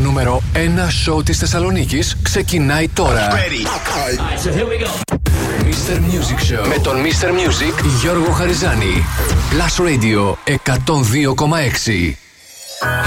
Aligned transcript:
Νούμερο 0.00 0.42
1 0.54 0.58
σόου 1.02 1.22
της 1.22 1.38
Θεσσαλονίκης 1.38 2.16
ξεκινάει 2.22 2.88
τώρα. 2.88 3.28
Show 6.50 6.66
με 6.68 6.78
τον 6.82 6.96
Mr. 6.96 7.28
Music 7.28 7.84
Γιώργο 8.00 8.30
Χαριζάνη. 8.32 9.04
Plus 9.50 9.84
Radio 9.86 10.34
102,6. 10.44 12.14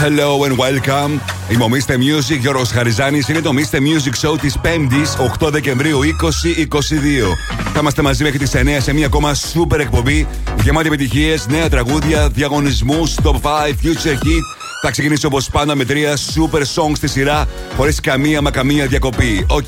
Hello 0.04 0.44
and 0.48 0.56
welcome. 0.58 1.20
Είμαι 1.50 1.64
ο 1.64 1.70
Mr. 1.72 1.92
Music, 1.92 2.40
Γιώργος 2.40 2.72
Χαριζάνης. 2.72 3.28
Είναι 3.28 3.42
το 3.42 3.52
Mr. 3.56 3.78
Music 3.78 4.28
Show 4.28 4.40
της 4.42 4.58
5ης, 4.62 5.16
8 5.18 5.50
Δεκεμβρίου 5.50 6.00
2022. 6.00 7.36
Θα 7.74 7.80
είμαστε 7.80 8.02
μαζί 8.02 8.24
μέχρι 8.24 8.38
τις 8.38 8.56
9 8.56 8.80
σε 8.82 8.94
μια 8.94 9.06
ακόμα 9.06 9.34
σούπερ 9.34 9.80
εκπομπή 9.80 10.28
γεμάτη 10.64 10.88
επιτυχίες, 10.88 11.48
νέα 11.48 11.70
τραγούδια, 11.70 12.30
διαγωνισμούς, 12.30 13.16
top 13.24 13.36
5, 13.42 13.76
future 13.84 14.18
hit, 14.26 14.63
θα 14.86 14.92
ξεκινήσει 14.92 15.26
όπως 15.26 15.50
πάντα 15.50 15.76
με 15.76 15.86
τρία 15.86 16.18
super 16.18 16.60
songs 16.60 16.96
στη 16.96 17.08
σειρά, 17.08 17.48
χωρίς 17.76 18.00
καμία 18.00 18.42
μα 18.42 18.52
καμία 18.52 18.88
διακοπή. 18.88 19.46
Οκ. 19.50 19.68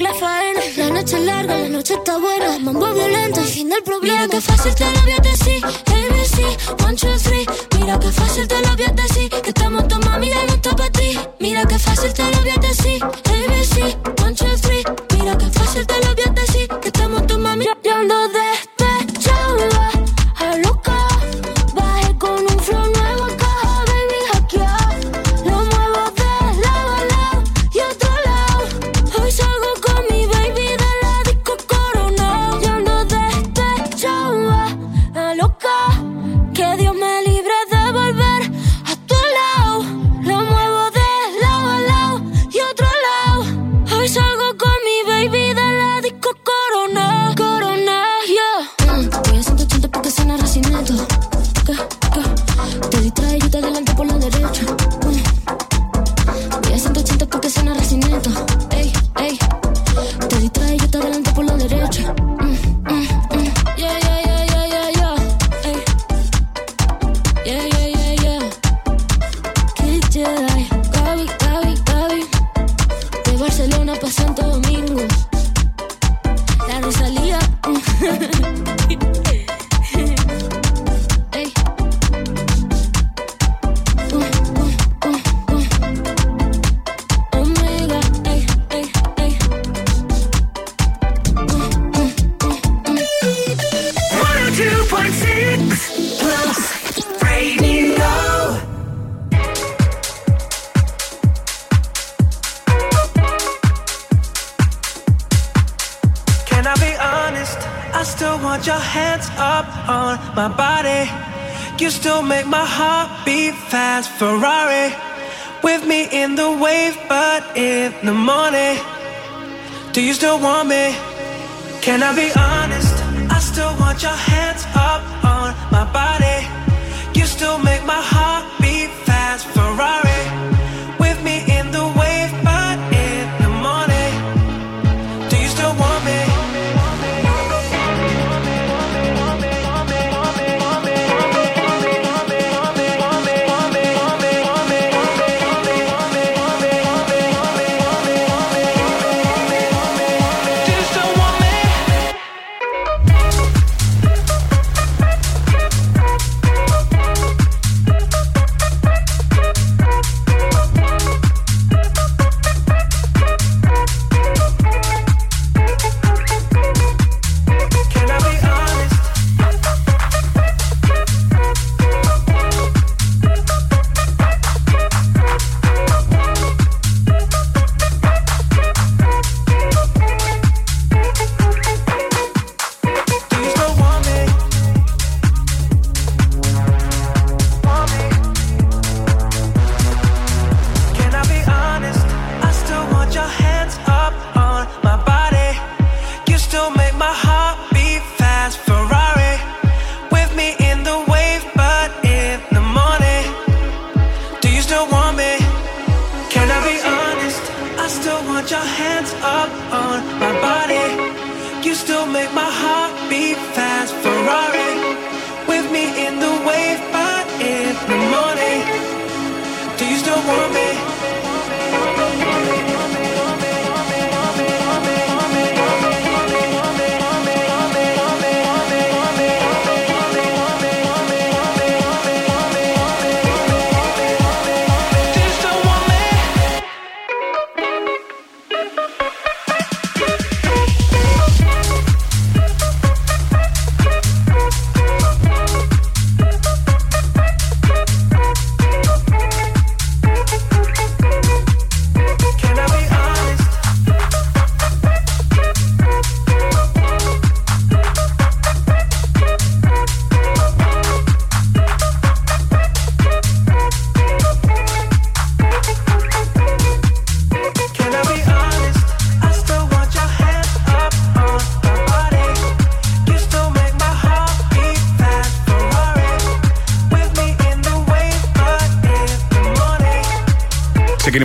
la 0.00 0.14
faena. 0.14 0.60
La 0.76 0.90
noche 0.90 1.16
es 1.16 1.22
larga, 1.22 1.58
la 1.58 1.68
noche 1.68 1.94
está 1.94 2.18
buena. 2.18 2.58
Mambo 2.58 2.92
violento, 2.92 3.40
el 3.40 3.46
fin 3.46 3.68
del 3.68 3.82
problema. 3.82 4.22
Mira 4.22 4.28
que 4.28 4.40
fácil 4.40 4.74
te 4.74 4.84
lo 4.84 5.00
voy 5.02 5.12
a 5.12 5.20
decir. 5.20 5.85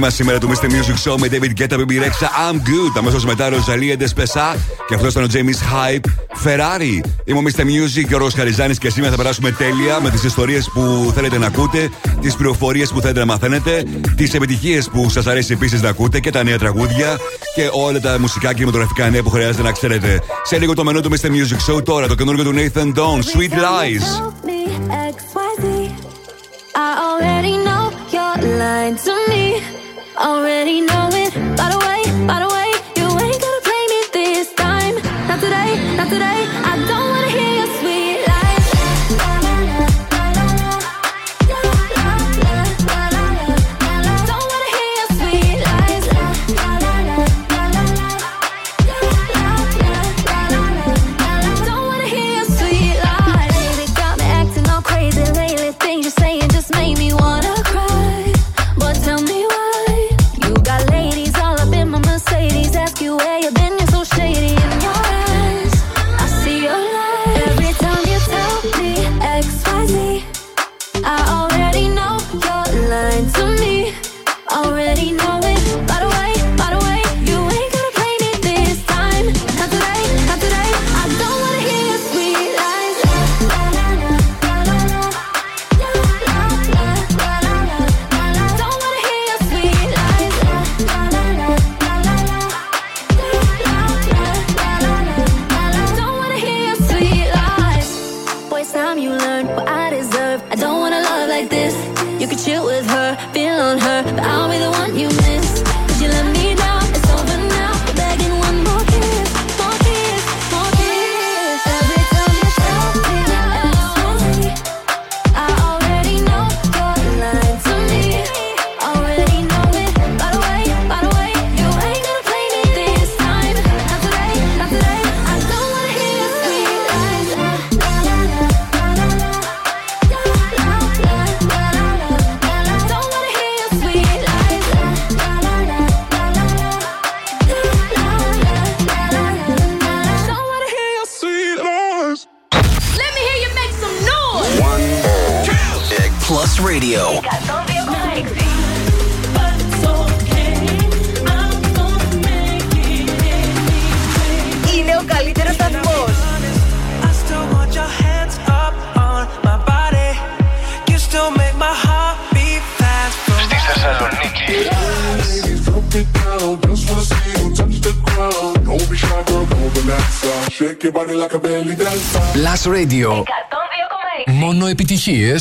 μας 0.01 0.13
σήμερα 0.13 0.38
του 0.38 0.50
Mr. 0.50 0.65
Music 0.65 1.12
Show 1.12 1.15
με 1.20 1.27
David 1.31 1.62
Guetta, 1.62 1.77
Baby 1.77 2.00
Rexha, 2.03 2.27
I'm 2.50 2.55
Good. 2.55 2.98
Αμέσως 2.98 3.25
μετά 3.25 3.50
Ροζαλία 3.50 3.98
Ντεσπεσά 3.98 4.55
και 4.88 4.96
αυτός 4.96 5.12
ήταν 5.12 5.24
ο 5.24 5.27
James 5.34 5.74
Hype 5.74 6.05
Ferrari. 6.43 7.10
Είμαι 7.24 7.39
ο 7.39 7.41
Mr. 7.46 7.62
Music 7.62 8.05
και 8.08 8.15
ο 8.15 8.17
Ρος 8.17 8.34
Χαριζάνης 8.34 8.77
και 8.77 8.89
σήμερα 8.89 9.12
θα 9.12 9.17
περάσουμε 9.17 9.51
τέλεια 9.51 10.00
με 10.01 10.10
τις 10.10 10.24
ιστορίες 10.24 10.70
που 10.74 11.12
θέλετε 11.15 11.38
να 11.38 11.46
ακούτε, 11.46 11.89
τις 12.22 12.36
πληροφορίες 12.36 12.89
που 12.91 13.01
θέλετε 13.01 13.20
να 13.20 13.25
μαθαίνετε, 13.25 13.84
τις 14.15 14.34
επιτυχίες 14.34 14.89
που 14.89 15.10
σας 15.10 15.27
αρέσει 15.27 15.53
επίσης 15.53 15.81
να 15.81 15.89
ακούτε 15.89 16.20
και 16.20 16.31
τα 16.31 16.43
νέα 16.43 16.58
τραγούδια 16.58 17.17
και 17.55 17.70
όλα 17.72 18.00
τα 18.00 18.20
μουσικά 18.20 18.48
και 18.48 18.53
κινηματογραφικά 18.53 19.10
νέα 19.10 19.24
που 19.24 19.29
χρειάζεται 19.29 19.63
να 19.63 19.72
ξέρετε. 19.72 20.20
Σε 20.43 20.58
λίγο 20.58 20.74
το 20.74 20.84
μενού 20.84 21.01
του 21.01 21.10
Mr. 21.10 21.27
Music 21.27 21.74
Show 21.74 21.84
τώρα, 21.86 22.08
το 22.08 22.15
καινούργιο 22.15 22.43
του 22.43 22.53
Nathan 22.55 22.93
Dawn, 22.98 23.20
Sweet 23.31 23.53
Lies. 23.65 24.05
I 26.88 26.91
already 27.08 27.55
know 27.65 27.84
your 28.15 28.36
line 28.60 28.96
to 29.05 29.13
me 29.29 29.40
already 30.22 30.82
know 30.82 31.10
it. 31.12 31.34
By 31.58 31.70
the 31.70 31.80
way, 31.80 32.28
by 32.28 32.40
the 32.40 32.54
way. 32.54 32.61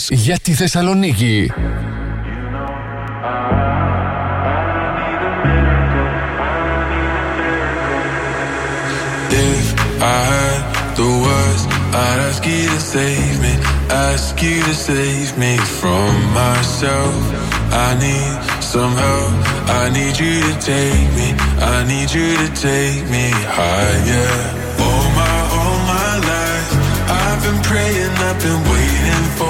επιτροπές 0.01 0.09
για 0.11 0.39
τη 0.43 0.53
Θεσσαλονίκη. 0.53 1.53
I 10.03 10.21
had 10.33 10.61
the 10.99 11.11
words, 11.25 11.63
I'd 12.03 12.21
ask 12.29 12.43
you 12.53 12.65
to 12.75 12.81
save 12.95 13.37
me, 13.45 13.55
ask 14.09 14.43
you 14.47 14.57
to 14.69 14.75
save 14.89 15.31
me 15.43 15.53
from 15.81 16.11
myself. 16.41 17.21
I 17.87 17.91
need 18.05 18.37
some 18.73 18.95
help, 19.05 19.35
I 19.81 19.85
need 19.99 20.15
you 20.25 20.37
to 20.49 20.55
take 20.73 21.09
me, 21.19 21.29
I 21.75 21.77
need 21.93 22.11
you 22.19 22.29
to 22.43 22.49
take 22.69 23.03
me 23.15 23.27
higher. 23.59 24.33
All 24.85 25.07
my, 25.19 25.37
all 25.57 25.79
my 25.95 26.13
life, 26.33 26.71
I've 27.21 27.41
been 27.45 27.61
praying, 27.69 28.15
I've 28.29 28.39
been 28.47 28.63
waiting 28.73 29.27
for. 29.39 29.50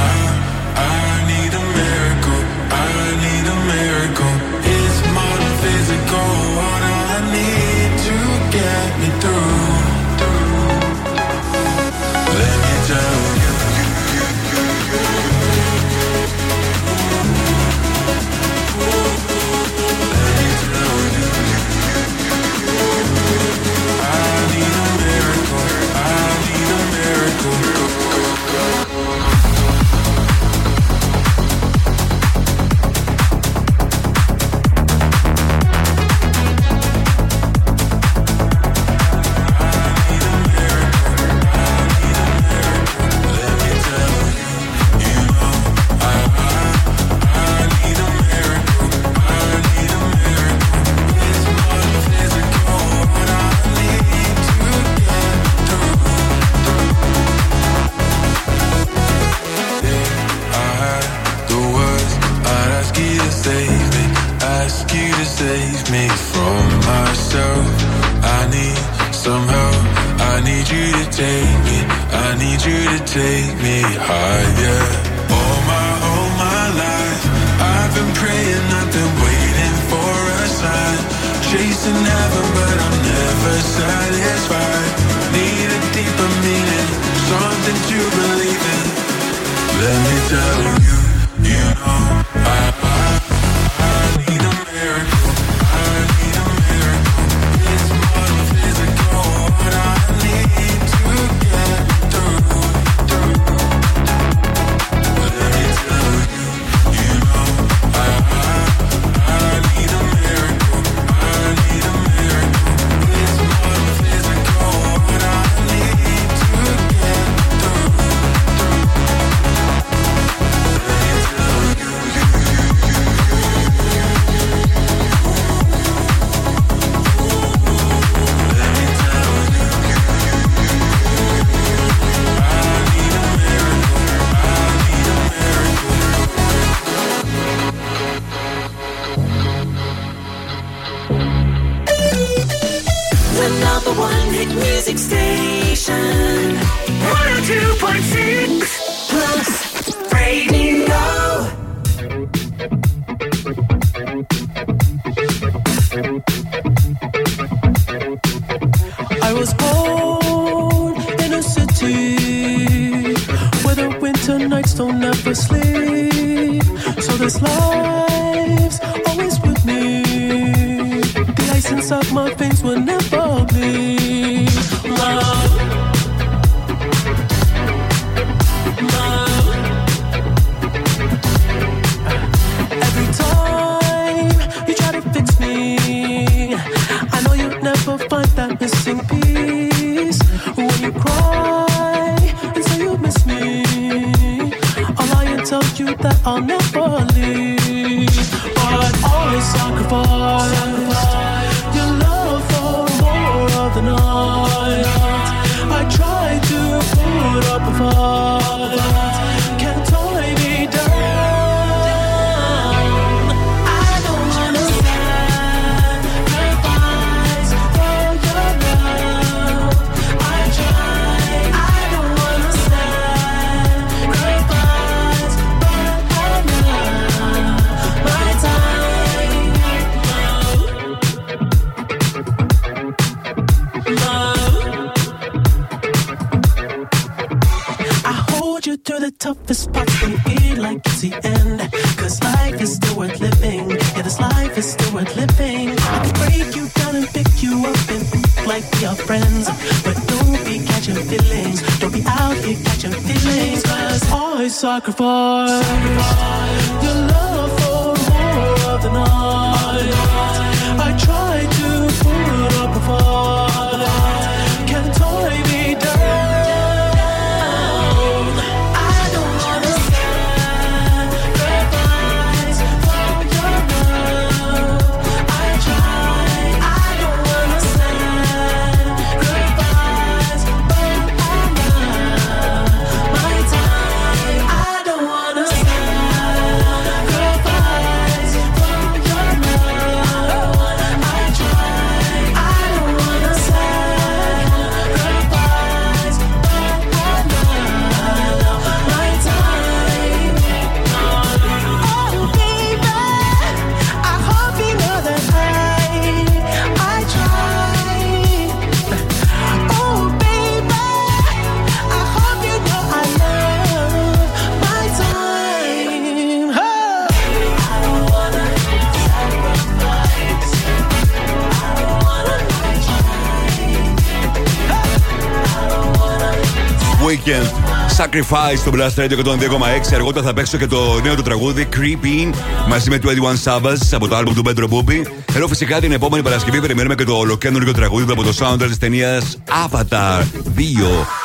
Sacrifice 328.11 328.57
στο 328.57 328.71
Blast 328.73 329.03
Radio 329.03 329.25
102,6. 329.25 329.93
Αργότερα 329.93 330.25
θα 330.25 330.33
παίξω 330.33 330.57
και 330.57 330.67
το 330.67 330.99
νέο 331.03 331.15
του 331.15 331.21
τραγούδι 331.21 331.67
Creeping 331.75 332.33
μαζί 332.67 332.89
με 332.89 332.99
21 333.03 333.07
Savage 333.43 333.77
από 333.91 334.07
το 334.07 334.17
album 334.17 334.31
του 334.35 334.43
Pedro 334.45 334.63
Booby. 334.63 335.05
Ενώ 335.35 335.47
φυσικά 335.47 335.79
την 335.79 335.91
επόμενη 335.91 336.23
Παρασκευή 336.23 336.61
περιμένουμε 336.61 336.95
και 336.95 337.03
το 337.03 337.13
ολοκένουργιο 337.13 337.73
τραγούδι 337.73 338.05
του 338.05 338.11
από 338.11 338.23
το 338.23 338.33
soundtrack 338.39 338.67
της 338.67 338.77
ταινίας 338.77 339.37
Avatar 339.65 340.19
2 340.19 340.61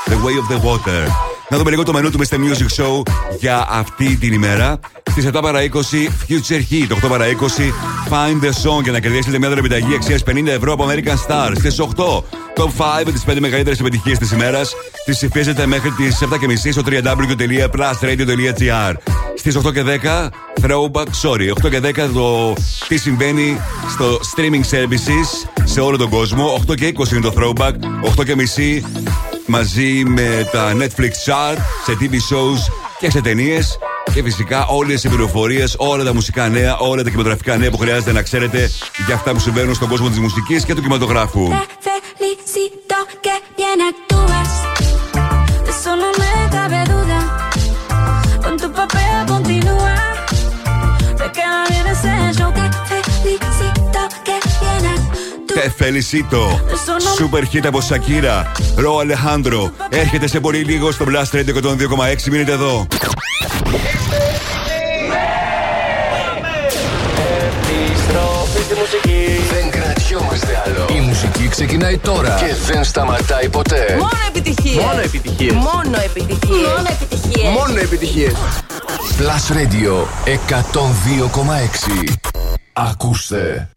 The 0.06 0.14
Way 0.14 0.36
of 0.40 0.54
the 0.54 0.60
Water. 0.66 1.10
Να 1.48 1.58
δούμε 1.58 1.70
λίγο 1.70 1.82
το 1.82 1.92
μενού 1.92 2.10
του 2.10 2.18
Mr. 2.18 2.34
Music 2.34 2.82
Show 2.82 3.02
για 3.38 3.66
αυτή 3.70 4.16
την 4.16 4.32
ημέρα. 4.32 4.78
Στις 5.10 5.28
7 5.34 5.38
παρα 5.42 5.60
20 5.62 5.66
Future 6.28 6.62
Heat, 6.70 7.04
8 7.04 7.08
παρα 7.08 7.24
20 7.26 7.32
Find 8.10 8.44
the 8.44 8.48
Song 8.48 8.82
για 8.82 8.92
να 8.92 9.00
κερδίσετε 9.00 9.38
μια 9.38 9.48
δωρεπιταγή 9.48 9.94
αξίας 9.94 10.22
50 10.26 10.46
ευρώ 10.46 10.72
από 10.72 10.86
American 10.88 11.14
Star. 11.28 11.52
Στις 11.54 11.80
8 11.80 12.22
Top 12.58 12.68
5 12.68 13.04
με 13.04 13.12
τις 13.12 13.24
5 13.26 13.40
μεγαλύτερες 13.40 13.80
επιτυχίες 13.80 14.18
της 14.18 14.32
ημέρας. 14.32 14.74
Τις 15.04 15.16
ψηφίζετε 15.16 15.66
μέχρι 15.66 15.90
τις 15.90 16.20
7.30 16.20 16.72
στο 16.72 16.82
www.plusradio.gr. 16.86 18.94
Στις 19.34 19.56
8 19.56 19.72
και 19.72 19.82
10 19.82 20.30
Throwback, 20.62 21.06
sorry, 21.22 21.50
8 21.64 21.70
και 21.70 21.80
10 21.82 22.10
το 22.14 22.54
τι 22.88 22.96
συμβαίνει 22.96 23.60
στο 23.90 24.20
streaming 24.34 24.62
services 24.70 25.26
σε 25.64 25.80
όλο 25.80 25.96
τον 25.96 26.08
κόσμο. 26.08 26.62
8 26.68 26.74
και 26.74 26.94
20 26.98 27.12
είναι 27.12 27.20
το 27.20 27.32
Throwback. 27.36 27.72
8 28.18 28.24
και 28.24 28.34
μισή 28.34 28.84
μαζί 29.46 30.02
με 30.06 30.48
τα 30.52 30.72
Netflix 30.72 31.10
chart 31.26 31.56
σε 31.84 31.96
TV 32.00 32.12
shows 32.12 32.58
και 32.98 33.10
σε 33.10 33.20
ταινίες. 33.20 33.78
Και 34.14 34.22
φυσικά 34.22 34.66
όλες 34.66 35.04
οι 35.04 35.08
πληροφορίες, 35.08 35.74
όλα 35.78 36.04
τα 36.04 36.14
μουσικά 36.14 36.48
νέα, 36.48 36.76
όλα 36.76 37.02
τα 37.02 37.08
κινηματογραφικά 37.08 37.56
νέα 37.56 37.70
που 37.70 37.78
χρειάζεται 37.78 38.12
να 38.12 38.22
ξέρετε 38.22 38.70
για 39.06 39.14
αυτά 39.14 39.32
που 39.32 39.40
συμβαίνουν 39.40 39.74
στον 39.74 39.88
κόσμο 39.88 40.08
της 40.08 40.18
μουσικής 40.18 40.64
και 40.64 40.74
του 40.74 40.80
κινηματογράφου. 40.80 41.48
Te 43.76 43.82
felicito 43.82 43.84
que 43.84 43.84
bien 43.84 43.88
actúas. 43.88 44.50
De 45.64 45.70
eso 45.70 45.96
no 45.96 46.10
me 46.20 46.50
cabe 46.50 46.84
duda. 46.92 47.20
Con 48.42 48.56
tu 48.56 48.72
papel 48.72 49.26
continúa. 49.26 49.94
Te 51.18 51.30
queda 51.36 51.64
bien 51.68 51.86
ese 51.86 52.32
show. 52.38 52.52
Te 52.52 52.96
felicito 53.10 54.00
que 54.24 54.36
bien 54.60 54.86
actúas. 54.94 55.54
Τε 55.54 55.70
Felicito. 55.70 56.60
Super 57.18 57.44
hit 57.52 57.66
από 57.66 57.80
Σακύρα. 57.80 58.52
Ρο 58.76 58.98
Αλεχάνδρο. 58.98 59.72
Έρχεται 59.88 60.28
σε 60.28 60.40
πολύ 60.40 60.62
λίγο 60.62 60.92
στο 60.92 61.04
Blast 61.08 61.36
Radio 61.36 61.54
102,6. 61.54 62.30
Μείνετε 62.30 62.52
εδώ. 62.52 62.86
Ξεκινάει 71.56 71.98
τώρα 71.98 72.36
και 72.38 72.72
δεν 72.72 72.84
σταματάει 72.84 73.48
ποτέ. 73.48 73.96
Μόνο 73.98 74.10
επιτυχίες. 74.28 74.84
Μόνο 74.84 75.00
επιτυχίες. 75.00 75.52
Μόνο 75.52 75.96
επιτυχίες. 76.04 76.66
Μόνο 76.66 76.88
επιτυχίες. 76.90 77.52
Μόνο 77.52 77.78
επιτυχίες. 77.80 78.32
Plus 79.18 79.56
Radio 79.56 79.94
102,6. 80.24 82.14
Ακούστε. 82.72 83.70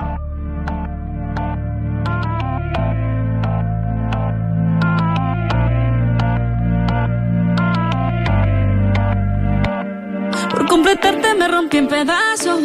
Por 10.52 10.64
completarte 10.74 11.28
me 11.40 11.48
rompí 11.54 11.78
en 11.84 11.88
pedazos. 11.96 12.62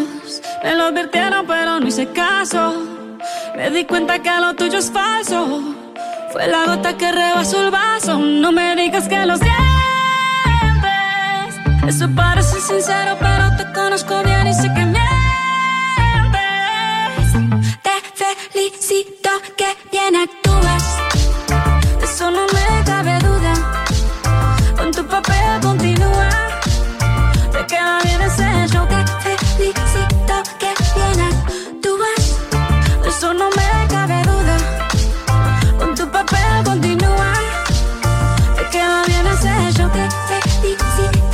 Me 0.64 0.70
lo 0.79 0.83
advirtieron, 0.88 1.42
pero 1.53 1.70
no 1.81 1.87
hice 1.90 2.07
caso. 2.22 2.94
Me 3.57 3.71
di 3.71 3.85
cuenta 3.85 4.19
que 4.19 4.31
lo 4.40 4.55
tuyo 4.55 4.79
es 4.79 4.90
falso. 4.90 5.61
Fue 6.33 6.49
la 6.49 6.67
gota 6.67 6.97
que 6.97 7.12
rebasó 7.12 7.64
el 7.64 7.71
vaso. 7.71 8.19
No 8.19 8.51
me 8.51 8.75
digas 8.75 9.09
que 9.09 9.25
lo 9.25 9.37
sientes. 9.37 9.55
Eso 11.87 12.09
parece 12.17 12.61
sincero, 12.61 13.17
pero 13.21 13.57
te 13.57 13.73
conozco 13.73 14.23
bien 14.25 14.49
y 14.49 14.55
sé 14.55 14.73
que 14.75 14.85
mientes. 14.85 15.05
Te 17.83 17.93
felicito 18.53 19.31
que 19.57 19.77
bien 19.93 20.17
actúas. 20.17 20.99
Eso 22.03 22.31
no 22.33 22.54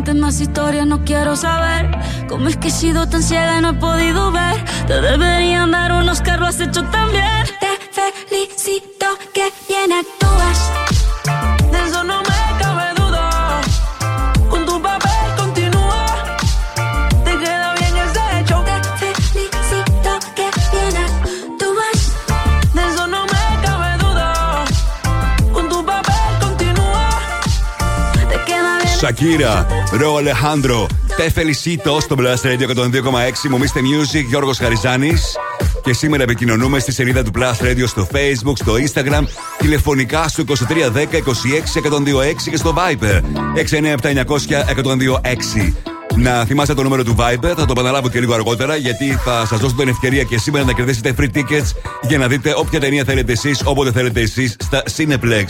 cuentes 0.00 0.14
más 0.14 0.40
historias, 0.40 0.86
no 0.86 1.04
quiero 1.04 1.36
saber 1.36 1.90
cómo 2.26 2.48
es 2.48 2.56
que 2.56 2.68
he 2.68 2.70
sido 2.70 3.06
tan 3.06 3.22
ciega 3.22 3.58
y 3.58 3.60
no 3.60 3.70
he 3.70 3.74
podido 3.74 4.32
ver. 4.32 4.64
Te 4.86 4.98
deberían 4.98 5.72
dar 5.72 5.92
unos 5.92 6.22
carros 6.22 6.48
has 6.48 6.60
hecho 6.60 6.82
también. 6.84 7.44
Te 7.60 8.26
felicito. 8.26 8.99
Σακύρα, 29.00 29.66
Ρο 29.92 30.16
Αλεχάνδρο, 30.16 30.86
Τεφελισίτο 31.16 32.00
στο 32.00 32.16
Blast 32.18 32.46
Radio 32.46 32.76
102,6. 32.76 33.48
Μου 33.50 33.58
μίστε 33.58 33.80
Music, 33.80 34.24
Γιώργος 34.28 34.58
Χαριζάνης. 34.58 35.36
Και 35.82 35.92
σήμερα 35.92 36.22
επικοινωνούμε 36.22 36.78
στη 36.78 36.92
σελίδα 36.92 37.22
του 37.22 37.30
Blast 37.38 37.64
Radio 37.64 37.84
στο 37.86 38.08
Facebook, 38.12 38.52
στο 38.54 38.72
Instagram, 38.72 39.22
τηλεφωνικά 39.58 40.28
στο 40.28 40.44
2310 40.46 41.18
26 41.18 41.76
126 41.76 42.50
και 42.50 42.56
στο 42.56 42.74
Viper. 42.76 43.20
697 43.54 44.10
900 44.10 44.64
1026. 44.64 45.72
Να 46.16 46.44
θυμάστε 46.44 46.74
το 46.74 46.82
νούμερο 46.82 47.04
του 47.04 47.14
Viber, 47.18 47.52
θα 47.56 47.64
το 47.64 47.66
επαναλάβω 47.70 48.08
και 48.08 48.20
λίγο 48.20 48.34
αργότερα, 48.34 48.76
γιατί 48.76 49.18
θα 49.24 49.46
σας 49.46 49.58
δώσω 49.58 49.74
την 49.74 49.88
ευκαιρία 49.88 50.22
και 50.22 50.38
σήμερα 50.38 50.64
να 50.64 50.72
κερδίσετε 50.72 51.14
free 51.18 51.36
tickets 51.36 51.90
για 52.02 52.18
να 52.18 52.26
δείτε 52.26 52.54
όποια 52.56 52.80
ταινία 52.80 53.04
θέλετε 53.04 53.32
εσείς, 53.32 53.62
όποτε 53.64 53.92
θέλετε 53.92 54.20
εσείς 54.20 54.56
στα 54.58 54.82
Cineplex. 54.96 55.44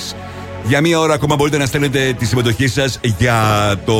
Για 0.65 0.81
μία 0.81 0.99
ώρα 0.99 1.15
ακόμα 1.15 1.35
μπορείτε 1.35 1.59
να 1.59 1.67
στέλνετε 1.67 2.15
τη 2.19 2.25
συμμετοχή 2.25 2.69
σας 2.69 3.01
για 3.19 3.75
το 3.85 3.95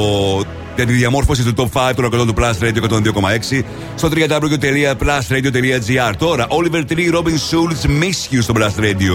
για 0.77 0.87
τη 0.87 0.93
διαμόρφωση 0.93 1.53
του 1.53 1.55
Top 1.57 1.69
5 1.89 1.93
των 1.97 2.05
ακροτών 2.05 2.27
του 2.27 2.35
Plus 2.39 2.53
Radio 2.61 2.83
102,6 2.89 3.63
στο 3.95 4.09
www.plusradio.gr. 4.09 6.13
Τώρα, 6.19 6.47
Oliver 6.49 6.85
Tree, 6.93 7.15
Robin 7.15 7.39
Schulz, 7.49 7.87
Miss 8.03 8.19
You 8.35 8.43
στο 8.43 8.55
Plus 8.57 8.75
Radio. 8.81 9.15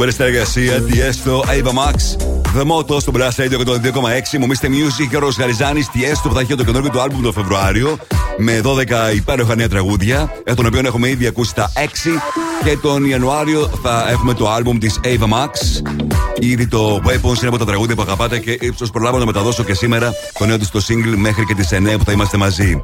Σούπερ 0.00 0.14
συνεργασία, 0.14 0.82
Tiesto, 0.88 1.40
Ava 1.40 1.72
Max, 1.72 1.96
The 2.56 2.64
Moto 2.70 3.00
στο 3.00 3.12
Blast 3.14 3.42
Radio 3.42 3.58
102,6. 3.66 4.38
Μου 4.38 4.46
Mr. 4.46 4.66
Music 4.66 5.06
και 5.10 5.16
ο 5.16 5.18
Ρο 5.18 5.30
Χαριζάνη, 5.30 5.86
Tiesto 5.94 6.28
που 6.28 6.34
θα 6.34 6.40
έχει 6.40 6.54
το 6.54 6.64
καινούργιο 6.64 6.90
του 6.90 7.00
άλμπουμ 7.00 7.22
το 7.22 7.32
Φεβρουάριο 7.32 7.98
με 8.36 8.60
12 8.64 9.14
υπέροχα 9.14 9.54
νέα 9.54 9.68
τραγούδια, 9.68 10.32
εκ 10.44 10.54
των 10.54 10.66
οποίων 10.66 10.84
έχουμε 10.84 11.08
ήδη 11.08 11.26
ακούσει 11.26 11.54
τα 11.54 11.72
6 11.76 11.78
και 12.64 12.76
τον 12.76 13.04
Ιανουάριο 13.04 13.70
θα 13.82 14.06
έχουμε 14.10 14.34
το 14.34 14.50
άλμπουμ 14.50 14.78
της 14.78 15.00
Ava 15.04 15.24
Max. 15.24 15.82
Ήδη 16.38 16.66
το 16.66 17.00
Weapons 17.06 17.38
είναι 17.38 17.48
από 17.48 17.58
τα 17.58 17.64
τραγούδια 17.64 17.94
που 17.94 18.02
αγαπάτε 18.02 18.38
και 18.38 18.50
ίσω 18.50 18.86
προλάβω 18.92 19.18
να 19.18 19.24
μεταδώσω 19.24 19.64
και 19.64 19.74
σήμερα 19.74 20.12
το 20.38 20.46
νέο 20.46 20.58
της 20.58 20.70
το 20.70 20.80
single 20.88 21.16
μέχρι 21.16 21.44
και 21.44 21.54
τις 21.54 21.68
9 21.72 21.98
που 21.98 22.04
θα 22.04 22.12
είμαστε 22.12 22.36
μαζί. 22.36 22.82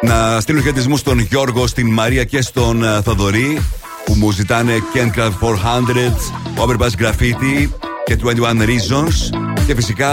Να 0.00 0.40
στείλω 0.40 0.60
χαιρετισμούς 0.60 1.00
στον 1.00 1.18
Γιώργο, 1.18 1.66
στην 1.66 1.90
Μαρία 1.90 2.24
και 2.24 2.42
στον 2.42 2.82
uh, 2.84 3.02
Θοδωρή 3.02 3.62
που 4.06 4.14
μου 4.14 4.30
ζητάνε 4.30 4.72
Ken 4.94 5.18
Craft 5.18 5.32
400, 5.40 6.66
Overpass 6.66 7.02
Graffiti 7.02 7.68
και 8.04 8.16
21 8.24 8.28
Reasons. 8.62 9.38
Και 9.66 9.74
φυσικά 9.74 10.10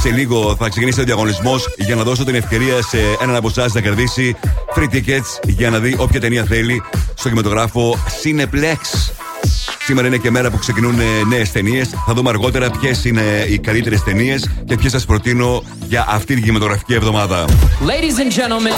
σε 0.00 0.10
λίγο 0.10 0.56
θα 0.58 0.68
ξεκινήσει 0.68 1.00
ο 1.00 1.04
διαγωνισμός 1.04 1.74
για 1.78 1.94
να 1.94 2.02
δώσω 2.02 2.24
την 2.24 2.34
ευκαιρία 2.34 2.82
σε 2.82 2.98
έναν 3.20 3.36
από 3.36 3.48
εσάς 3.48 3.72
να 3.72 3.80
κερδίσει 3.80 4.36
free 4.76 4.94
tickets 4.94 5.48
για 5.48 5.70
να 5.70 5.78
δει 5.78 5.94
όποια 5.98 6.20
ταινία 6.20 6.44
θέλει 6.44 6.82
στο 7.14 7.28
κινηματογράφο 7.28 7.98
Cineplex. 8.22 9.10
Σήμερα 9.84 10.06
είναι 10.06 10.16
και 10.16 10.30
μέρα 10.30 10.50
που 10.50 10.58
ξεκινούν 10.58 10.94
νέες 11.28 11.52
ταινίες. 11.52 11.88
Θα 12.06 12.14
δούμε 12.14 12.28
αργότερα 12.28 12.70
ποιες 12.70 13.04
είναι 13.04 13.46
οι 13.48 13.58
καλύτερες 13.58 14.02
ταινίες 14.02 14.50
και 14.64 14.76
ποιες 14.76 14.92
σας 14.92 15.04
προτείνω 15.04 15.62
για 15.88 16.06
αυτή 16.08 16.34
την 16.34 16.42
κινηματογραφική 16.42 16.94
εβδομάδα. 16.94 17.44
Ladies 17.86 18.18
and 18.18 18.32
gentlemen, 18.32 18.76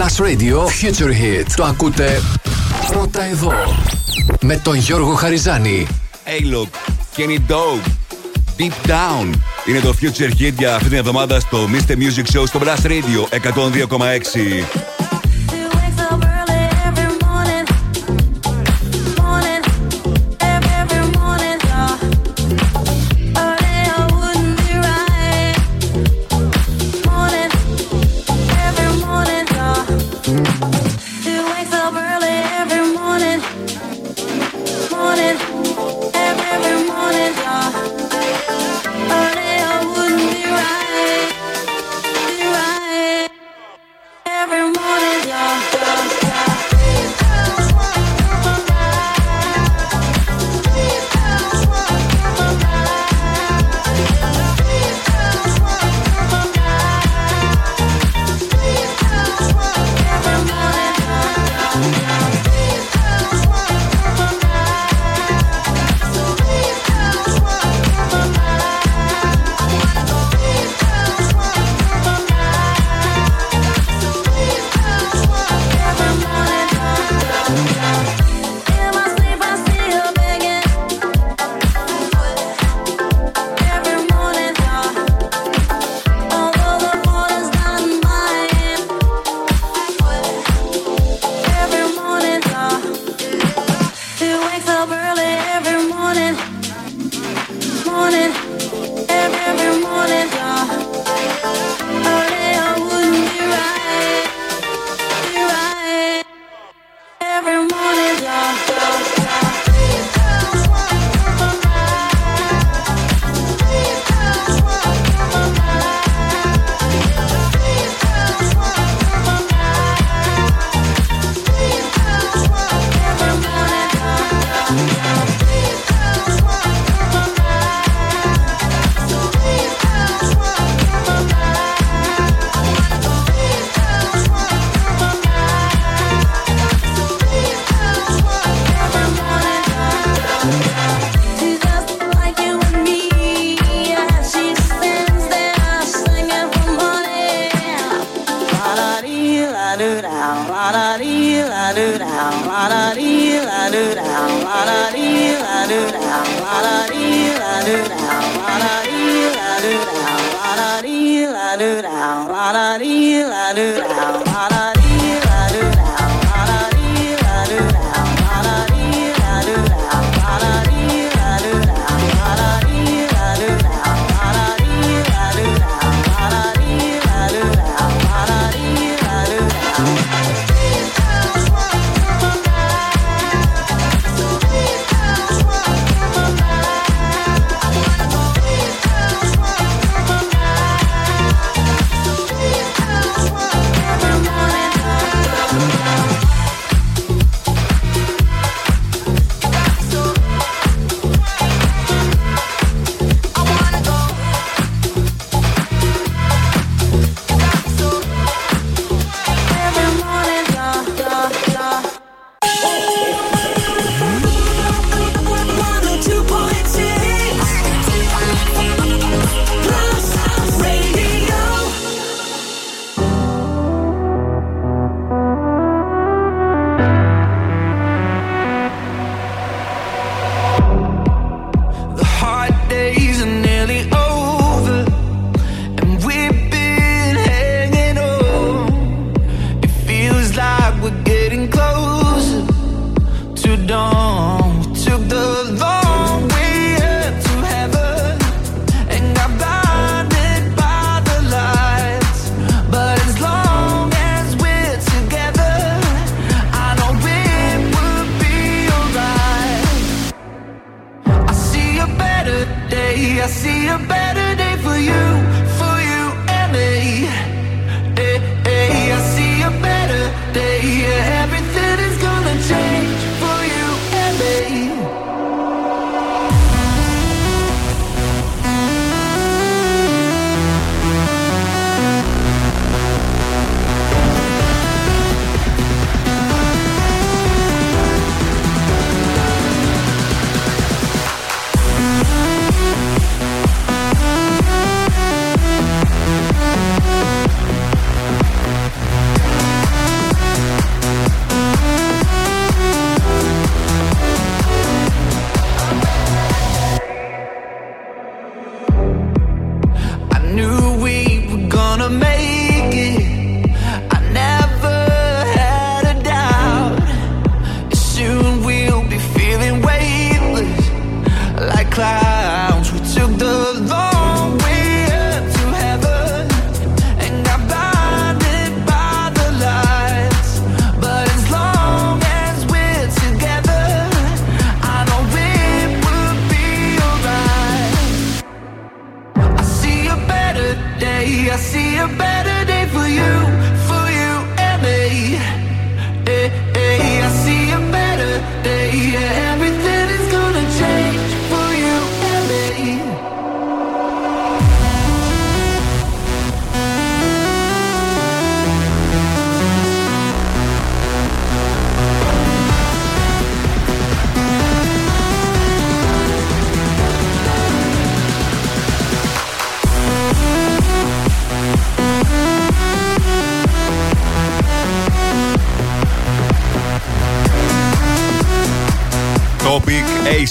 Last 0.00 0.24
Radio 0.24 0.56
Future 0.56 1.10
Hit. 1.10 1.46
Το 1.56 1.64
ακούτε 1.64 2.20
πρώτα 2.92 3.24
εδώ. 3.24 3.52
Με 4.40 4.56
τον 4.56 4.74
Γιώργο 4.74 5.14
Χαριζάνη. 5.14 5.86
Hey 6.24 6.54
look, 6.54 6.68
Kenny 7.16 7.38
Dope, 7.50 7.90
Deep 8.58 8.90
Down. 8.90 9.30
Είναι 9.68 9.80
το 9.80 9.94
Future 10.00 10.42
Hit 10.42 10.52
για 10.58 10.74
αυτή 10.74 10.88
την 10.88 10.98
εβδομάδα 10.98 11.40
στο 11.40 11.68
Mr. 11.72 11.92
Music 11.92 12.38
Show 12.38 12.46
στο 12.46 12.60
Blast 12.62 12.86
Radio 12.86 13.38
102,6. 13.52 14.85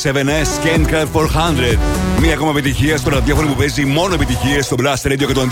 7S 0.05 0.59
και 0.63 0.69
400. 1.13 1.77
Μία 2.19 2.33
ακόμα 2.33 2.49
επιτυχία 2.49 2.97
στο 2.97 3.09
ραδιόφωνο 3.09 3.47
που 3.47 3.55
παίζει 3.55 3.85
μόνο 3.85 4.13
επιτυχίες 4.13 4.65
στο 4.65 4.75
Blast 4.79 5.07
Radio 5.07 5.27
102,6. 5.27 5.47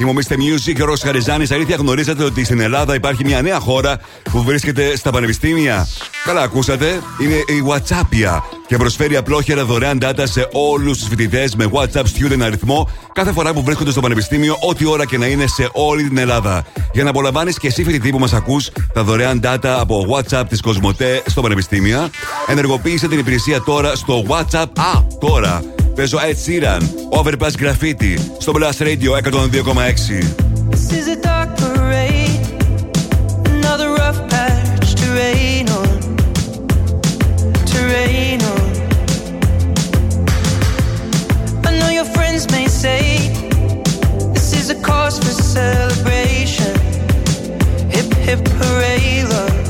Είμαι 0.00 0.10
ο 0.10 0.14
Mr. 0.14 0.32
Music, 0.32 0.78
ο 0.82 0.84
Ρος 0.84 1.00
Χαριζάνης. 1.02 1.50
Αλήθεια, 1.50 1.76
γνωρίζετε 1.76 2.24
ότι 2.24 2.44
στην 2.44 2.60
Ελλάδα 2.60 2.94
υπάρχει 2.94 3.24
μια 3.24 3.42
νέα 3.42 3.58
χώρα 3.58 3.98
που 4.30 4.42
βρίσκεται 4.42 4.96
στα 4.96 5.10
πανεπιστήμια. 5.10 5.88
Καλά, 6.24 6.42
ακούσατε. 6.42 7.00
Είναι 7.20 7.34
η 7.34 7.64
Whatsappia 7.68 8.40
και 8.66 8.76
προσφέρει 8.76 9.16
απλόχερα 9.16 9.64
δωρεάν 9.64 9.98
data 10.02 10.22
σε 10.22 10.48
όλους 10.52 10.98
τους 10.98 11.08
φοιτητές 11.08 11.54
με 11.54 11.70
WhatsApp 11.72 12.02
student 12.02 12.40
αριθμό 12.40 12.88
κάθε 13.12 13.32
φορά 13.32 13.52
που 13.52 13.62
βρίσκονται 13.62 13.90
στο 13.90 14.00
πανεπιστήμιο, 14.00 14.56
ό,τι 14.60 14.86
ώρα 14.86 15.06
και 15.06 15.18
να 15.18 15.26
είναι 15.26 15.46
σε 15.46 15.68
όλη 15.72 16.02
την 16.08 16.18
Ελλάδα. 16.18 16.64
Για 16.92 17.04
να 17.04 17.10
απολαμβάνεις 17.10 17.58
και 17.58 17.66
εσύ 17.66 17.84
φοιτητή 17.84 18.10
που 18.10 18.18
μας 18.18 18.32
ακούς 18.32 18.70
τα 18.92 19.02
δωρεάν 19.04 19.40
data 19.44 19.76
από 19.78 20.06
WhatsApp 20.10 20.44
της 20.48 20.60
Κοσμοτέ 20.60 21.22
στο 21.26 21.40
πανεπιστήμια, 21.40 22.10
ενεργοποίησε 22.46 23.08
την 23.08 23.18
υπηρεσία 23.18 23.62
τώρα 23.62 23.94
στο 23.94 24.24
WhatsApp. 24.28 24.66
Α, 24.76 25.02
τώρα. 25.20 25.62
Παίζω 25.94 26.18
Ed 26.18 26.36
Sheeran, 26.46 26.82
Overpass 27.18 27.54
Graffiti 27.62 28.18
στο 28.38 28.52
Blast 28.56 28.82
Radio 28.82 29.10
102,6. 29.12 30.34
This 30.70 30.90
is 30.98 31.06
a 31.08 31.18
dark 31.28 31.50
parade, 31.56 32.46
another 33.54 33.88
rough 34.00 34.20
patch 34.32 34.88
to 35.00 35.06
rain 35.22 35.66
on, 35.80 35.98
to 37.70 37.78
rain 37.94 38.40
on. 38.42 38.45
Say 42.86 43.28
this 44.32 44.52
is 44.52 44.70
a 44.70 44.78
cause 44.80 45.18
for 45.18 45.34
celebration. 45.58 46.74
Hip 47.96 48.10
hip 48.26 48.42
hooray, 48.58 49.24
love. 49.32 49.66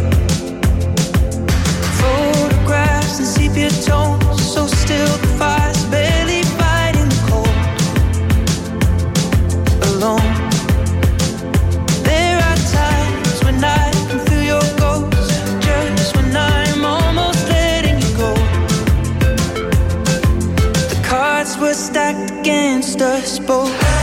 Photographs 2.00 3.18
and 3.20 3.28
sepia 3.34 3.70
tones, 3.88 4.42
so 4.54 4.66
still 4.66 5.12
the 5.24 5.30
fire's 5.40 5.82
barely 5.94 6.42
fighting 6.60 7.08
the 7.14 7.20
cold. 7.28 7.58
Alone. 9.88 10.45
against 22.46 23.02
us 23.02 23.40
both. 23.40 23.95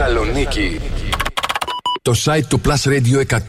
Θεσσαλονίκη. 0.00 0.80
Το 2.02 2.14
site 2.24 2.44
του 2.48 2.60
Plus 2.64 2.88
Radio 2.88 3.36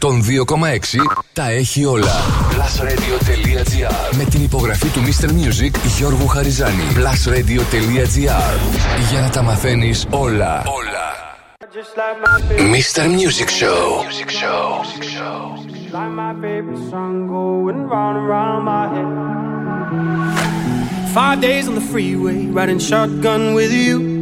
τα 1.32 1.50
έχει 1.50 1.84
όλα. 1.84 2.12
Plusradio.gr 2.50 4.16
Με 4.16 4.24
την 4.24 4.42
υπογραφή 4.42 4.88
του 4.88 5.00
Mr. 5.00 5.28
Music 5.28 5.70
Γιώργου 5.96 6.26
Χαριζάνη. 6.26 6.82
Plusradio.gr 6.94 8.58
Για 9.10 9.20
να 9.20 9.30
τα 9.30 9.42
μαθαίνεις 9.42 10.06
όλα. 10.10 10.62
Όλα. 10.66 11.10
Just 11.74 11.96
like 11.96 12.18
my 12.26 12.38
baby, 12.48 12.62
Mr. 12.74 13.02
Music 13.18 13.48
Show. 13.60 13.80
like 15.96 16.14
my 16.22 16.32
favorite 16.42 16.82
song 16.90 17.14
going 17.36 17.80
round 17.92 18.14
and 18.20 18.26
round 18.34 18.62
my 18.72 18.84
head. 18.94 19.08
Five 21.16 21.38
days 21.48 21.64
on 21.70 21.74
the 21.80 21.86
freeway, 21.92 22.38
riding 22.58 22.80
shotgun 22.90 23.42
with 23.58 23.72
you. 23.84 24.21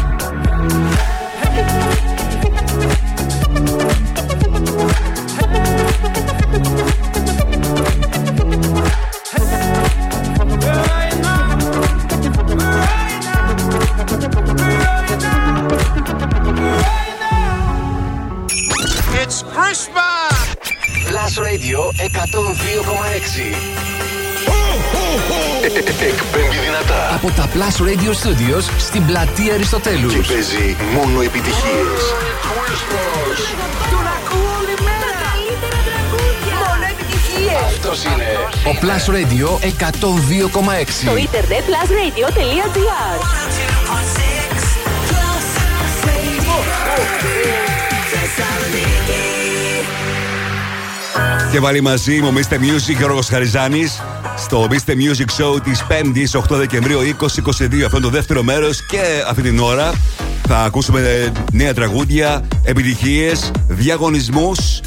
Plus 21.71 21.79
Radio 21.79 21.91
102,6 21.97 23.55
Εκπέμπει 25.63 26.57
δυνατά 26.65 27.13
από 27.15 27.31
τα 27.31 27.49
Plus 27.53 27.77
Radio 27.87 28.11
Studios 28.23 28.63
στην 28.77 29.05
πλατεία 29.05 29.53
Αριστοτέλους. 29.53 30.13
Και 30.13 30.33
παίζει 30.33 30.75
μόνο 30.93 31.21
επιτυχίες. 31.21 32.01
Τον 33.91 34.05
ακούω 34.17 34.51
όλη 34.59 34.75
μέρα. 34.87 35.09
Τα 35.11 35.27
καλύτερα 35.29 35.79
τραγούδια. 35.87 36.55
Μόνο 36.63 36.83
επιτυχίες. 36.93 37.61
Αυτός 37.65 38.03
είναι 38.03 38.27
ο 38.69 38.73
Plus 38.81 39.03
Radio 39.15 39.47
102,6. 39.63 41.05
Το 41.05 41.15
ίντερνετ 41.15 41.63
plusradio.gr 41.69 43.17
και 51.51 51.59
βαλει 51.59 51.81
μαζί 51.81 52.21
μου 52.21 52.33
Mr. 52.35 52.53
Music 52.53 52.95
Γιώργος 52.97 53.27
Χαριζάνης 53.27 54.01
στο 54.37 54.67
Mr. 54.71 54.91
Music 54.91 55.43
Show 55.43 55.63
της 55.63 55.85
5η, 55.89 56.39
8 56.49 56.55
Δεκεμβρίου 56.57 56.99
2022 56.99 57.03
αυτό 57.57 57.69
είναι 57.71 57.99
το 57.99 58.09
δεύτερο 58.09 58.43
μέρος 58.43 58.85
και 58.85 59.01
αυτή 59.27 59.41
την 59.41 59.59
ώρα 59.59 59.93
θα 60.47 60.57
ακούσουμε 60.57 60.99
ε, 60.99 61.31
νέα 61.51 61.73
τραγούδια, 61.73 62.47
επιτυχίες, 62.63 63.51
διαγωνισμούς. 63.67 64.79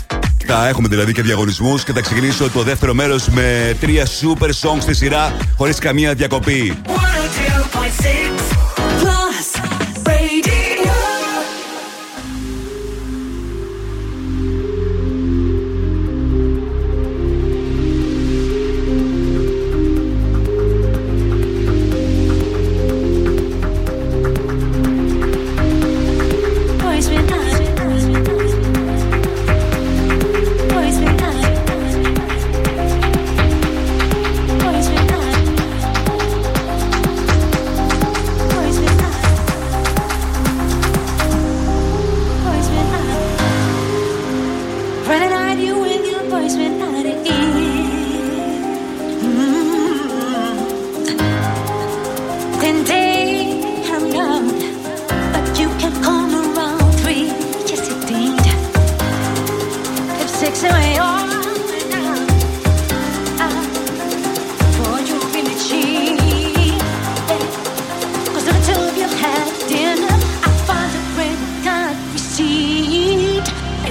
θα 0.46 0.68
έχουμε 0.68 0.88
δηλαδή 0.88 1.12
και 1.12 1.22
διαγωνισμούς 1.22 1.84
και 1.84 1.92
θα 1.92 2.00
ξεκινήσω 2.00 2.50
το 2.50 2.62
δεύτερο 2.62 2.94
μέρος 2.94 3.28
με 3.28 3.76
τρία 3.80 4.06
super 4.06 4.48
songs 4.48 4.80
στη 4.80 4.94
σειρά 4.94 5.36
χωρίς 5.56 5.78
καμία 5.78 6.14
διακοπή. 6.14 6.76
102.6 6.86 8.23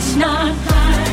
It's 0.06 0.18
not 0.18 0.54
right, 0.68 1.13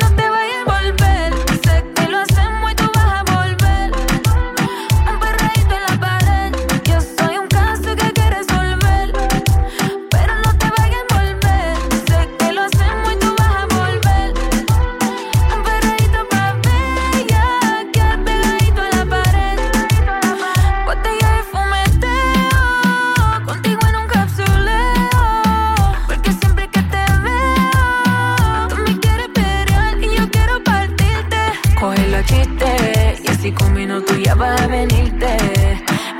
cinco 33.51 33.69
minutos 33.71 34.17
ya 34.23 34.35
vas 34.35 34.61
a 34.61 34.67
venirte. 34.67 35.37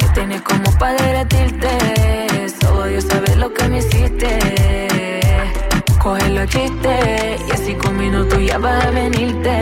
Me 0.02 0.08
tienes 0.14 0.42
como 0.42 0.70
para 0.78 0.96
derretirte. 0.96 1.70
Solo 2.60 2.86
Dios 2.86 3.06
sabe 3.06 3.36
lo 3.36 3.54
que 3.54 3.68
me 3.70 3.78
hiciste. 3.80 5.20
Coge 6.02 6.30
los 6.30 6.48
chistes 6.50 7.42
y 7.48 7.52
así 7.52 7.74
con 7.76 7.98
minutos 7.98 8.40
ya 8.46 8.58
vas 8.58 8.86
a 8.86 8.92
venirte. 8.92 9.60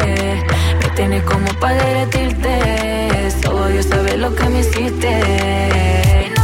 Me 0.81 0.89
tienes 0.95 1.23
como 1.23 1.47
para 1.59 1.75
derretirte. 1.75 3.31
Solo 3.41 3.67
Dios 3.67 3.85
sabe 3.85 4.17
lo 4.17 4.33
que 4.35 4.49
me 4.49 4.59
hiciste. 4.61 6.38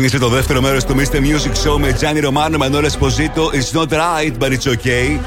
Ξεκινήσε 0.00 0.24
το 0.24 0.34
δεύτερο 0.34 0.60
μέρος 0.60 0.84
του 0.84 0.94
Mr. 0.96 1.14
Music 1.16 1.68
Show 1.72 1.78
με 1.78 1.96
Gianni 2.00 2.24
Romano, 2.24 2.56
Μανώλε 2.58 2.90
Ποζίτο. 2.98 3.50
It's 3.52 3.78
not 3.78 3.88
right, 3.92 4.32
but 4.38 4.46
it's 4.52 4.72
okay. 4.72 5.18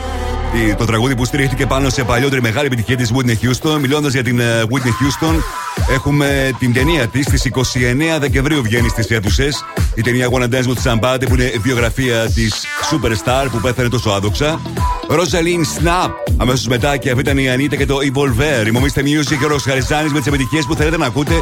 Η- 0.70 0.74
Το 0.78 0.86
τραγούδι 0.86 1.16
που 1.16 1.26
στηρίχθηκε 1.26 1.66
πάνω 1.66 1.90
σε 1.90 2.04
παλιότερη 2.04 2.42
μεγάλη 2.42 2.66
επιτυχία 2.66 2.98
της 2.98 3.12
Whitney 3.16 3.30
Houston. 3.46 3.80
Μιλώντας 3.80 4.14
για 4.14 4.24
την 4.24 4.40
ε, 4.40 4.64
Whitney 4.70 5.26
Houston, 5.26 5.34
έχουμε 5.94 6.52
την 6.60 6.74
ταινία 6.74 7.08
της 7.08 7.26
στις 7.26 7.46
29 7.46 8.20
Δεκεμβρίου 8.20 8.62
βγαίνει 8.62 8.90
στις 8.90 9.10
αίθουσες. 9.10 9.66
Η 9.96 10.02
ταινία 10.02 10.28
Wanna 10.32 10.44
Dance 10.54 10.66
with 10.68 10.92
Somebody 10.92 11.24
που 11.28 11.34
είναι 11.36 11.52
βιογραφία 11.62 12.30
της 12.36 12.66
Superstar 12.92 13.48
που 13.52 13.58
πέθανε 13.62 13.90
τόσο 13.90 14.10
άδοξα. 14.10 14.60
Rosalind 15.10 15.80
Snap. 15.84 16.10
Αμέσως 16.38 16.68
μετά 16.68 16.98
και 16.98 17.10
αυτή 17.10 17.22
ήταν 17.22 17.38
η 17.38 17.50
Ανίτα 17.50 17.76
και 17.76 17.86
το 17.86 17.98
Evolver. 18.14 18.68
Η 18.68 18.72
Μομίστε 18.72 19.02
Music 19.02 19.36
και 19.40 19.46
ο 19.46 19.48
Ρος 19.48 19.64
Χαριζάνης 19.64 20.12
με 20.12 20.18
τις 20.18 20.28
επιτυχίες 20.28 20.66
που 20.66 20.76
θέλετε 20.76 20.98
να 20.98 21.06
ακούτε, 21.06 21.34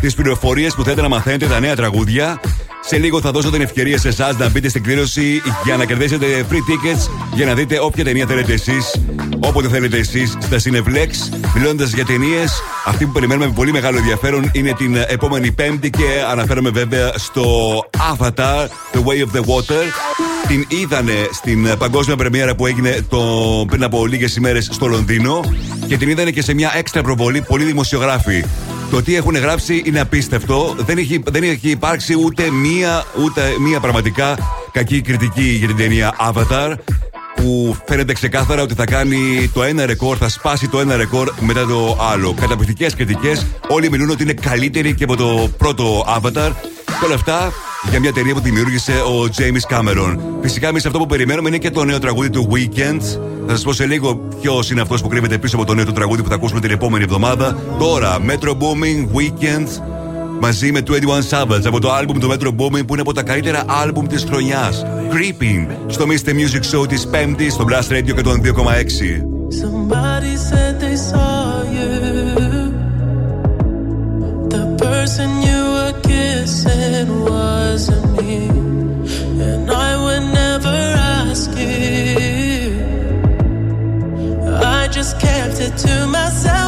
τις 0.00 0.14
πληροφορίες 0.14 0.74
που 0.74 0.82
θέλετε 0.82 1.02
να 1.02 1.08
μαθαίνετε, 1.08 1.46
τα 1.46 1.60
νέα 1.60 1.76
τραγούδια. 1.76 2.40
Σε 2.88 2.98
λίγο 2.98 3.20
θα 3.20 3.30
δώσω 3.30 3.50
την 3.50 3.60
ευκαιρία 3.60 3.98
σε 3.98 4.08
εσάς 4.08 4.36
να 4.36 4.48
μπείτε 4.48 4.68
στην 4.68 4.82
κλήρωση 4.82 5.42
για 5.64 5.76
να 5.76 5.84
κερδίσετε 5.84 6.46
free 6.50 6.54
tickets 6.54 7.10
για 7.34 7.46
να 7.46 7.54
δείτε 7.54 7.78
όποια 7.80 8.04
ταινία 8.04 8.26
θέλετε 8.26 8.52
εσείς, 8.52 9.00
όποτε 9.40 9.68
θέλετε 9.68 9.98
εσείς, 9.98 10.36
στα 10.40 10.56
Cineplex. 10.56 11.36
Μιλώντας 11.54 11.92
για 11.92 12.04
ταινίες, 12.04 12.62
αυτή 12.84 13.04
που 13.06 13.12
περιμένουμε 13.12 13.46
με 13.46 13.52
πολύ 13.52 13.72
μεγάλο 13.72 13.98
ενδιαφέρον 13.98 14.50
είναι 14.52 14.72
την 14.72 14.96
επόμενη 15.08 15.52
Πέμπτη 15.52 15.90
και 15.90 16.04
αναφέρομαι 16.30 16.70
βέβαια 16.70 17.12
στο 17.14 17.44
Avatar, 18.12 18.66
The 18.92 18.98
Way 19.04 19.24
of 19.24 19.36
the 19.36 19.40
Water. 19.40 19.84
Την 20.48 20.66
είδανε 20.68 21.28
στην 21.32 21.78
παγκόσμια 21.78 22.16
πρεμιέρα 22.16 22.54
που 22.54 22.66
έγινε 22.66 23.06
το, 23.08 23.18
πριν 23.68 23.82
από 23.82 24.06
λίγες 24.06 24.36
ημέρες 24.36 24.68
στο 24.72 24.86
Λονδίνο 24.86 25.40
και 25.86 25.96
την 25.96 26.08
είδανε 26.08 26.30
και 26.30 26.42
σε 26.42 26.54
μια 26.54 26.72
έξτρα 26.76 27.02
προβολή 27.02 27.42
πολλοί 27.42 27.64
δημοσιογράφοι. 27.64 28.44
Το 28.90 29.02
τι 29.02 29.16
έχουν 29.16 29.36
γράψει 29.36 29.82
είναι 29.84 30.00
απίστευτο. 30.00 30.74
Δεν 30.78 30.98
έχει, 30.98 31.22
δεν 31.30 31.42
έχει 31.42 31.70
υπάρξει 31.70 32.14
ούτε 32.24 32.50
μία, 32.50 33.04
ούτε 33.24 33.42
μία 33.60 33.80
πραγματικά 33.80 34.36
κακή 34.72 35.00
κριτική 35.00 35.42
για 35.42 35.66
την 35.66 35.76
ταινία 35.76 36.16
Avatar. 36.32 36.74
Που 37.36 37.76
φαίνεται 37.86 38.12
ξεκάθαρα 38.12 38.62
ότι 38.62 38.74
θα 38.74 38.84
κάνει 38.84 39.50
το 39.54 39.62
ένα 39.62 39.86
ρεκόρ, 39.86 40.16
θα 40.20 40.28
σπάσει 40.28 40.68
το 40.68 40.80
ένα 40.80 40.96
ρεκόρ 40.96 41.32
μετά 41.40 41.66
το 41.66 41.96
άλλο. 42.00 42.34
Καταπληκτικές 42.40 42.94
κριτικές. 42.94 43.46
Όλοι 43.68 43.90
μιλούν 43.90 44.10
ότι 44.10 44.22
είναι 44.22 44.32
καλύτερη 44.32 44.94
και 44.94 45.04
από 45.04 45.16
το 45.16 45.50
πρώτο 45.58 46.04
Avatar. 46.16 46.52
Και 46.84 47.04
όλα 47.04 47.14
αυτά 47.14 47.52
για 47.90 48.00
μια 48.00 48.12
ταινία 48.12 48.34
που 48.34 48.40
δημιούργησε 48.40 48.92
ο 48.92 49.28
James 49.36 49.76
Cameron. 49.76 50.18
Φυσικά, 50.40 50.68
εμείς 50.68 50.86
αυτό 50.86 50.98
που 50.98 51.06
περιμένουμε 51.06 51.48
είναι 51.48 51.58
και 51.58 51.70
το 51.70 51.84
νέο 51.84 51.98
τραγούδι 51.98 52.30
του 52.30 52.48
Weekend. 52.52 53.00
Θα 53.46 53.54
σας 53.54 53.62
πω 53.62 53.72
σε 53.72 53.86
λίγο 53.86 54.16
ποιος 54.40 54.70
είναι 54.70 54.80
αυτός 54.80 55.02
που 55.02 55.08
κρύβεται 55.08 55.38
πίσω 55.38 55.56
από 55.56 55.64
το 55.64 55.74
νέο 55.74 55.84
του 55.84 55.92
τραγούδι 55.92 56.22
που 56.22 56.28
θα 56.28 56.34
ακούσουμε 56.34 56.60
την 56.60 56.70
επόμενη 56.70 57.04
εβδομάδα. 57.04 57.56
Τώρα, 57.78 58.18
Metro 58.26 58.50
Booming 58.50 59.06
Weekend 59.16 59.66
μαζί 60.40 60.72
με 60.72 60.82
21 60.86 60.92
Savage 61.30 61.66
από 61.66 61.80
το 61.80 61.92
άλμπουμ 61.92 62.18
του 62.18 62.30
Metro 62.30 62.48
Booming 62.48 62.86
που 62.86 62.92
είναι 62.92 63.00
από 63.00 63.12
τα 63.12 63.22
καλύτερα 63.22 63.64
άλμπουμ 63.66 64.06
της 64.06 64.24
χρονιάς. 64.24 64.84
Creeping 65.10 65.66
στο 65.86 66.04
Mr. 66.04 66.30
Music 66.30 66.78
Show 66.78 66.88
της 66.88 67.06
Πέμπτη 67.06 67.50
στο 67.50 67.64
Blast 67.68 67.92
Radio 67.92 68.14
και 68.14 68.22
2,6. 68.24 69.22
it 76.70 77.08
wasn't 77.08 78.22
me, 78.22 78.48
and 79.42 79.70
I 79.70 79.96
would 80.02 80.32
never 80.32 80.68
ask 80.68 81.50
you. 81.56 82.72
I 84.62 84.88
just 84.88 85.20
kept 85.20 85.60
it 85.60 85.76
to 85.78 86.06
myself. 86.06 86.67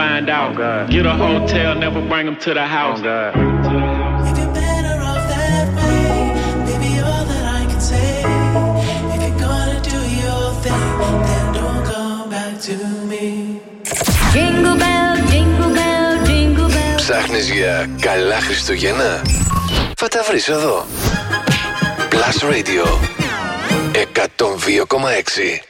Find 0.00 0.28
out. 0.38 0.54
Get 0.94 1.04
a 1.14 1.16
hotel, 1.26 1.70
never 1.84 2.00
bring 2.10 2.24
them 2.28 2.38
to 2.44 2.50
the 2.58 2.66
house. 2.78 3.00
If 3.00 4.36
you're 4.40 4.52
better 4.60 4.96
off 5.10 5.24
that 5.34 5.66
way, 5.76 6.04
baby, 6.66 6.92
all 7.08 7.24
that 7.30 7.44
I 7.58 7.62
can 7.70 7.80
say. 7.90 8.10
If 9.14 9.20
you're 9.24 9.40
gonna 9.46 9.78
do 9.92 10.00
your 10.22 10.44
thing, 10.64 10.86
then 12.34 12.52
to 12.66 12.76
me. 13.10 13.26
Jingle 14.34 14.76
bell, 14.82 15.14
jingle 15.32 15.72
bell, 15.78 16.10
jingle 16.28 16.68
bell. 16.76 16.96
Ψάχνεις 16.96 17.50
για 17.50 17.88
καλά 18.00 18.40
Χριστούγεννα? 18.40 19.22
Θα 19.96 20.08
τα 20.08 20.22
βρεις 20.28 20.48
εδώ. 20.48 20.86
Plus 22.12 22.38
Radio 22.52 22.84
102,6 23.92 25.69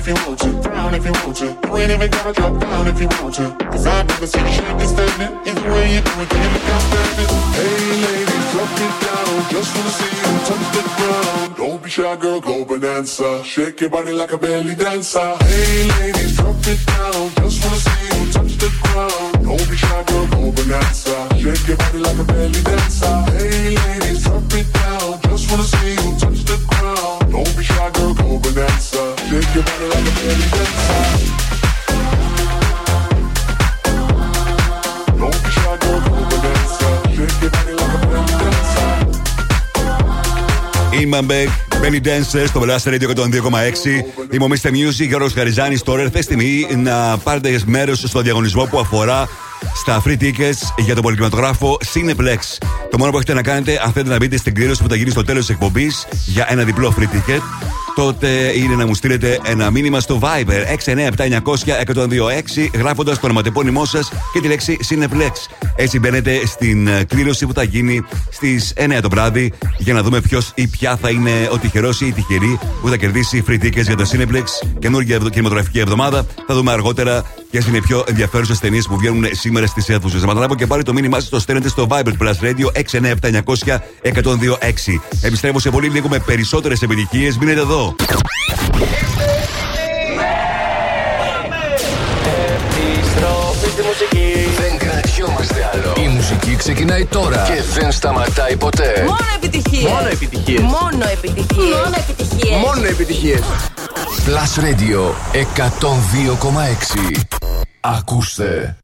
If 0.00 0.08
you 0.08 0.14
want 0.26 0.38
to, 0.40 0.50
down 0.62 0.94
if 0.94 1.04
you 1.04 1.12
want 1.12 1.36
to. 1.36 1.44
You 1.44 1.76
ain't 1.76 1.90
even 1.92 2.10
gotta 2.10 2.32
drop 2.32 2.58
down 2.58 2.86
if 2.88 3.00
you 3.00 3.08
want 3.20 3.34
to. 3.34 3.46
Cause 3.70 3.86
I've 3.86 4.08
never 4.08 4.26
seen 4.26 4.46
you 4.46 4.52
shake 4.52 4.80
and 4.82 4.88
standing. 4.88 5.32
Either 5.46 5.70
way 5.72 5.94
you 5.94 6.00
do 6.00 6.12
it, 6.22 6.28
can 6.30 6.52
look 6.54 6.68
outstanding? 6.74 7.30
Hey, 7.56 7.90
ladies, 8.06 8.46
drop 8.52 8.72
it 8.86 8.94
down. 9.04 9.34
Just 9.52 9.70
wanna 9.76 9.92
see 9.98 10.14
you 10.20 10.32
touch 10.48 10.66
the 10.74 10.82
ground. 10.96 11.56
Don't 11.56 11.82
be 11.82 11.90
shy, 11.90 12.16
girl, 12.16 12.40
go 12.40 12.64
bonanza. 12.64 13.44
Shake 13.44 13.80
your 13.82 13.90
body 13.90 14.12
like 14.12 14.32
a 14.32 14.38
belly 14.38 14.74
dancer. 14.74 15.36
Hey, 15.44 15.88
ladies, 16.00 16.36
drop 16.36 16.66
it 16.72 16.80
down. 16.86 17.30
Just 17.36 17.58
wanna 17.62 17.80
see 17.86 18.04
you 18.08 18.32
touch 18.32 18.54
the 18.56 18.70
ground. 18.80 19.44
Don't 19.44 19.70
be 19.70 19.76
shy, 19.76 20.02
girl, 20.08 20.26
go 20.28 20.50
bonanza. 20.56 21.16
Shake 21.36 21.68
your 21.68 21.76
body 21.76 21.98
like 21.98 22.18
a 22.18 22.24
belly 22.24 22.62
dancer. 22.62 23.16
Hey, 23.36 23.76
ladies, 23.76 24.24
drop 24.24 24.52
it 24.54 24.72
down. 24.72 24.79
Είμαι 41.00 41.22
Μπέκ, 41.22 41.48
Belly 41.82 42.06
Dancer 42.06 42.44
στο 42.46 42.62
Blast 42.64 42.88
Radio 42.88 43.08
102,6. 43.16 43.24
Είμαι 44.30 44.44
ο 44.44 44.48
Mr. 44.50 44.68
Music, 44.68 45.06
Γιώργος 45.08 45.32
Χαριζάνης. 45.32 45.82
Τώρα 45.82 46.02
ήρθε 46.02 46.22
στιγμή 46.22 46.66
να 46.76 47.18
πάρετε 47.18 47.60
μέρος 47.66 47.98
στο 48.06 48.20
διαγωνισμό 48.20 48.64
που 48.64 48.78
αφορά 48.78 49.28
στα 49.74 50.02
free 50.06 50.16
tickets 50.20 50.74
για 50.76 50.94
τον 50.94 51.02
πολυκινηματογράφο 51.02 51.78
Cineplex. 51.94 52.38
Το 52.90 52.98
μόνο 52.98 53.10
που 53.10 53.16
έχετε 53.16 53.34
να 53.34 53.42
κάνετε, 53.42 53.80
αν 53.84 53.92
θέλετε 53.92 54.10
να 54.10 54.16
μπείτε 54.16 54.36
στην 54.36 54.54
κλήρωση 54.54 54.82
που 54.82 54.88
θα 54.88 54.94
γίνει 54.94 55.10
στο 55.10 55.24
τέλος 55.24 55.46
της 55.46 55.54
εκπομπής 55.54 56.06
για 56.26 56.46
ένα 56.48 56.64
διπλό 56.64 56.94
free 56.98 57.02
ticket, 57.02 57.40
τότε 58.00 58.28
είναι 58.56 58.74
να 58.74 58.86
μου 58.86 58.94
στείλετε 58.94 59.38
ένα 59.44 59.70
μήνυμα 59.70 60.00
στο 60.00 60.20
Viber 60.22 60.64
697-900-1026 60.84 62.68
γράφοντας 62.74 63.18
το 63.18 63.26
ονοματεπώνυμό 63.26 63.84
σας 63.84 64.12
και 64.32 64.40
τη 64.40 64.48
λέξη 64.48 64.76
Cineplex. 64.90 65.32
Έτσι 65.82 65.98
μπαίνετε 65.98 66.46
στην 66.46 66.86
ε, 66.86 67.04
κλήρωση 67.04 67.46
που 67.46 67.52
θα 67.52 67.62
γίνει 67.62 68.02
στις 68.30 68.72
9 68.76 68.98
το 69.02 69.08
βράδυ 69.08 69.52
για 69.78 69.94
να 69.94 70.02
δούμε 70.02 70.20
ποιος 70.20 70.52
ή 70.54 70.66
ποια 70.66 70.96
θα 70.96 71.10
είναι 71.10 71.48
ο 71.52 71.58
τυχερός 71.58 72.00
ή 72.00 72.06
η 72.06 72.12
τυχερή 72.12 72.58
που 72.82 72.88
θα 72.88 72.96
κερδίσει 72.96 73.44
free 73.48 73.52
tickets 73.64 73.82
για 73.82 73.96
το 73.96 74.08
Cineplex. 74.12 74.42
Καινούργια 74.78 75.14
ευδο- 75.16 75.28
κινηματογραφική 75.28 75.78
εβδομάδα. 75.78 76.26
Θα 76.46 76.54
δούμε 76.54 76.72
αργότερα 76.72 77.24
ποιες 77.50 77.66
είναι 77.66 77.76
οι 77.76 77.80
πιο 77.80 78.04
ενδιαφέρουσες 78.08 78.58
ταινίες 78.58 78.86
που 78.86 78.96
βγαίνουν 78.96 79.24
σήμερα 79.30 79.66
στις 79.66 79.88
αίθουσες. 79.88 80.20
Να 80.20 80.26
καταλάβω 80.26 80.54
και 80.54 80.66
πάλι 80.66 80.82
το 80.82 80.92
μήνυμά 80.92 81.20
σας 81.20 81.28
το 81.28 81.40
στέλνετε 81.40 81.68
στο 81.68 81.86
Viber 81.90 82.02
του 82.04 82.16
Plus 82.20 82.34
Radio 82.44 82.66
697-900-1026. 84.02 85.00
Επιστρέφω 85.20 85.58
σε 85.58 85.70
πολύ 85.70 85.88
λίγο 85.88 86.08
με 86.08 86.18
περισσότερες 86.18 86.82
επιτυχίες. 86.82 87.38
Μείνετε 87.38 87.60
εδώ. 87.60 87.94
Επιστροφή 92.56 93.68
στη 93.70 93.82
μουσική. 93.82 94.29
Δεν 95.40 95.48
κρατιόμαστε 95.48 95.70
άλλο. 95.72 95.92
Η 96.04 96.08
μουσική 96.08 96.56
ξεκινάει 96.56 97.04
τώρα 97.04 97.42
και 97.46 97.62
δεν 97.80 97.92
σταματάει 97.92 98.56
ποτέ. 98.56 99.04
Μόνο 99.06 99.18
επιτυχίες. 99.34 99.90
Μόνο 99.90 100.08
επιτυχίες. 100.08 100.60
Μόνο 100.60 101.04
επιτυχίες. 101.12 101.74
Μόνο 101.74 101.96
επιτυχίες. 102.08 102.56
Μόνο 102.64 102.86
επιτυχίες. 102.86 103.40
Plus 104.26 104.52
Radio 104.64 105.00
102,6. 105.32 107.20
Ακούστε. 107.80 108.76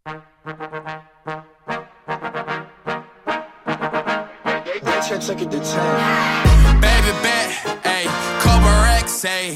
Baby 6.85 7.13
bet, 7.25 7.49
ayy, 7.95 8.07
couple 8.43 8.75
racks, 8.87 9.25
ayy, 9.37 9.51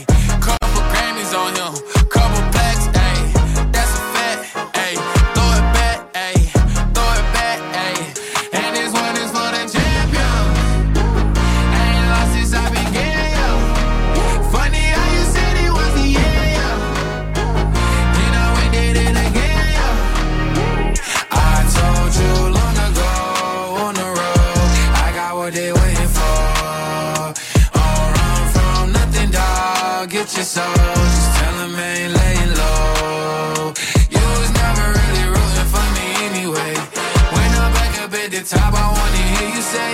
couple 0.47 0.83
Grammys 0.93 1.33
on 1.43 1.53
him, 1.61 1.73
couple 2.15 2.43
plaques, 2.55 2.87
ayy, 3.07 3.23
that's 3.75 3.93
a 4.01 4.03
fact, 4.15 4.43
ayy, 4.85 4.97
your 30.41 30.47
soul. 30.47 30.65
Just 30.65 31.31
tell 31.37 31.57
'em 31.65 31.75
I 31.77 31.89
ain't 32.01 32.13
laying 32.19 32.53
low. 32.61 33.75
You 34.15 34.25
was 34.41 34.51
never 34.63 34.85
really 34.99 35.25
rooting 35.35 35.69
for 35.75 35.87
me 35.97 36.07
anyway. 36.29 36.73
When 37.35 37.51
I'm 37.63 37.71
back 37.79 37.95
up 38.03 38.13
at 38.23 38.29
the 38.35 38.43
top, 38.53 38.73
I 38.83 38.87
wanna 38.97 39.25
hear 39.33 39.49
you 39.57 39.63
say, 39.75 39.93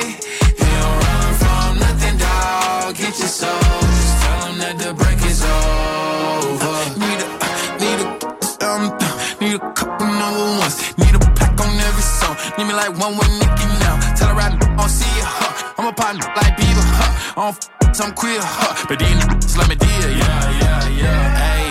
You 0.60 0.68
don't 0.82 0.98
run 1.04 1.30
from 1.42 1.70
nothing, 1.84 2.16
dog. 2.24 2.94
Get 3.00 3.14
your 3.22 3.32
soul. 3.40 3.70
Just 3.98 4.14
tell 4.22 4.40
'em 4.48 4.56
that 4.62 4.74
the 4.82 4.90
break 5.00 5.20
is 5.32 5.42
over. 5.42 6.74
Need 7.02 7.20
a, 7.24 7.28
need 7.82 8.00
a, 8.06 8.08
um, 8.68 8.82
need 9.40 9.54
a 9.60 9.62
couple 9.78 10.06
number 10.22 10.46
ones. 10.62 10.76
Need 11.00 11.14
a 11.18 11.22
pack 11.38 11.58
on 11.64 11.72
every 11.88 12.06
song. 12.20 12.36
Need 12.56 12.66
me 12.70 12.74
like 12.82 12.92
one 13.04 13.14
with 13.18 13.32
Nicki 13.40 13.66
now. 13.84 13.94
Tell 14.18 14.28
her 14.32 14.40
I 14.46 14.50
don't 14.50 14.90
see 14.98 15.12
it, 15.22 15.28
huh? 15.38 15.74
I'm 15.78 15.86
a 15.86 15.92
partner 15.92 16.26
like? 16.36 16.55
I 17.38 17.52
don't 17.52 17.68
f- 17.84 18.00
I'm 18.00 18.12
queer, 18.14 18.40
huh? 18.40 18.86
But 18.88 18.98
these 18.98 19.08
niggas 19.10 19.56
let 19.58 19.68
me 19.68 19.76
deal, 19.76 20.10
yeah, 20.10 20.60
yeah, 20.60 20.88
yeah. 20.88 21.36
Hey, 21.36 21.68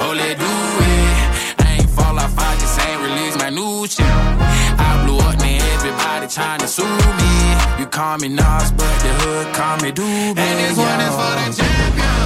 oh, 0.00 0.12
let 0.12 0.38
do 0.38 0.44
it. 0.44 1.64
I 1.64 1.78
ain't 1.78 1.90
fall 1.90 2.18
off, 2.18 2.34
I 2.36 2.54
just 2.58 2.78
ain't 2.82 3.00
release 3.00 3.36
my 3.38 3.50
new 3.50 3.86
shit. 3.86 4.04
I 4.06 5.04
blew 5.06 5.18
up, 5.18 5.38
man, 5.38 5.62
everybody 5.78 6.26
trying 6.26 6.60
to 6.60 6.66
sue 6.68 6.82
me. 6.82 7.32
You 7.78 7.86
call 7.86 8.18
me 8.18 8.28
Nas, 8.28 8.72
but 8.72 8.94
the 9.02 9.10
hood 9.22 9.54
call 9.54 9.76
me 9.78 9.92
Doobie. 9.92 10.38
And 10.38 10.58
this 10.58 10.76
one 10.76 11.00
is 11.00 11.14
for 11.14 11.34
the 11.38 11.46
champion. 11.62 12.18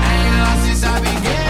I 0.00 0.12
ain't 0.16 0.36
lost 0.40 0.64
since 0.64 0.84
I 0.84 0.96
began, 1.00 1.49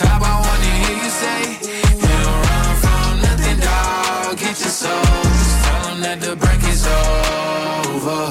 Top, 0.00 0.22
I 0.30 0.34
wanna 0.46 0.72
hear 0.80 0.96
you 1.02 1.10
say, 1.22 1.40
You 2.00 2.08
don't 2.24 2.40
run 2.48 2.72
from 2.84 3.10
nothing, 3.26 3.58
dog. 3.68 4.30
Get 4.42 4.56
your 4.64 4.74
soul. 4.82 5.08
Just 5.38 5.56
tell 5.64 5.82
'em 5.90 5.98
that 6.06 6.18
the 6.24 6.32
break 6.42 6.62
is 6.72 6.82
over. 6.96 8.22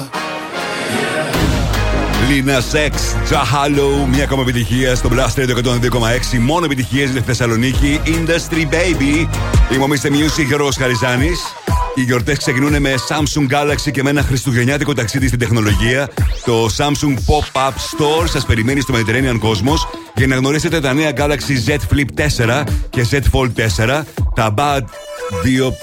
Λίνα 2.28 2.60
Σεξ, 2.60 3.16
Τζαχάλο, 3.24 4.06
μια 4.10 4.24
ακόμα 4.24 4.42
επιτυχία 4.42 4.94
στο 4.94 5.08
Blast 5.12 5.40
Radio 5.40 5.56
102,6. 5.56 6.38
Μόνο 6.38 6.64
επιτυχίε 6.64 7.04
για 7.04 7.20
τη 7.20 7.26
Θεσσαλονίκη. 7.26 8.00
Industry 8.04 8.74
Baby. 8.74 9.28
Είμαι 9.72 9.86
Music, 10.02 10.46
Γιώργο 10.46 10.68
Χαριζάνη. 10.78 11.30
Οι 11.94 12.02
γιορτές 12.02 12.38
ξεκινούν 12.38 12.80
με 12.80 12.94
Samsung 13.08 13.52
Galaxy 13.52 13.90
και 13.92 14.02
με 14.02 14.10
ένα 14.10 14.22
χριστουγεννιάτικο 14.22 14.94
ταξίδι 14.94 15.26
στην 15.26 15.38
τεχνολογία. 15.38 16.08
Το 16.44 16.66
Samsung 16.76 17.14
Pop-Up 17.14 17.68
Store 17.68 18.28
σας 18.28 18.46
περιμένει 18.46 18.80
στο 18.80 18.94
Mediterranean 18.94 19.40
Cosmos 19.40 19.98
για 20.14 20.26
να 20.26 20.36
γνωρίσετε 20.36 20.80
τα 20.80 20.92
νέα 20.92 21.12
Galaxy 21.16 21.68
Z 21.68 21.76
Flip 21.92 22.26
4 22.36 22.64
και 22.90 23.06
Z 23.10 23.18
Fold 23.32 23.50
4, 23.86 24.02
τα 24.34 24.54
Bud 24.56 24.80
2 24.80 24.86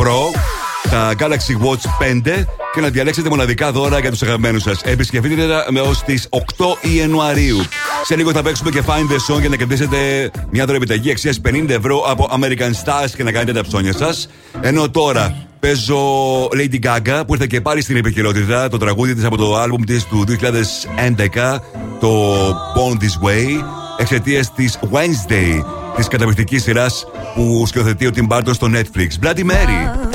Pro, 0.04 0.40
τα 0.90 1.14
Galaxy 1.20 1.66
Watch 1.66 2.04
5 2.28 2.46
και 2.74 2.82
να 2.82 2.90
διαλέξετε 2.90 3.30
μοναδικά 3.30 3.72
δώρα 3.72 4.00
για 4.00 4.12
τους 4.12 4.22
αγαπημένους 4.22 4.62
σας. 4.62 4.82
Επισκεφτείτε 4.82 5.48
τα 5.48 5.66
με 5.70 5.80
ως 5.80 6.04
τις 6.04 6.28
8 6.30 6.78
Ιανουαρίου. 6.82 7.58
Σε 8.06 8.16
λίγο 8.16 8.32
θα 8.32 8.42
παίξουμε 8.42 8.70
και 8.70 8.82
Find 8.86 9.12
the 9.12 9.34
Song 9.34 9.40
για 9.40 9.50
να 9.50 9.56
κερδίσετε 9.56 10.32
μια 10.50 10.66
δωρεπιταγή 10.66 11.12
αξίας 11.12 11.42
50 11.48 11.70
ευρώ 11.70 12.04
από 12.08 12.30
American 12.32 12.70
Stars 12.84 13.10
και 13.16 13.24
να 13.24 13.32
κάνετε 13.32 13.54
τα 13.54 13.62
ψώνια 13.62 13.94
σας. 13.94 14.30
Ενώ 14.62 14.90
τώρα 14.90 15.36
παίζω 15.60 15.98
Lady 16.46 16.80
Gaga 16.84 17.24
που 17.28 17.34
ήρθε 17.34 17.46
και 17.48 17.62
πάλι 17.62 17.82
στην 17.82 17.96
επικαιρότητα. 17.96 18.70
Το 18.70 18.78
τραγούδι 18.78 19.16
της 19.16 19.24
από 19.24 19.38
το 19.38 19.64
album 19.64 19.84
της 19.86 20.06
του 20.06 20.24
2011, 20.24 21.62
το 22.00 22.40
Born 22.50 22.94
This 22.94 23.28
Way, 23.28 23.64
εξαιτίας 23.98 24.54
της 24.54 24.80
Wednesday, 24.92 25.64
της 25.96 26.08
καταπληκτικής 26.08 26.64
σειράς 26.64 27.06
που 27.36 27.64
σκηνοθετεί 27.68 28.08
ο 28.08 28.12
Tim 28.16 28.28
Burton 28.28 28.54
στο 28.54 28.68
Netflix. 28.74 29.26
Bloody 29.26 29.44
Mary. 29.52 30.15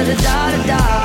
da 0.00 0.06
da 0.06 0.14
da 0.14 0.56
da 0.56 0.66
da. 0.66 0.99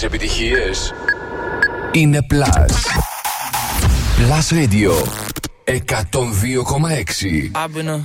τις 0.00 0.08
επιτυχίες 0.08 0.94
είναι 1.92 2.26
Plus. 2.32 2.74
Plus 4.16 4.46
Radio 4.58 4.92
102,6. 5.66 5.76
I've 7.54 7.74
been 7.74 7.88
a 7.88 7.98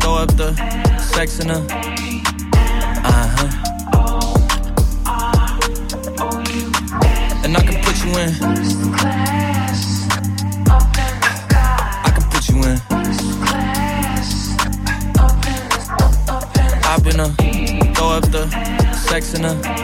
throw 0.00 0.16
up 0.22 0.30
the 0.40 0.50
sex 1.12 1.28
in 1.42 1.50
a 1.50 1.58
uh-huh. 3.10 3.48
And 7.44 7.52
I 7.58 7.62
can 7.68 7.76
put 7.84 7.96
you 8.04 8.12
in. 8.22 8.30
I 12.06 12.10
can 12.16 12.24
put 12.32 12.44
you 12.50 12.58
in. 12.70 12.76
I've 16.90 17.02
been 17.06 17.20
a 17.26 17.28
throw 17.94 18.10
up 18.18 18.24
the 18.36 18.44
sex 19.08 19.22
in 19.36 19.44
a 19.52 19.83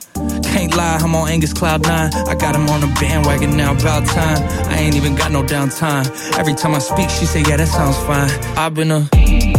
Can't 0.71 0.83
lie, 0.83 1.05
I'm 1.05 1.15
on 1.15 1.27
Angus 1.27 1.51
Cloud 1.51 1.85
9. 1.85 2.13
I 2.13 2.35
got 2.35 2.55
him 2.55 2.69
on 2.69 2.79
the 2.79 2.87
bandwagon 2.97 3.57
now, 3.57 3.73
about 3.73 4.05
time. 4.07 4.41
I 4.69 4.77
ain't 4.77 4.95
even 4.95 5.15
got 5.15 5.29
no 5.29 5.43
downtime. 5.43 6.07
Every 6.37 6.53
time 6.53 6.73
I 6.73 6.79
speak, 6.79 7.09
she 7.09 7.25
say, 7.25 7.41
yeah, 7.41 7.57
that 7.57 7.67
sounds 7.67 7.97
fine. 8.07 8.29
I've 8.57 8.73
been 8.73 8.89
a 8.89 9.01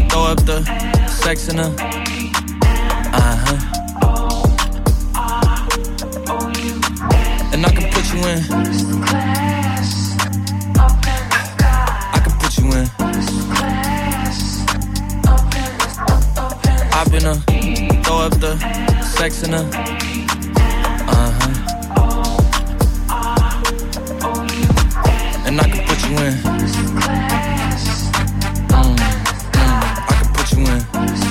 throw 0.09 0.24
up 0.24 0.43
the 0.47 0.64
sex 1.09 1.48
in 1.48 1.59
her. 1.59 1.74
Uh 3.12 3.36
huh. 3.44 3.59
And 7.52 7.66
I 7.66 7.70
can 7.70 7.93
put 7.93 8.10
you 8.14 8.20
in. 8.32 8.40
I 12.14 12.20
can 12.24 12.32
put 12.40 12.56
you 12.56 12.72
in. 12.72 12.89
I've 16.94 17.10
been 17.10 17.26
a 17.26 17.34
throw 18.02 18.18
up 18.18 18.32
the 18.40 18.56
sex 19.02 19.43
in 19.43 19.52
her. 19.52 20.22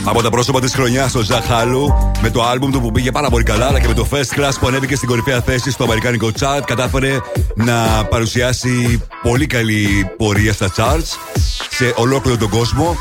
Από 0.04 0.22
τα 0.22 0.30
πρόσωπα 0.30 0.60
της 0.60 0.74
χρονιάς 0.74 1.16
ο 1.16 1.22
Ζαχ 1.22 1.46
Χάλου 1.46 2.14
με 2.22 2.30
το 2.30 2.44
άλμπουμ 2.44 2.72
του 2.72 2.82
που 2.82 2.92
πήγε 2.92 3.12
πάρα 3.12 3.30
πολύ 3.30 3.44
καλά, 3.44 3.68
αλλά 3.68 3.80
και 3.80 3.88
με 3.88 3.94
το 3.94 4.08
First 4.12 4.40
Class 4.40 4.54
που 4.60 4.68
ανέβηκε 4.68 4.96
στην 4.96 5.08
κορυφαία 5.08 5.42
θέση 5.42 5.72
στο 5.72 5.84
Αμερικάνικο 5.84 6.30
chart, 6.40 6.62
κατάφερε 6.66 7.20
να 7.56 8.06
παρουσιάσει 8.10 9.02
πολύ 9.22 9.46
καλή 9.46 10.12
πορεία 10.18 10.54
στα 10.54 10.72
charts 10.76 11.38
σε 11.70 11.94
ολόκληρο 11.96 12.38
τον 12.38 12.50
κόσμο. 12.50 12.98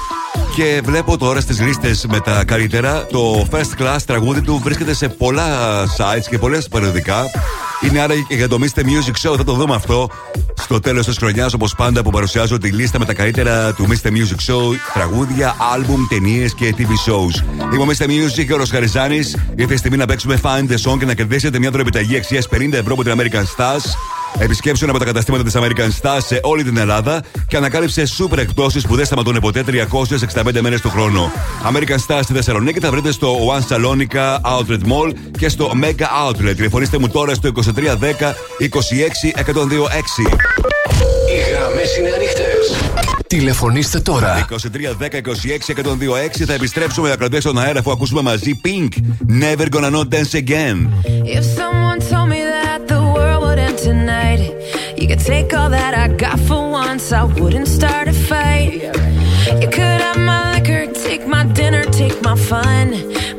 Και 0.55 0.81
βλέπω 0.85 1.19
τώρα 1.19 1.41
στις 1.41 1.61
λίστε 1.61 1.97
με 2.09 2.21
τα 2.21 2.45
καλύτερα 2.45 3.07
το 3.07 3.47
First 3.51 3.83
Class 3.83 3.99
τραγούδι 4.07 4.41
του 4.41 4.61
βρίσκεται 4.65 4.95
σε 4.95 5.09
πολλά 5.09 5.85
sites 5.85 6.27
και 6.31 6.39
πολλές 6.39 6.69
περιοδικά. 6.69 7.25
Είναι 7.81 8.01
άρα 8.01 8.15
και 8.29 8.35
για 8.35 8.49
το 8.49 8.59
Mr. 8.61 8.81
Music 8.81 9.31
Show, 9.31 9.37
θα 9.37 9.45
το 9.45 9.53
δούμε 9.53 9.75
αυτό 9.75 10.11
στο 10.61 10.81
τέλος 10.81 11.07
της 11.07 11.17
χρονιάς, 11.17 11.53
όπως 11.53 11.75
πάντα 11.75 12.03
που 12.03 12.11
παρουσιάζω 12.11 12.59
τη 12.59 12.71
λίστα 12.71 12.99
με 12.99 13.05
τα 13.05 13.15
καλύτερα 13.15 13.73
του 13.73 13.87
Mr. 13.89 14.07
Music 14.07 14.53
Show, 14.53 14.75
τραγούδια, 14.95 15.57
άλμπουμ, 15.73 16.07
ταινίες 16.09 16.55
και 16.55 16.75
TV 16.79 16.83
shows. 16.83 17.63
Είμαι 17.75 17.83
ο 17.83 17.87
Mr. 17.87 18.05
Music 18.05 18.45
και 18.47 18.53
ο 18.53 18.57
Ροσχαριζάνη. 18.57 19.21
Ήρθε 19.55 19.75
η 19.75 19.77
στιγμή 19.77 19.97
να 19.97 20.07
παίξουμε 20.07 20.41
Find 20.43 20.71
the 20.71 20.91
Song 20.91 20.99
και 20.99 21.05
να 21.05 21.15
κερδίσετε 21.15 21.59
μια 21.59 21.71
δωρεπιταγή 21.71 22.17
αξίας 22.17 22.49
50 22.51 22.73
ευρώ 22.73 22.93
από 22.93 23.03
την 23.03 23.13
American 23.17 23.43
Stars. 23.57 23.85
Επισκέψου 24.39 24.85
ένα 24.85 24.93
από 24.93 25.05
τα 25.05 25.07
καταστήματα 25.07 25.45
της 25.45 25.55
American 25.57 25.89
Stars 26.03 26.21
σε 26.27 26.41
όλη 26.43 26.65
την 26.65 26.77
Ελλάδα 26.77 27.23
και 27.49 27.57
ανακάλυψε 27.57 28.07
σούπερ 28.07 28.39
εκπτώσεις 28.39 28.87
που 28.87 28.97
δεν 28.97 29.05
σταματούν 29.05 29.39
ποτέ 29.41 29.65
365 29.67 30.61
μέρες 30.61 30.81
το 30.81 30.89
χρόνο. 30.89 31.33
American 31.73 31.99
Stars 32.07 32.21
στη 32.23 32.33
Θεσσαλονίκη 32.33 32.81
θα 32.81 32.91
βρείτε 32.91 33.13
στο 33.13 33.37
One 33.49 33.75
Salonica 33.75 34.37
Outlet 34.59 34.81
Mall 34.93 35.13
και 35.39 35.49
στο 35.49 35.73
Mega 35.83 36.29
Outlet. 36.29 36.55
Τηλεφωνήστε 36.57 36.99
μου 36.99 37.09
τώρα 37.09 37.35
στο 37.35 37.51
2310 37.55 37.63
26 37.63 38.71
126. 39.37 39.51
Οι 41.31 41.51
γραμμές 41.51 41.97
είναι 41.97 42.11
ανοιχτές. 42.15 42.77
Τηλεφωνήστε 43.27 44.01
τώρα. 44.01 44.47
2310 44.51 45.21
26 45.69 45.75
126 46.41 46.45
θα 46.47 46.53
επιστρέψουμε 46.53 47.09
να 47.09 47.17
κρατήσουμε 47.17 47.41
στον 47.41 47.59
αέρα 47.59 47.79
αφού 47.79 47.91
ακούσουμε 47.91 48.23
μαζί 48.23 48.61
Pink. 48.65 48.89
Never 49.41 49.67
gonna 49.69 49.91
not 49.91 50.09
dance 50.09 50.35
again. 50.35 50.77
If 51.25 51.45
someone 51.59 51.99
told 52.11 52.29
me 52.29 52.41
that 52.55 52.81
the 52.89 53.10
you 55.01 55.09
could 55.09 55.19
take 55.19 55.55
all 55.55 55.71
that 55.71 55.95
I 55.95 56.09
got 56.09 56.39
for 56.41 56.71
once, 56.71 57.11
I 57.11 57.25
wouldn't 57.25 57.69
start 57.69 58.07
a 58.07 58.13
fight. 58.13 58.83
You 59.61 59.69
could 59.69 60.01
have 60.07 60.19
my 60.19 60.55
liquor, 60.55 60.93
take 60.93 61.27
my 61.27 61.45
dinner, 61.45 61.85
take 61.85 62.21
my 62.23 62.37
fun, 62.37 62.87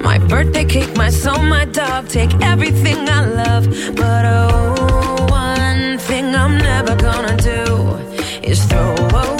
my 0.01 0.17
birthday 0.17 0.65
cake, 0.65 0.95
my 0.97 1.09
soul, 1.09 1.43
my 1.43 1.65
dog, 1.65 2.07
take 2.07 2.33
everything 2.41 3.07
I 3.07 3.25
love. 3.25 3.65
But 3.95 4.25
oh, 4.25 5.27
one 5.29 5.99
thing 5.99 6.33
I'm 6.33 6.57
never 6.57 6.95
gonna 6.95 7.37
do 7.37 7.95
is 8.41 8.65
throw 8.65 8.95
away 8.95 9.30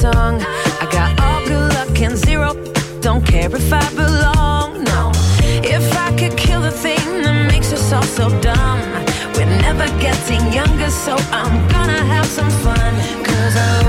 song. 0.00 0.40
I 0.82 0.86
got 0.92 1.10
all 1.20 1.44
good 1.44 1.74
luck 1.74 2.00
and 2.00 2.16
zero. 2.16 2.54
Don't 3.00 3.24
care 3.26 3.50
if 3.52 3.72
I 3.72 3.86
belong. 3.94 4.84
No, 4.84 5.10
if 5.76 5.86
I 6.06 6.08
could 6.16 6.36
kill 6.36 6.60
the 6.60 6.70
thing 6.70 7.04
that 7.24 7.50
makes 7.50 7.72
us 7.72 7.92
all 7.92 8.08
so 8.18 8.26
dumb. 8.40 8.80
We're 9.34 9.54
never 9.66 9.86
getting 9.98 10.42
younger, 10.52 10.90
so 10.90 11.16
I'm 11.32 11.56
gonna 11.74 12.02
have 12.14 12.26
some 12.26 12.50
fun. 12.64 12.92
Cause 13.26 13.54
oh, 13.56 13.87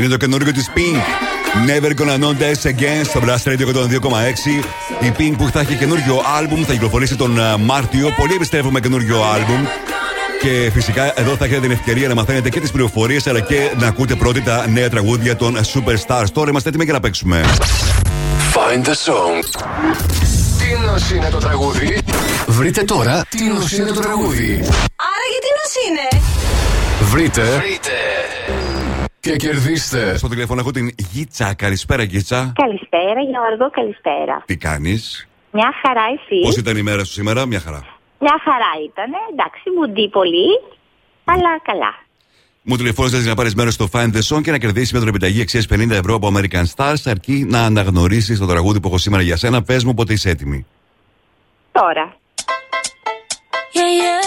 Είναι 0.00 0.08
το 0.08 0.16
καινούργιο 0.16 0.52
της 0.52 0.70
Pink. 0.74 0.96
Never 1.68 1.90
gonna 2.00 2.18
know 2.22 2.32
this 2.42 2.70
again 2.70 3.04
στο 3.04 3.20
Blast 3.24 3.50
Radio 3.50 3.66
102,6. 3.66 4.64
Η 5.00 5.12
Pink 5.18 5.34
που 5.38 5.48
θα 5.52 5.60
έχει 5.60 5.74
καινούργιο 5.74 6.22
άλμπουμ, 6.38 6.64
θα 6.64 6.72
κυκλοφορήσει 6.72 7.16
τον 7.16 7.40
α, 7.40 7.56
Μάρτιο. 7.58 8.10
Πολύ 8.16 8.34
επιστρέφουμε 8.34 8.80
καινούργιο 8.80 9.22
άλμπουμ. 9.22 9.64
Και 10.42 10.70
φυσικά 10.72 11.20
εδώ 11.20 11.36
θα 11.36 11.44
έχετε 11.44 11.60
την 11.60 11.70
ευκαιρία 11.70 12.08
να 12.08 12.14
μαθαίνετε 12.14 12.48
και 12.48 12.60
τις 12.60 12.70
πληροφορίες 12.70 13.26
αλλά 13.26 13.40
και 13.40 13.70
να 13.78 13.86
ακούτε 13.86 14.14
πρώτοι 14.14 14.40
τα 14.42 14.66
νέα 14.68 14.90
τραγούδια 14.90 15.36
των 15.36 15.56
Superstars. 15.56 16.26
Τώρα 16.32 16.50
είμαστε 16.50 16.68
έτοιμοι 16.68 16.84
για 16.84 16.92
να 16.92 17.00
παίξουμε. 17.00 17.44
Find 18.54 18.84
the 18.84 18.94
song. 19.06 19.62
Τι 20.58 20.86
νοσ 20.86 21.10
είναι 21.10 21.28
το 21.30 21.38
τραγούδι. 21.38 21.98
Βρείτε 22.46 22.82
τώρα 22.82 23.24
τι 23.28 23.44
νοσ 23.44 23.72
είναι 23.72 23.90
το 23.90 24.00
τραγούδι. 24.00 24.50
Άρα 24.96 25.26
γιατί 25.30 25.48
νος 25.58 25.74
είναι; 25.86 26.22
Βρείτε. 27.00 27.42
Βρείτε. 27.42 28.09
Και 29.20 29.36
κερδίστε. 29.36 30.16
Στο 30.16 30.28
τηλέφωνο 30.28 30.60
έχω 30.60 30.70
την 30.70 30.90
Γίτσα. 31.12 31.54
Καλησπέρα, 31.54 32.02
Γίτσα. 32.02 32.52
Καλησπέρα, 32.54 33.20
Γιώργο, 33.30 33.70
καλησπέρα. 33.70 34.42
Τι 34.46 34.56
κάνεις, 34.56 35.28
Μια 35.52 35.72
χαρά 35.82 36.04
εσύ; 36.14 36.40
Πώς 36.42 36.56
ήταν 36.56 36.76
η 36.76 36.82
μέρα 36.82 37.04
σου 37.04 37.12
σήμερα, 37.12 37.46
μια 37.46 37.60
χαρά. 37.60 37.84
Μια 38.18 38.40
χαρά 38.44 38.70
ήταν, 38.84 39.10
εντάξει, 39.32 39.62
μουντί 39.76 40.08
πολύ, 40.08 40.48
αλλά 41.24 41.60
καλά. 41.62 41.94
Μου 42.62 42.76
τηλεφώνησες 42.76 43.26
να 43.26 43.34
πάρεις 43.34 43.54
μέρος 43.54 43.74
στο 43.74 43.88
Find 43.92 44.12
the 44.12 44.36
Song 44.36 44.42
και 44.42 44.50
να 44.50 44.58
κερδίσεις 44.58 44.92
με 44.92 45.08
επιταγή 45.08 45.40
αξίας 45.40 45.66
50 45.70 45.90
ευρώ 45.90 46.14
από 46.14 46.32
American 46.34 46.64
Stars, 46.76 47.02
αρκεί 47.04 47.46
να 47.48 47.64
αναγνωρίσεις 47.64 48.38
το 48.38 48.46
τραγούδι 48.46 48.80
που 48.80 48.88
έχω 48.88 48.98
σήμερα 48.98 49.22
για 49.22 49.36
σένα. 49.36 49.62
Πες 49.62 49.84
μου 49.84 49.94
πότε 49.94 50.12
είσαι 50.12 50.30
έτοιμη. 50.30 50.66
Τώρα. 51.72 52.14
Yeah, 53.74 53.90
yeah. 54.02 54.24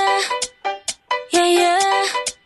Yeah, 1.33 1.49
yeah. 1.59 2.42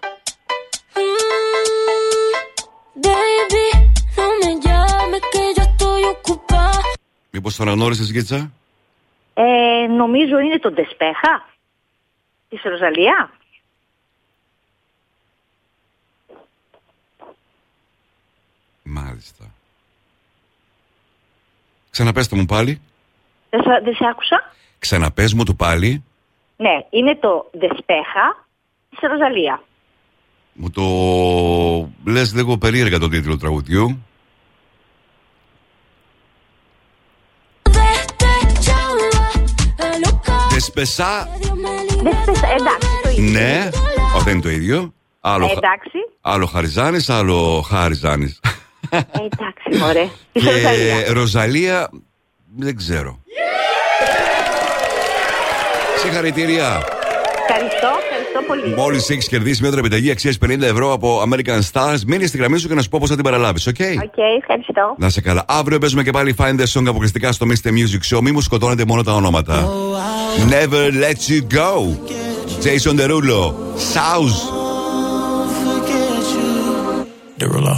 Μήπως 7.38 7.56
το 7.56 7.64
αναγνώρισε, 7.64 8.04
Γίτσα; 8.04 8.52
Ε, 9.34 9.88
νομίζω 9.88 10.40
είναι 10.40 10.60
το 10.60 10.72
Ντεσπέχα 10.72 11.46
της 12.50 12.62
Ροζαλία. 12.64 13.32
Μάλιστα. 18.84 19.46
Ξαναπέστε 21.90 22.36
μου 22.36 22.46
πάλι. 22.46 22.82
Δεν, 23.50 23.64
σα- 23.64 23.82
δεν 23.82 23.94
σε 23.96 24.06
άκουσα. 24.12 24.54
Ξαναπες 24.80 25.34
μου 25.34 25.44
το 25.44 25.54
πάλι. 25.54 26.04
Ναι, 26.58 26.86
είναι 26.90 27.16
το 27.16 27.50
Ντεσπέχα 27.58 28.48
της 28.90 29.00
Ροζαλία. 29.02 29.64
Μου 30.54 30.70
το 30.70 30.84
λες 32.12 32.34
λίγο 32.34 32.58
περίεργα 32.58 33.00
το 33.00 33.08
τίτλο 33.10 33.32
του 33.34 33.40
τραγουδιού. 33.40 34.06
Δεσπεσά. 40.58 41.28
Ντεσπέχα, 42.04 42.48
εντάξει, 42.54 42.88
το 43.04 43.10
ίδιο. 43.10 43.32
Ναι, 43.32 43.70
όχι 44.16 44.24
δεν 44.24 44.34
είναι 44.34 44.42
το 44.42 44.50
ίδιο. 44.50 44.94
Άλλο, 45.22 45.46
Ε, 45.46 45.48
χα- 45.48 45.54
εντάξει, 45.58 45.98
άλλο 46.22 46.46
Χαριζάνης, 46.46 47.10
άλλο 47.10 47.66
Χάριζάνης. 47.70 48.40
ε, 48.90 48.98
εντάξει, 48.98 49.80
μωρέ. 49.86 50.08
Της 50.32 50.44
Και 50.44 50.50
Ροζαλία. 50.52 51.14
Ροζαλία, 51.14 51.90
δεν 52.56 52.76
ξέρω. 52.78 53.20
Συγχαρητήρια. 56.02 56.82
Ευχαριστώ, 57.50 57.88
ευχαριστώ 58.04 58.42
πολύ. 58.48 58.76
Μόλις 58.76 59.10
έχεις 59.10 59.28
κερδίσει 59.28 59.62
μια 59.62 59.72
επιταγή 59.78 60.12
αξίας 60.12 60.38
50 60.38 60.62
ευρώ 60.66 60.92
από 60.94 61.22
American 61.30 61.60
Stars, 61.72 62.00
μείνε 62.08 62.26
στη 62.28 62.38
γραμμή 62.38 62.58
σου 62.58 62.68
και 62.68 62.74
να 62.74 62.82
σου 62.82 62.90
πω 62.90 62.98
πώς 63.00 63.10
θα 63.10 63.16
την 63.16 63.24
παραλάβεις, 63.24 63.68
OK; 63.68 63.76
OK, 63.80 64.18
ευχαριστώ. 64.42 64.96
Να 64.98 65.10
'σαι 65.10 65.22
καλά. 65.22 65.46
Αύριο 65.48 65.78
παίζουμε 65.80 66.04
και 66.04 66.12
πάλι 66.12 66.36
Find 66.38 66.60
the 66.60 66.66
Song 66.74 66.86
αποκλειστικά 66.88 67.32
στο 67.32 67.46
Mr. 67.50 67.68
Music 67.70 68.16
Show. 68.18 68.22
Μη 68.22 68.32
μου 68.32 68.42
σκοτώνετε 68.42 68.86
μόνο 68.88 69.04
τα 69.04 69.14
ονόματα. 69.14 69.70
Never 70.46 70.92
let 70.92 71.28
you 71.30 71.42
go. 71.42 71.96
Jason 72.62 72.98
Derulo. 72.98 73.78
Souse. 73.78 74.50
Derulo. 77.38 77.76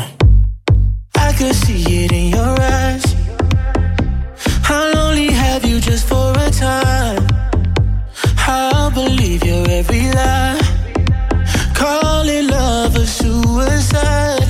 I 1.15 1.34
could 1.34 1.56
see 1.56 2.06
it 2.06 2.11
in 2.11 2.30
your 2.30 2.61
eyes. 2.61 3.06
I'll 4.69 4.98
only 4.98 5.31
have 5.31 5.65
you 5.65 5.80
just 5.80 6.07
for 6.07 6.34
a 6.38 6.52
time. 6.52 7.26
I'll 8.48 8.91
believe 8.91 9.44
your 9.44 9.68
every 9.69 10.11
lie. 10.11 10.60
Call 11.73 12.27
it 12.27 12.45
love 12.45 12.95
or 12.95 13.06
suicide. 13.06 14.44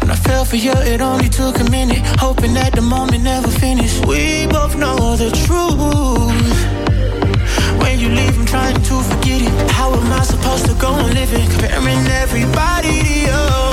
When 0.00 0.10
I 0.10 0.16
fell 0.16 0.44
for 0.44 0.56
you, 0.56 0.72
it 0.72 1.00
only 1.00 1.28
took 1.28 1.60
a 1.60 1.64
minute. 1.70 2.02
Hoping 2.18 2.54
that 2.54 2.72
the 2.72 2.82
moment 2.82 3.24
never 3.24 3.48
finished. 3.48 4.04
We 4.06 4.46
both 4.46 4.76
know 4.76 5.16
the 5.16 5.30
truth. 5.46 6.91
You 8.02 8.08
leave, 8.08 8.36
I'm 8.36 8.44
trying 8.44 8.74
to 8.74 9.00
forget 9.00 9.42
it. 9.42 9.70
How 9.70 9.94
am 9.94 10.12
I 10.12 10.24
supposed 10.24 10.66
to 10.66 10.74
go 10.74 10.88
on 10.88 11.14
living? 11.14 11.48
Comparing 11.48 12.04
everybody 12.08 13.00
to 13.00 13.14
you. 13.20 13.71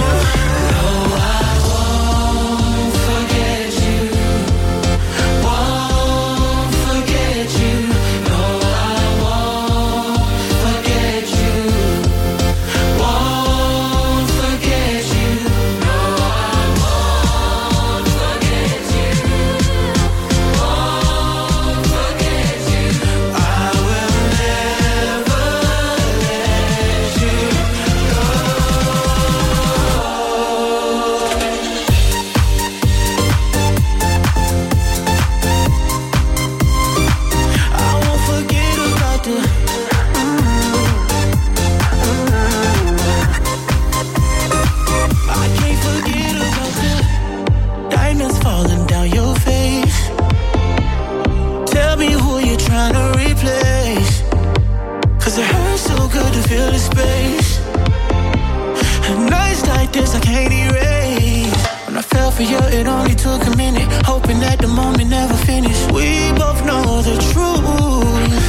I 60.15 60.19
can't 60.19 60.53
erase. 60.53 61.53
When 61.85 61.97
I 61.97 62.01
fell 62.01 62.31
for 62.31 62.43
you, 62.43 62.57
it 62.77 62.87
only 62.87 63.15
took 63.15 63.45
a 63.45 63.55
minute. 63.55 63.87
Hoping 64.05 64.39
that 64.39 64.59
the 64.59 64.67
moment 64.67 65.09
never 65.09 65.35
finished. 65.45 65.91
We 65.91 66.31
both 66.33 66.65
know 66.65 67.01
the 67.01 67.15
truth. 67.31 68.45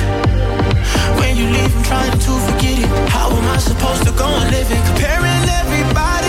When 1.20 1.36
you 1.36 1.46
leave, 1.56 1.76
I'm 1.76 1.82
trying 1.84 2.18
to 2.26 2.32
forget 2.48 2.78
it. 2.78 2.90
How 3.10 3.30
am 3.30 3.46
I 3.48 3.58
supposed 3.58 4.04
to 4.06 4.12
go 4.12 4.24
on 4.24 4.50
living? 4.50 4.82
Comparing 4.90 5.44
everybody 5.60 6.19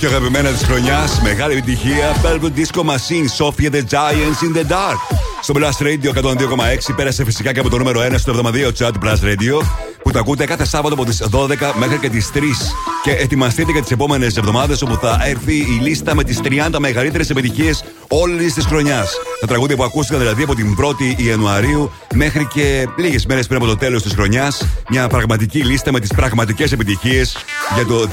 πιο 0.00 0.08
αγαπημένα 0.08 0.50
της 0.50 0.62
χρονιάς, 0.62 1.20
μεγάλη 1.22 1.52
επιτυχία. 1.52 2.14
Velvet 2.22 2.58
Disco 2.58 2.82
Machine, 2.82 3.26
Sophia 3.38 3.70
the 3.70 3.82
Giants 3.90 4.40
in 4.46 4.56
the 4.56 4.70
Dark. 4.70 4.98
Στο 5.42 5.54
Blast 5.56 5.82
Radio 5.82 6.12
102,6 6.12 6.94
πέρασε 6.96 7.24
φυσικά 7.24 7.52
και 7.52 7.60
από 7.60 7.68
το 7.68 7.78
νούμερο 7.78 8.00
1 8.00 8.14
στο 8.18 8.30
εβδομαδιαίο 8.30 8.70
chat 8.78 8.90
Blast 9.04 9.22
Radio 9.22 9.64
που 10.02 10.10
το 10.10 10.18
ακούτε 10.18 10.44
κάθε 10.44 10.66
Σάββατο 10.66 10.94
από 10.94 11.04
τις 11.04 11.22
12 11.30 11.46
μέχρι 11.78 11.98
και 11.98 12.08
τις 12.08 12.30
3. 12.34 12.38
Και 13.02 13.10
ετοιμαστείτε 13.10 13.72
για 13.72 13.82
τις 13.82 13.90
επόμενες 13.90 14.36
εβδομάδες 14.36 14.82
όπου 14.82 14.98
θα 15.00 15.20
έρθει 15.24 15.54
η 15.54 15.78
λίστα 15.82 16.14
με 16.14 16.24
τις 16.24 16.40
30 16.44 16.78
μεγαλύτερες 16.78 17.30
επιτυχίες 17.30 17.84
όλης 18.08 18.54
της 18.54 18.64
χρονιάς. 18.64 19.12
Τα 19.40 19.46
τραγούδια 19.46 19.76
που 19.76 19.84
ακούστηκαν 19.84 20.20
δηλαδή 20.20 20.42
από 20.42 20.54
την 20.54 20.76
1η 20.78 21.22
Ιανουαρίου 21.22 21.90
μέχρι 22.14 22.46
και 22.46 22.88
λίγες 22.96 23.26
μέρες 23.26 23.46
πριν 23.46 23.58
από 23.58 23.66
το 23.66 23.76
τέλος 23.76 24.02
της 24.02 24.12
χρονιάς. 24.12 24.66
Μια 24.88 25.08
πραγματική 25.08 25.64
λίστα 25.64 25.92
με 25.92 26.00
τις 26.00 26.10
πραγματικές 26.16 26.72
επιτυχίες 26.72 27.36
για 27.74 27.86
το 27.86 28.08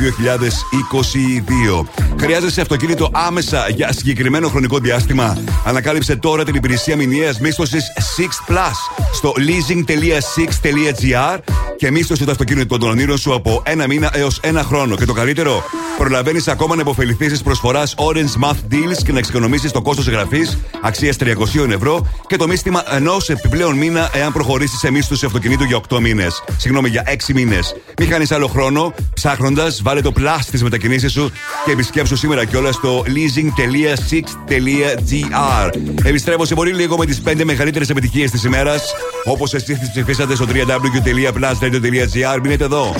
2022. 1.83 1.87
Χρειάζεσαι 2.19 2.61
αυτοκίνητο 2.61 3.09
άμεσα 3.13 3.69
για 3.69 3.91
συγκεκριμένο 3.91 4.49
χρονικό 4.49 4.79
διάστημα; 4.79 5.37
Ανακάλυψε 5.65 6.15
τώρα 6.15 6.43
την 6.43 6.55
υπηρεσία 6.55 6.95
μηνιαίας 6.95 7.39
μίσθωσης 7.39 7.91
6 8.17 8.21
Plus 8.51 8.71
στο 9.13 9.33
leasing.six.gr 9.37 11.39
και 11.77 11.91
μίσθωσε 11.91 12.25
το 12.25 12.31
αυτοκίνητο 12.31 12.77
των 12.77 12.89
ονείρων 12.89 13.17
σου 13.17 13.33
από 13.33 13.61
ένα 13.65 13.87
μήνα 13.87 14.09
έως 14.13 14.39
ένα 14.43 14.63
χρόνο. 14.63 14.95
Και 14.95 15.05
το 15.05 15.13
καλύτερο, 15.13 15.63
προλαβαίνεις 15.97 16.47
ακόμα 16.47 16.75
να 16.75 16.81
υποφεληθείς 16.81 17.29
της 17.29 17.41
προσφοράς 17.41 17.95
Orange 17.97 18.43
Math 18.43 18.73
Deals 18.73 19.03
και 19.05 19.11
να 19.11 19.19
εξοικονομήσεις 19.19 19.71
το 19.71 19.81
κόστος 19.81 20.07
εγγραφής 20.07 20.57
αξίας 20.81 21.17
300 21.17 21.69
ευρώ 21.69 22.07
και 22.27 22.35
το 22.35 22.47
μίστημα 22.47 22.83
ενός 22.95 23.29
επιπλέον 23.29 23.77
μήνα 23.77 24.09
εάν 24.13 24.31
προχωρήσεις 24.31 24.79
σε 24.79 24.91
μίσθωση 24.91 25.25
αυτοκινήτου 25.25 25.63
για 25.63 25.81
8 25.89 25.99
μήνες. 25.99 26.43
Συγγνώμη, 26.57 26.89
για 26.89 27.03
6 27.05 27.33
μήνες. 27.33 27.75
Μην 27.99 28.09
χάνεις 28.09 28.31
άλλο 28.31 28.47
χρόνο 28.47 28.93
ψάχνοντας, 29.13 29.81
βάλε 29.81 30.01
το 30.01 30.11
plus 30.17 30.39
στις 30.41 30.63
μετακινήσεις 30.63 31.11
σου 31.11 31.31
και 31.65 31.71
επισκέψου 31.71 32.15
σήμερα 32.15 32.45
κιόλας 32.45 32.75
στο 32.75 33.03
leasing.six.gr. 33.07 35.69
Επιστρέφω 36.03 36.45
σε 36.45 36.55
πολύ 36.55 36.73
λίγο 36.73 36.97
με 36.97 37.05
τις 37.05 37.21
5 37.25 37.43
μεγαλύτερες 37.43 37.89
επιτυχίες 37.89 38.31
της 38.31 38.43
ημέρας. 38.43 38.93
Όπως 39.29 39.53
εσείς 39.53 39.79
τις 39.79 39.89
ψηφίσατε 39.89 40.35
στο 40.35 40.45
www.plusradio.gr. 40.45 42.39
Μείνετε 42.41 42.63
εδώ. 42.63 42.95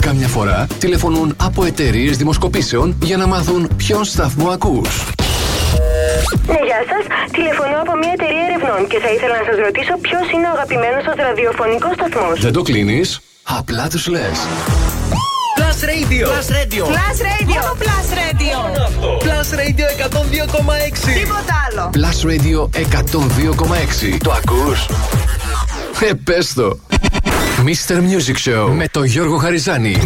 Κάμια 0.00 0.28
φορά 0.28 0.66
τηλεφωνούν 0.78 1.36
από 1.42 1.64
εταιρείες 1.64 2.16
δημοσκοπήσεων 2.16 2.96
για 3.02 3.16
να 3.16 3.26
μάθουν 3.26 3.68
ποιον 3.76 4.04
σταθμό 4.04 4.48
ακούς. 4.48 5.04
Ναι, 6.46 6.58
γεια 6.68 6.80
σας. 6.90 7.30
Τηλεφωνώ 7.30 7.80
από 7.80 7.96
μια 7.96 8.12
εταιρεία 8.12 8.44
ερευνών 8.48 8.86
και 8.88 8.98
θα 8.98 9.10
ήθελα 9.12 9.34
να 9.38 9.44
σας 9.50 9.56
ρωτήσω 9.66 9.98
ποιος 10.00 10.30
είναι 10.34 10.46
ο 10.46 10.50
αγαπημένος 10.50 11.02
σας 11.02 11.14
ραδιοφωνικός 11.16 11.92
σταθμός. 11.94 12.40
Δεν 12.40 12.52
το 12.52 12.62
κλείνεις, 12.62 13.20
απλά 13.42 13.88
τους 13.88 14.06
λες. 14.06 14.38
Plus 15.58 15.78
Radio. 15.92 16.26
Plus 16.32 16.48
Radio. 16.58 16.82
Plus 16.84 17.18
Radio. 17.30 17.60
Μόνο 17.60 17.76
Plus 17.82 18.08
Radio. 18.22 18.56
Plus 19.24 19.48
Radio 19.60 19.86
102,6. 19.86 21.12
Τίποτα 21.14 21.54
άλλο. 21.66 21.90
Plus 21.94 22.18
Radio 22.30 22.68
102,6. 22.78 24.16
Το 24.22 24.32
ακούς; 24.32 24.86
Ε, 26.00 26.12
πες 26.24 26.52
το. 26.52 26.78
Mr. 27.64 27.92
Music 27.96 28.48
Show 28.48 28.68
με 28.72 28.88
τον 28.88 29.04
Γιώργο 29.04 29.36
Χαριζάνη. 29.36 29.96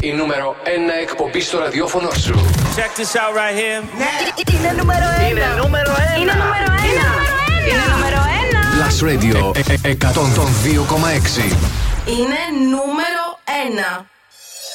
Η 0.00 0.12
νούμερο 0.12 0.54
1 0.64 0.68
εκπομπή 1.02 1.40
στο 1.40 1.58
ραδιόφωνο 1.58 2.10
σου. 2.10 2.34
Check 2.76 3.00
this 3.00 3.14
out 3.20 3.34
right 3.40 3.56
here. 3.60 3.82
Είναι 4.54 4.74
νούμερο 4.78 5.06
1. 5.26 5.30
Είναι 5.30 5.44
νούμερο 5.62 5.92
1. 6.16 6.20
Είναι 6.20 6.32
νούμερο 6.32 6.66
1. 6.66 7.70
Είναι 7.70 7.84
νούμερο 7.94 8.20
1. 8.22 8.78
Plus 8.78 8.96
Radio 9.08 9.56
ε, 9.82 9.88
ε, 9.88 9.96
102,6. 10.00 10.06
Είναι 12.06 12.40
νούμερο 12.70 13.24
1. 14.00 14.04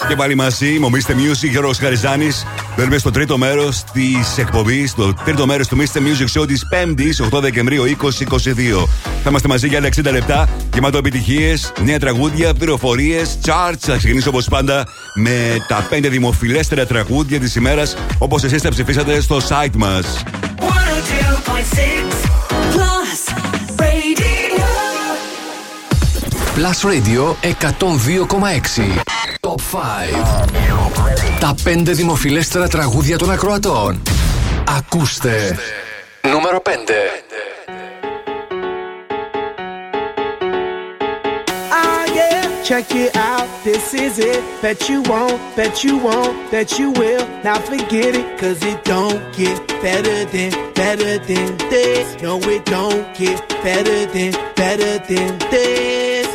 Και 0.07 0.15
πάλι 0.15 0.35
μαζί, 0.35 0.79
μου 0.79 0.89
Mr. 0.91 1.11
Music, 1.11 1.49
Γιώργος 1.49 1.77
Χαριζάνης. 1.77 2.45
Μπαίνουμε 2.77 2.97
στο 2.97 3.11
τρίτο 3.11 3.37
μέρος 3.37 3.83
της 3.93 4.37
εκπομπής, 4.37 4.89
στο 4.91 5.13
τρίτο 5.13 5.45
μέρος 5.45 5.67
του 5.67 5.77
Mr. 5.77 5.97
Music 5.97 6.41
Show 6.41 6.47
της 6.47 6.63
5η 6.71 7.19
8 7.19 7.39
Δεκεμβρίου 7.39 7.83
2022. 7.83 8.87
Θα 9.23 9.29
είμαστε 9.29 9.47
μαζί 9.47 9.67
για 9.67 9.77
άλλα 9.77 9.87
60 9.87 10.11
λεπτά, 10.11 10.49
γεμάτο 10.73 10.97
επιτυχίες, 10.97 11.71
νέα 11.83 11.99
τραγούδια, 11.99 12.53
πληροφορίες, 12.53 13.37
charts. 13.45 13.79
Θα 13.79 13.97
ξεκινήσω 13.97 14.29
όπως 14.29 14.47
πάντα 14.47 14.87
με 15.15 15.65
τα 15.67 15.87
5 15.89 16.09
δημοφιλέστερα 16.09 16.85
τραγούδια 16.85 17.39
της 17.39 17.55
ημέρας, 17.55 17.95
όπως 18.17 18.43
εσείς 18.43 18.61
τα 18.61 18.69
ψηφίσατε 18.69 19.21
στο 19.21 19.41
site 19.49 19.75
μας. 19.75 20.23
Wanna 20.59 20.95
Plus 22.75 23.03
Radio. 23.79 24.55
Plus 26.55 26.79
Radio 26.83 27.35
102,6. 27.41 29.14
Top 29.55 29.61
5. 29.61 31.39
Τα 31.39 31.55
5 31.63 31.81
δημοφιλέστερα 31.85 32.67
τραγούδια 32.67 33.17
των 33.17 33.31
ακροατών. 33.31 34.01
Ακούστε. 34.77 35.57
Νούμερο 36.21 36.61
5. 36.65 36.71
Ah, 41.71 42.05
yeah, 42.17 42.43
check 42.67 42.87
it 43.03 43.15
out. 43.15 43.47
This 43.63 43.93
is 43.93 44.19
it. 44.19 44.43
Bet 44.61 44.89
you 44.89 44.99
won't, 45.11 45.39
bet 45.57 45.83
you 45.85 45.95
won't, 46.05 46.35
bet 46.51 46.69
you 46.79 46.87
will. 46.99 47.25
Now 47.47 47.57
forget 47.71 48.11
it, 48.21 48.27
cause 48.41 48.59
it 48.71 48.79
don't 48.93 49.21
get 49.39 49.57
better 49.85 50.19
than, 50.33 50.51
better 50.81 51.13
than 51.29 51.49
this. 51.73 52.05
No, 52.23 52.33
it 52.55 52.63
don't 52.75 53.05
get 53.21 53.39
better 53.65 53.99
than, 54.13 54.31
better 54.61 54.93
than 55.09 55.31
this. 55.53 56.34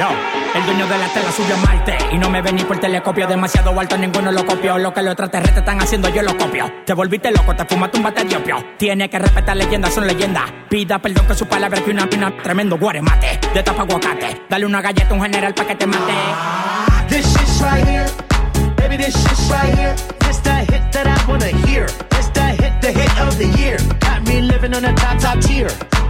Yo, 0.00 0.08
el 0.54 0.64
dueño 0.64 0.86
de 0.86 0.96
la 0.96 1.08
tela 1.08 1.30
subió 1.30 1.54
a 1.54 1.58
Marte 1.58 1.98
y 2.10 2.16
no 2.16 2.30
me 2.30 2.40
vení 2.40 2.64
por 2.64 2.78
telescopio 2.78 3.26
demasiado 3.26 3.78
alto, 3.78 3.98
ninguno 3.98 4.32
lo 4.32 4.46
copió. 4.46 4.78
Lo 4.78 4.94
que 4.94 5.02
los 5.02 5.12
extraterrestres 5.12 5.58
están 5.58 5.78
haciendo, 5.78 6.08
yo 6.08 6.22
lo 6.22 6.38
copio. 6.38 6.72
Te 6.86 6.94
volviste 6.94 7.30
loco, 7.30 7.54
te 7.54 7.66
fumaste 7.66 7.98
un 7.98 8.04
bate 8.04 8.24
de 8.24 8.34
opio. 8.34 8.64
Tiene 8.78 9.10
que 9.10 9.18
respetar 9.18 9.54
leyendas, 9.58 9.92
son 9.92 10.06
leyendas. 10.06 10.44
Pida 10.70 10.98
perdón 11.00 11.26
que 11.26 11.34
su 11.34 11.46
palabra 11.46 11.82
que 11.82 11.90
una 11.90 12.08
pina, 12.08 12.34
tremendo 12.42 12.78
guaremate. 12.78 13.40
De 13.52 13.62
tapa 13.62 13.82
aguacate, 13.82 14.40
dale 14.48 14.64
una 14.64 14.80
galleta 14.80 15.10
a 15.10 15.12
un 15.12 15.20
general 15.20 15.52
pa' 15.52 15.66
que 15.66 15.74
te 15.74 15.86
mate. 15.86 16.14
This 17.10 17.26
shit's 17.34 17.60
right 17.60 17.86
here. 17.86 18.06
Baby, 18.76 18.96
this 18.96 19.14
shit's 19.14 19.50
right 19.50 19.78
here. 19.78 19.94
This 20.20 20.38
the 20.38 20.64
hit 20.72 20.92
that 20.92 21.08
I 21.08 21.30
wanna 21.30 21.52
hear. 21.68 21.84
This 22.08 22.30
the 22.32 22.40
hit, 22.40 22.80
the 22.80 22.90
hit 22.90 23.20
of 23.20 23.36
the 23.36 23.48
year. 23.60 23.76
Got 24.00 24.26
me 24.26 24.40
living 24.40 24.74
on 24.74 24.80
the 24.80 24.94
top, 24.94 25.18
top 25.18 25.40
tier. 25.42 25.68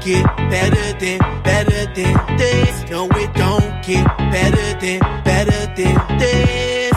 get 0.00 0.24
better 0.36 0.98
than, 0.98 1.18
better 1.42 1.86
than 1.94 2.36
this. 2.38 2.90
No, 2.90 3.06
it 3.10 3.32
don't 3.34 3.84
get 3.84 4.06
better 4.16 4.80
than, 4.80 5.00
better 5.24 5.66
than 5.76 6.18
this. 6.18 6.94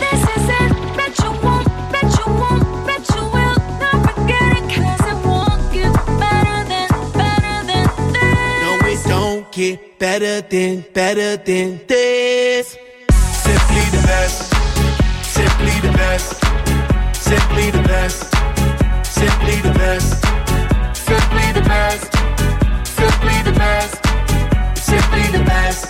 This 0.00 0.22
is 0.36 0.48
it. 0.60 0.72
Bet 0.96 1.18
you 1.18 1.30
won't, 1.42 1.66
bet 1.92 2.08
you 2.18 2.28
won't, 2.40 2.86
bet 2.86 3.08
you 3.14 3.22
will. 3.34 3.58
Not 3.82 3.98
forget 4.06 4.46
it, 4.58 4.66
cause 4.74 5.04
it 5.12 5.18
won't 5.26 5.62
get 5.72 5.92
better 6.22 6.58
than, 6.70 6.88
better 7.12 7.56
than 7.66 7.86
this. 8.12 8.60
No, 8.62 8.70
it 8.86 9.04
don't 9.08 9.52
get 9.52 9.98
better 9.98 10.40
than, 10.42 10.84
better 10.92 11.36
than 11.36 11.80
this. 11.86 12.78
Simply 13.10 13.84
the 13.96 14.02
best. 14.06 14.54
Simply 15.24 15.74
the 15.80 15.92
best. 15.92 16.44
Simply 17.16 17.70
the 17.70 17.82
best. 17.82 18.55
Simply 19.16 19.56
the 19.62 19.72
best. 19.72 20.12
Simply 20.94 21.46
the 21.56 21.62
best. 21.62 22.12
Simply 22.84 23.36
the 23.48 23.54
best. 23.56 23.94
Simply 24.76 25.24
the 25.32 25.42
best. 25.42 25.84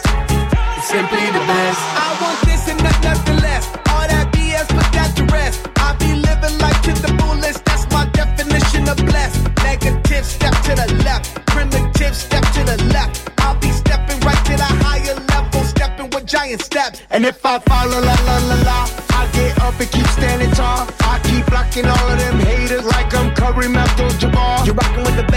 Simply 0.86 1.26
the 1.34 1.42
best. 1.50 1.80
I 1.98 2.18
want 2.22 2.38
this 2.46 2.68
and 2.68 2.80
nothing 2.84 3.38
less. 3.42 3.66
All 3.90 4.06
that 4.06 4.30
BS, 4.30 4.68
put 4.68 4.86
that 4.94 5.10
to 5.16 5.24
rest. 5.34 5.68
I 5.74 5.96
be 5.98 6.14
living 6.14 6.56
life 6.62 6.80
to 6.82 6.92
the 7.02 7.10
fullest. 7.18 7.64
That's 7.64 7.90
my 7.90 8.06
definition 8.14 8.88
of 8.88 8.96
blessed. 8.98 9.42
Negative, 9.64 10.24
step 10.24 10.54
to 10.62 10.72
the 10.78 11.02
left. 11.02 11.26
Primitive, 11.46 12.14
step 12.14 12.44
to 12.54 12.62
the 12.62 12.78
left. 12.94 13.28
I'll 13.38 13.58
be 13.58 13.72
stepping 13.72 14.20
right 14.20 14.42
to 14.46 14.54
the 14.56 14.70
higher 14.86 15.18
level, 15.34 15.64
stepping 15.64 16.10
with 16.10 16.26
giant 16.26 16.62
steps. 16.62 17.02
And 17.10 17.26
if 17.26 17.44
I 17.44 17.58
follow 17.58 17.98
la 18.00 18.16
la 18.28 18.38
la 18.46 18.56
la, 18.62 18.80
I 19.18 19.28
get 19.32 19.58
up 19.58 19.80
and 19.80 19.90
keep 19.90 20.06
standing 20.14 20.52
tall. 20.52 20.86
I 21.00 21.18
keep 21.24 21.44
blocking 21.46 21.86
all 21.86 22.08
of 22.08 22.18
them 22.20 22.45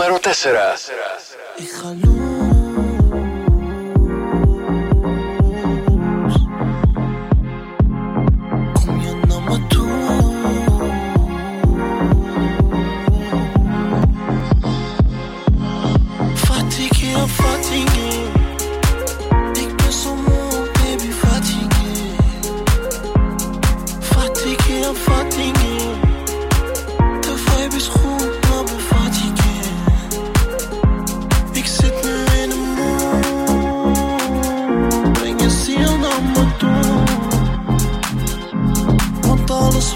Νούμερο 0.00 0.18
4. 0.18 2.19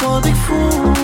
point 0.04 0.20
des 0.20 0.34
fonds 0.34 1.03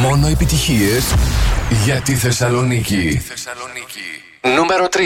Μόνο 0.00 0.26
επιτυχίες 0.26 1.14
για 1.84 2.00
τη 2.00 2.14
Θεσσαλονίκη. 2.14 3.22
Νούμερο 4.56 4.88
3. 4.92 4.98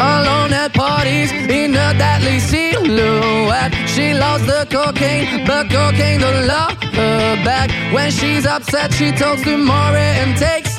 Alone 0.00 0.52
at 0.64 0.70
parties 0.74 1.30
in 1.60 1.70
a 1.86 1.88
deadly 2.02 2.38
silhouette. 2.50 3.72
She 3.94 4.06
loves 4.24 4.44
the 4.52 4.62
cocaine, 4.76 5.26
but 5.48 5.64
cocaine 5.76 6.20
don't 6.24 6.42
love 6.54 6.74
her 6.98 7.44
back. 7.48 7.68
When 7.94 8.08
she's 8.18 8.44
upset, 8.54 8.88
she 8.98 9.08
talks 9.20 9.42
to 9.48 9.54
Maury 9.68 10.10
and 10.22 10.30
takes 10.46 10.65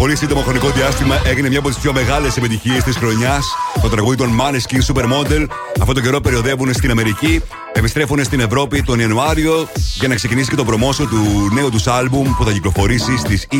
Πολύ 0.00 0.16
σύντομο 0.16 0.40
χρονικό 0.40 0.70
διάστημα 0.70 1.20
έγινε 1.24 1.48
μια 1.48 1.58
από 1.58 1.68
τις 1.68 1.78
πιο 1.78 1.92
μεγάλες 1.92 2.36
επιτυχίες 2.36 2.84
της 2.84 2.96
χρονιάς. 2.96 3.54
Το 3.82 3.88
τραγούδι 3.88 4.16
των 4.16 4.30
Maneskin 4.40 4.92
Supermodel. 4.92 5.46
Αυτό 5.80 5.92
το 5.92 6.00
καιρό 6.00 6.20
περιοδεύουν 6.20 6.72
στην 6.72 6.90
Αμερική. 6.90 7.42
Επιστρέφουν 7.72 8.24
στην 8.24 8.40
Ευρώπη 8.40 8.82
τον 8.82 8.98
Ιανουάριο 9.00 9.68
για 9.94 10.08
να 10.08 10.14
ξεκινήσει 10.14 10.50
και 10.50 10.56
το 10.56 10.64
προμόσιο 10.64 11.06
του 11.06 11.50
νέου 11.54 11.70
τους 11.70 11.86
άλμπουμ 11.86 12.34
που 12.36 12.44
θα 12.44 12.52
κυκλοφορήσει 12.52 13.16
στις 13.16 13.46
20 13.50 13.56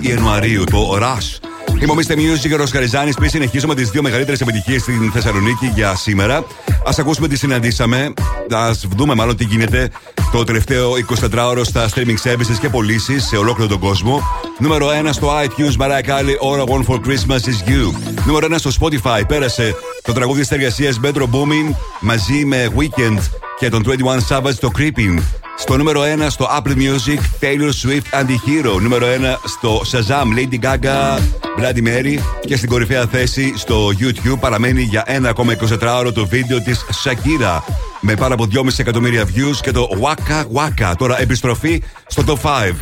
Ιανουαρίου. 0.00 0.64
Το 0.64 0.98
Rush. 1.00 1.51
Είμαι 1.82 1.92
ο 1.92 1.94
Mr. 1.94 2.12
Music 2.12 2.48
και 2.48 2.54
ο 2.54 2.66
Χαριζάνης. 2.72 3.14
Πριν 3.14 3.30
συνεχίσουμε 3.30 3.74
τις 3.74 3.90
δύο 3.90 4.02
μεγαλύτερες 4.02 4.40
επιτυχίες 4.40 4.82
στην 4.82 5.10
Θεσσαλονίκη 5.12 5.66
για 5.74 5.94
σήμερα. 5.94 6.36
Α 6.36 6.92
ακούσουμε 6.98 7.28
τι 7.28 7.36
συναντήσαμε. 7.36 8.12
Α 8.50 8.70
δούμε 8.96 9.14
μάλλον 9.14 9.36
τι 9.36 9.44
γίνεται 9.44 9.90
το 10.32 10.44
τελευταίο 10.44 10.92
24ωρο 10.92 11.60
στα 11.62 11.88
streaming 11.88 12.16
services 12.22 12.58
και 12.60 12.68
πωλήσεις 12.68 13.26
σε 13.26 13.36
ολόκληρο 13.36 13.68
τον 13.68 13.78
κόσμο. 13.78 14.22
Νούμερο 14.58 14.88
1 15.04 15.08
στο 15.10 15.30
iTunes 15.42 15.82
Mariah 15.82 16.08
Carey 16.08 16.36
All 16.42 16.60
I 16.60 16.72
Want 16.72 16.84
for 16.86 17.00
Christmas 17.06 17.40
is 17.40 17.68
You. 17.68 17.92
Νούμερο 18.26 18.46
1 18.50 18.54
στο 18.56 18.70
Spotify 18.80 19.22
πέρασε 19.28 19.74
το 20.02 20.12
τραγούδι 20.12 20.40
της 20.40 20.50
εργασίας 20.50 21.00
Metro 21.04 21.22
Booming 21.22 21.74
μαζί 22.00 22.44
με 22.44 22.70
Weekend 22.76 23.18
και 23.58 23.68
τον 23.68 23.82
21 24.28 24.36
Savage 24.36 24.54
το 24.60 24.70
Creeping. 24.78 25.41
Στο 25.62 25.76
νούμερο 25.76 26.02
1 26.02 26.26
στο 26.28 26.48
Apple 26.58 26.74
Music 26.76 27.18
Taylor 27.40 27.70
Swift 27.82 28.20
Anti-Hero. 28.20 28.80
Νούμερο 28.80 29.06
1 29.06 29.36
στο 29.44 29.82
Shazam 29.92 30.38
Lady 30.38 30.58
Gaga 30.64 31.18
Bloody 31.58 31.86
Mary. 31.86 32.18
Και 32.46 32.56
στην 32.56 32.68
κορυφαία 32.68 33.06
θέση 33.06 33.52
στο 33.56 33.88
YouTube 34.00 34.38
παραμένει 34.40 34.82
για 34.82 35.02
ένα 35.06 35.28
ακόμα 35.28 35.56
24ωρο 35.80 36.10
το 36.14 36.26
βίντεο 36.26 36.60
της 36.60 36.84
Shakira. 37.04 37.60
Με 38.00 38.14
πάνω 38.14 38.34
από 38.34 38.46
2,5 38.52 38.66
εκατομμύρια 38.76 39.24
views 39.24 39.56
και 39.62 39.70
το 39.70 39.88
Waka 40.02 40.44
Waka. 40.54 40.92
Τώρα 40.98 41.20
επιστροφή 41.20 41.82
στο 42.06 42.22
top 42.26 42.36
5. 42.42 42.72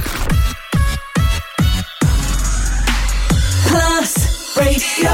Plus 3.68 4.12
Radio. 4.58 5.12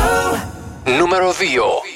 Νούμερο 0.98 1.30
2. 1.30 1.95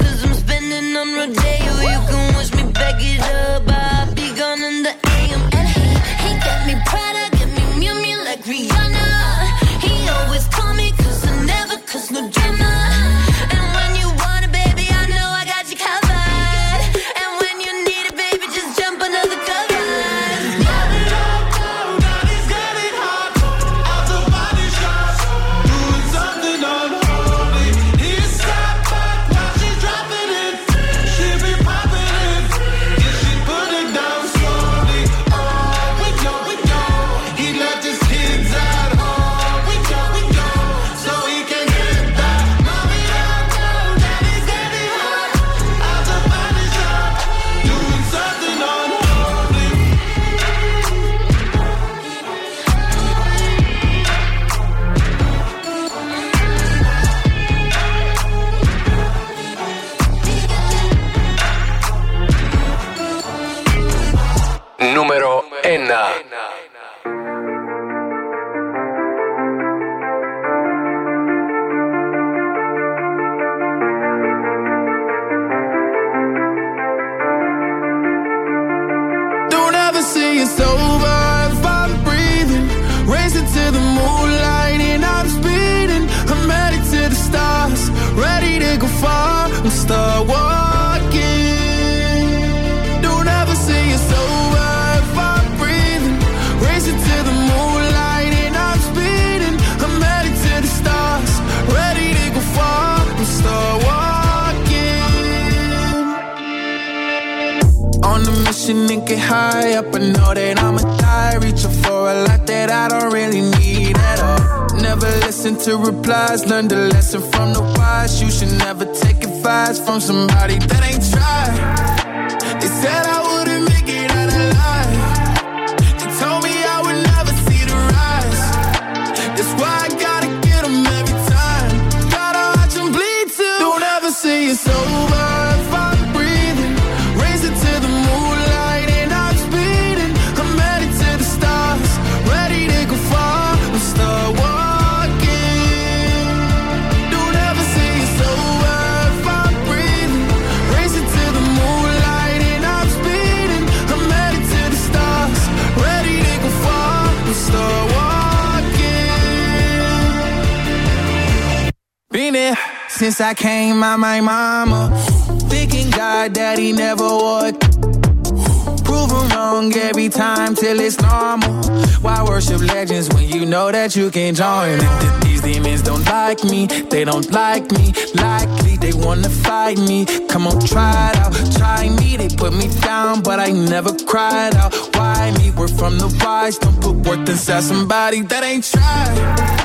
You 173.91 173.91
that 173.91 173.99
you 173.99 174.11
can 174.11 174.35
join? 174.35 174.79
These 175.21 175.41
demons 175.41 175.81
don't 175.81 176.05
like 176.05 176.43
me, 176.43 176.67
they 176.67 177.03
don't 177.03 177.29
like 177.31 177.71
me. 177.71 177.93
Likely 178.15 178.77
they 178.77 178.93
wanna 178.93 179.29
fight 179.29 179.77
me. 179.77 180.05
Come 180.27 180.47
on, 180.47 180.59
try 180.61 181.11
it 181.11 181.17
out, 181.17 181.33
try 181.57 181.89
me. 181.89 182.17
They 182.17 182.29
put 182.29 182.53
me 182.53 182.67
down, 182.81 183.21
but 183.21 183.39
I 183.39 183.51
never 183.51 183.93
cried 184.05 184.55
out. 184.55 184.73
Why 184.95 185.31
me? 185.37 185.51
We're 185.51 185.67
from 185.67 185.97
the 185.97 186.07
wise, 186.23 186.57
don't 186.57 186.79
put 186.81 186.95
worth 187.07 187.29
inside 187.29 187.63
somebody 187.63 188.21
that 188.21 188.43
ain't 188.43 188.63
tried. 188.63 189.60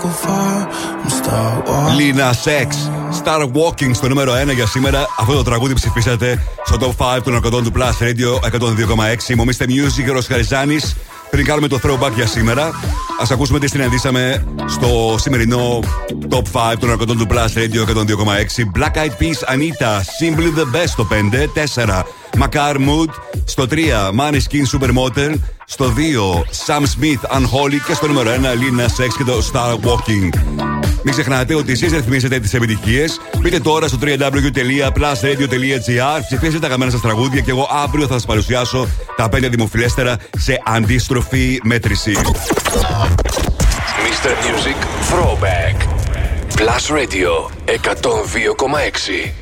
Ready 0.00 0.08
to 0.08 0.08
go 0.08 0.08
far. 0.08 0.68
I'm 1.02 1.10
start 1.10 1.66
walking. 1.66 1.96
Lina 1.98 2.34
Sex. 2.34 2.68
Star 3.12 3.42
Walking 3.52 3.90
στο 3.94 4.08
νούμερο 4.08 4.32
1 4.32 4.54
για 4.54 4.66
σήμερα. 4.66 5.06
Αυτό 5.18 5.34
το 5.34 5.42
τραγούδι 5.42 5.74
ψηφίσατε 5.74 6.42
στο 6.64 6.76
top 6.80 7.16
5 7.16 7.22
των 7.22 7.34
αρκωτών 7.34 7.64
του 7.64 7.72
Plus 7.76 8.04
Radio 8.04 8.58
102,6. 8.58 9.34
Μομίστε 9.36 9.64
Music, 9.68 10.12
Ρος 10.12 10.26
Χαριζάνης. 10.26 10.96
Πριν 11.30 11.44
κάνουμε 11.44 11.68
το 11.68 11.78
throwback 11.82 12.12
για 12.14 12.26
σήμερα, 12.26 12.70
ας 13.20 13.30
ακούσουμε 13.30 13.58
τι 13.58 13.68
συναντήσαμε 13.68 14.44
στο 14.68 15.16
σημερινό 15.18 15.78
top 16.28 16.42
5 16.72 16.78
των 16.78 16.90
αρκωτών 16.90 17.18
του 17.18 17.26
Plus 17.30 17.58
Radio 17.58 17.84
102,6. 17.86 18.64
Black 18.78 18.96
Eyed 18.96 19.14
Peas, 19.20 19.54
Anita, 19.54 20.00
Simply 20.20 20.58
the 20.58 20.76
Best 20.76 20.88
στο 20.88 21.04
5, 21.04 21.48
4. 21.54 22.02
Macar 22.38 22.74
Mood, 22.76 23.10
στο 23.44 23.66
3, 23.70 24.10
Money 24.18 24.40
Skin 24.48 24.78
Supermodel, 24.78 25.34
στο 25.72 25.92
2, 25.96 26.00
Sam 26.66 26.80
Smith, 26.80 27.22
Unholy 27.36 27.78
και 27.86 27.94
στο 27.94 28.06
νούμερο 28.06 28.30
1, 28.30 28.34
Lina 28.34 28.84
Sex 28.84 29.08
και 29.16 29.24
το 29.24 29.42
Star 29.52 29.74
Walking. 29.74 30.28
Μην 31.02 31.12
ξεχνάτε 31.12 31.54
ότι 31.54 31.72
εσείς 31.72 31.92
ρυθμίζετε 31.92 32.38
τις 32.38 32.54
επιτυχίες. 32.54 33.20
Μπείτε 33.38 33.60
τώρα 33.60 33.88
στο 33.88 33.98
www.plusradio.gr, 34.02 36.20
ψηφίστε 36.26 36.58
τα 36.58 36.66
αγαπημένα 36.66 36.90
σας 36.90 37.00
τραγούδια 37.00 37.40
και 37.40 37.50
εγώ 37.50 37.68
αύριο 37.84 38.06
θα 38.06 38.12
σας 38.12 38.24
παρουσιάσω 38.24 38.88
τα 39.16 39.28
5 39.32 39.48
δημοφιλέστερα 39.50 40.16
σε 40.38 40.60
αντίστροφη 40.64 41.60
μέτρηση. 41.62 42.16
Mr. 44.06 44.32
Music 44.44 44.78
Throwback. 45.10 45.76
Plus 46.56 46.84
Radio 46.96 47.32
102,6. 47.66 49.32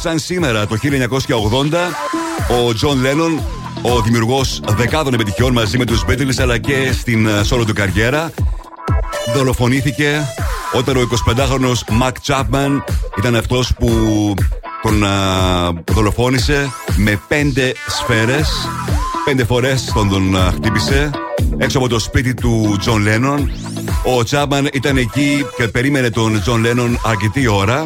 Σαν 0.00 0.18
σήμερα 0.18 0.66
το 0.66 0.76
1980, 0.82 0.88
ο 2.66 2.74
Τζον 2.74 3.00
Λένον, 3.00 3.42
ο 3.86 4.00
δημιουργός 4.00 4.60
δεκάδων 4.68 5.14
επιτυχιών 5.14 5.52
μαζί 5.52 5.78
με 5.78 5.84
τους 5.84 6.04
Beatles 6.08 6.38
αλλά 6.38 6.58
και 6.58 6.92
στην 6.92 7.26
ε, 7.26 7.42
σόλο 7.42 7.64
του 7.64 7.72
καριέρα, 7.72 8.30
δολοφονήθηκε 9.34 10.20
όταν 10.72 10.96
ο 10.96 11.00
25χρονος 11.00 12.02
Mark 12.02 12.12
Chapman 12.26 12.82
ήταν 13.18 13.36
αυτός 13.36 13.72
που 13.78 13.88
τον 14.82 15.04
α, 15.04 15.10
δολοφόνησε 15.92 16.70
με 16.96 17.20
πέντε 17.28 17.72
σφαίρες. 17.88 18.68
Πέντε 19.24 19.44
φορές 19.44 19.84
τον, 19.94 20.08
τον 20.08 20.36
α, 20.36 20.50
χτύπησε 20.50 21.10
έξω 21.56 21.78
από 21.78 21.88
το 21.88 21.98
σπίτι 21.98 22.34
του 22.34 22.76
Τζον 22.80 23.02
Λένον. 23.02 23.50
Ο 24.04 24.22
Chapman 24.30 24.66
ήταν 24.72 24.96
εκεί 24.96 25.46
και 25.56 25.68
περίμενε 25.68 26.10
τον 26.10 26.40
Τζον 26.40 26.60
Λένον 26.60 27.00
αρκετή 27.04 27.46
ώρα. 27.46 27.84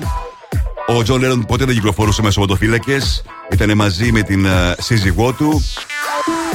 Ο 0.86 1.02
Τζον 1.02 1.20
Λένον 1.20 1.44
ποτέ 1.44 1.64
δεν 1.64 1.74
κυκλοφορούσε 1.74 2.22
με 2.22 2.30
σωματοφύλακες. 2.30 3.24
Ήταν 3.52 3.76
μαζί 3.76 4.12
με 4.12 4.22
την 4.22 4.46
α, 4.46 4.76
σύζυγό 4.78 5.32
του. 5.32 5.64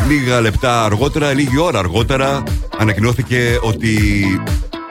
Λίγα 0.07 0.41
λεπτά 0.41 0.84
αργότερα, 0.84 1.34
λίγη 1.34 1.60
ώρα 1.60 1.80
αργότερα, 1.80 2.44
ανακοινώθηκε 2.78 3.57
ότι 3.61 3.99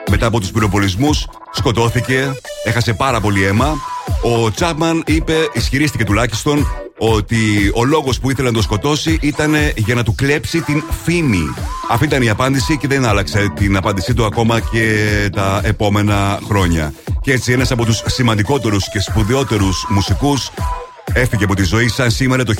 μετά 0.09 0.25
από 0.25 0.39
τους 0.39 0.51
πυροπολισμούς 0.51 1.27
σκοτώθηκε, 1.51 2.31
έχασε 2.63 2.93
πάρα 2.93 3.19
πολύ 3.21 3.43
αίμα. 3.45 3.77
Ο 4.21 4.51
Τσάπμαν 4.51 5.03
είπε, 5.05 5.35
ισχυρίστηκε 5.53 6.03
τουλάχιστον, 6.03 6.67
ότι 6.97 7.71
ο 7.73 7.85
λόγος 7.85 8.19
που 8.19 8.29
ήθελε 8.29 8.47
να 8.47 8.53
το 8.55 8.61
σκοτώσει 8.61 9.17
ήταν 9.21 9.53
για 9.75 9.95
να 9.95 10.03
του 10.03 10.15
κλέψει 10.15 10.61
την 10.61 10.83
φήμη. 11.03 11.53
Αυτή 11.89 12.05
ήταν 12.05 12.21
η 12.21 12.29
απάντηση 12.29 12.77
και 12.77 12.87
δεν 12.87 13.05
άλλαξε 13.05 13.51
την 13.55 13.77
απάντησή 13.77 14.13
του 14.13 14.25
ακόμα 14.25 14.59
και 14.59 15.29
τα 15.35 15.61
επόμενα 15.63 16.39
χρόνια. 16.47 16.93
Και 17.21 17.31
έτσι 17.31 17.51
ένας 17.51 17.71
από 17.71 17.85
τους 17.85 18.03
σημαντικότερους 18.05 18.89
και 18.89 18.99
σπουδαιότερους 18.99 19.85
μουσικούς 19.89 20.51
έφυγε 21.13 21.43
από 21.43 21.55
τη 21.55 21.63
ζωή 21.63 21.87
σαν 21.87 22.11
σήμερα 22.11 22.43
το 22.43 22.53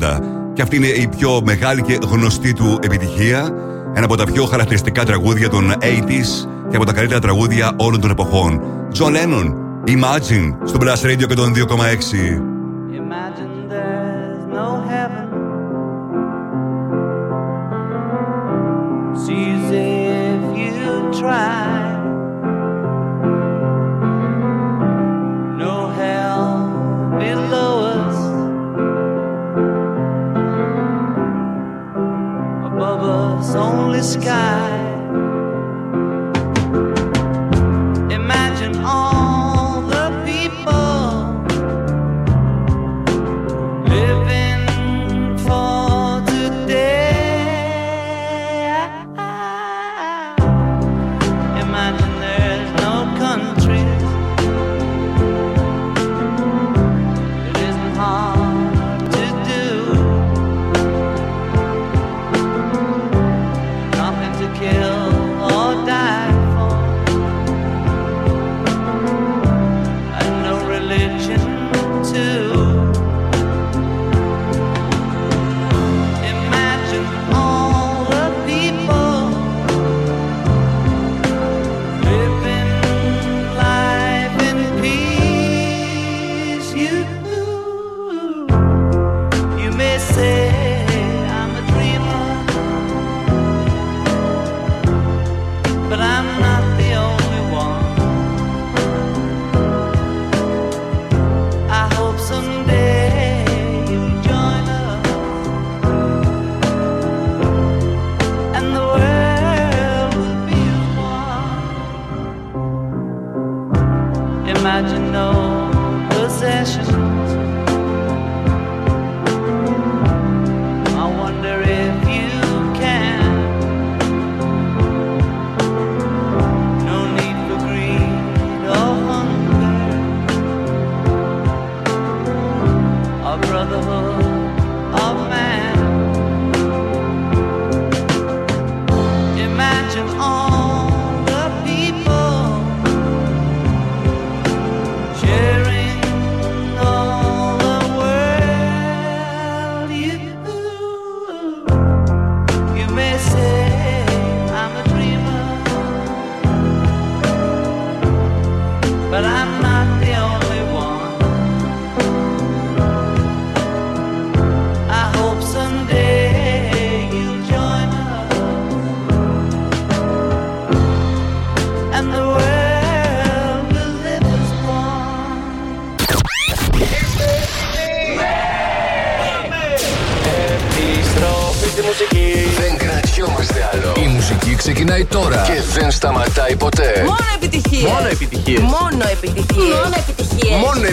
1980. 0.00 0.20
Και 0.52 0.62
αυτή 0.62 0.76
είναι 0.76 0.86
η 0.86 1.08
πιο 1.16 1.40
μεγάλη 1.44 1.82
και 1.82 1.98
γνωστή 2.02 2.52
του 2.52 2.78
επιτυχία. 2.82 3.50
Ένα 3.94 4.04
από 4.04 4.16
τα 4.16 4.24
πιο 4.24 4.44
χαρακτηριστικά 4.44 5.04
τραγούδια 5.04 5.48
των 5.48 5.72
80s 5.72 6.48
και 6.70 6.76
από 6.76 6.84
τα 6.84 6.92
καλύτερα 6.92 7.20
τραγούδια 7.20 7.72
όλων 7.76 8.00
των 8.00 8.10
εποχών. 8.10 8.60
John 8.98 9.10
Lennon, 9.10 9.54
Imagine, 9.86 10.56
στο 10.64 10.78
Blast 10.80 11.06
Radio 11.06 11.26
και 11.28 11.34
τον 11.34 11.54
2,6. 11.54 11.62
Imagine 13.02 13.68
there's 13.68 14.44
no 14.58 14.68
heaven. 14.90 15.26
It's 19.12 19.28
easy 19.28 19.88
if 20.32 20.42
you 20.58 21.20
try. 21.20 21.75
Above 32.64 33.02
us, 33.02 33.54
only 33.54 34.02
sky. 34.02 34.95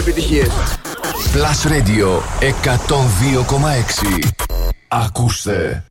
Επιτυχίες. 0.08 0.48
Μόνο 0.48 0.60
επιτυχίες. 0.62 1.28
Plus 1.34 1.68
Radio 1.68 2.20
102,6. 2.50 4.28
Ακούστε. 4.88 5.84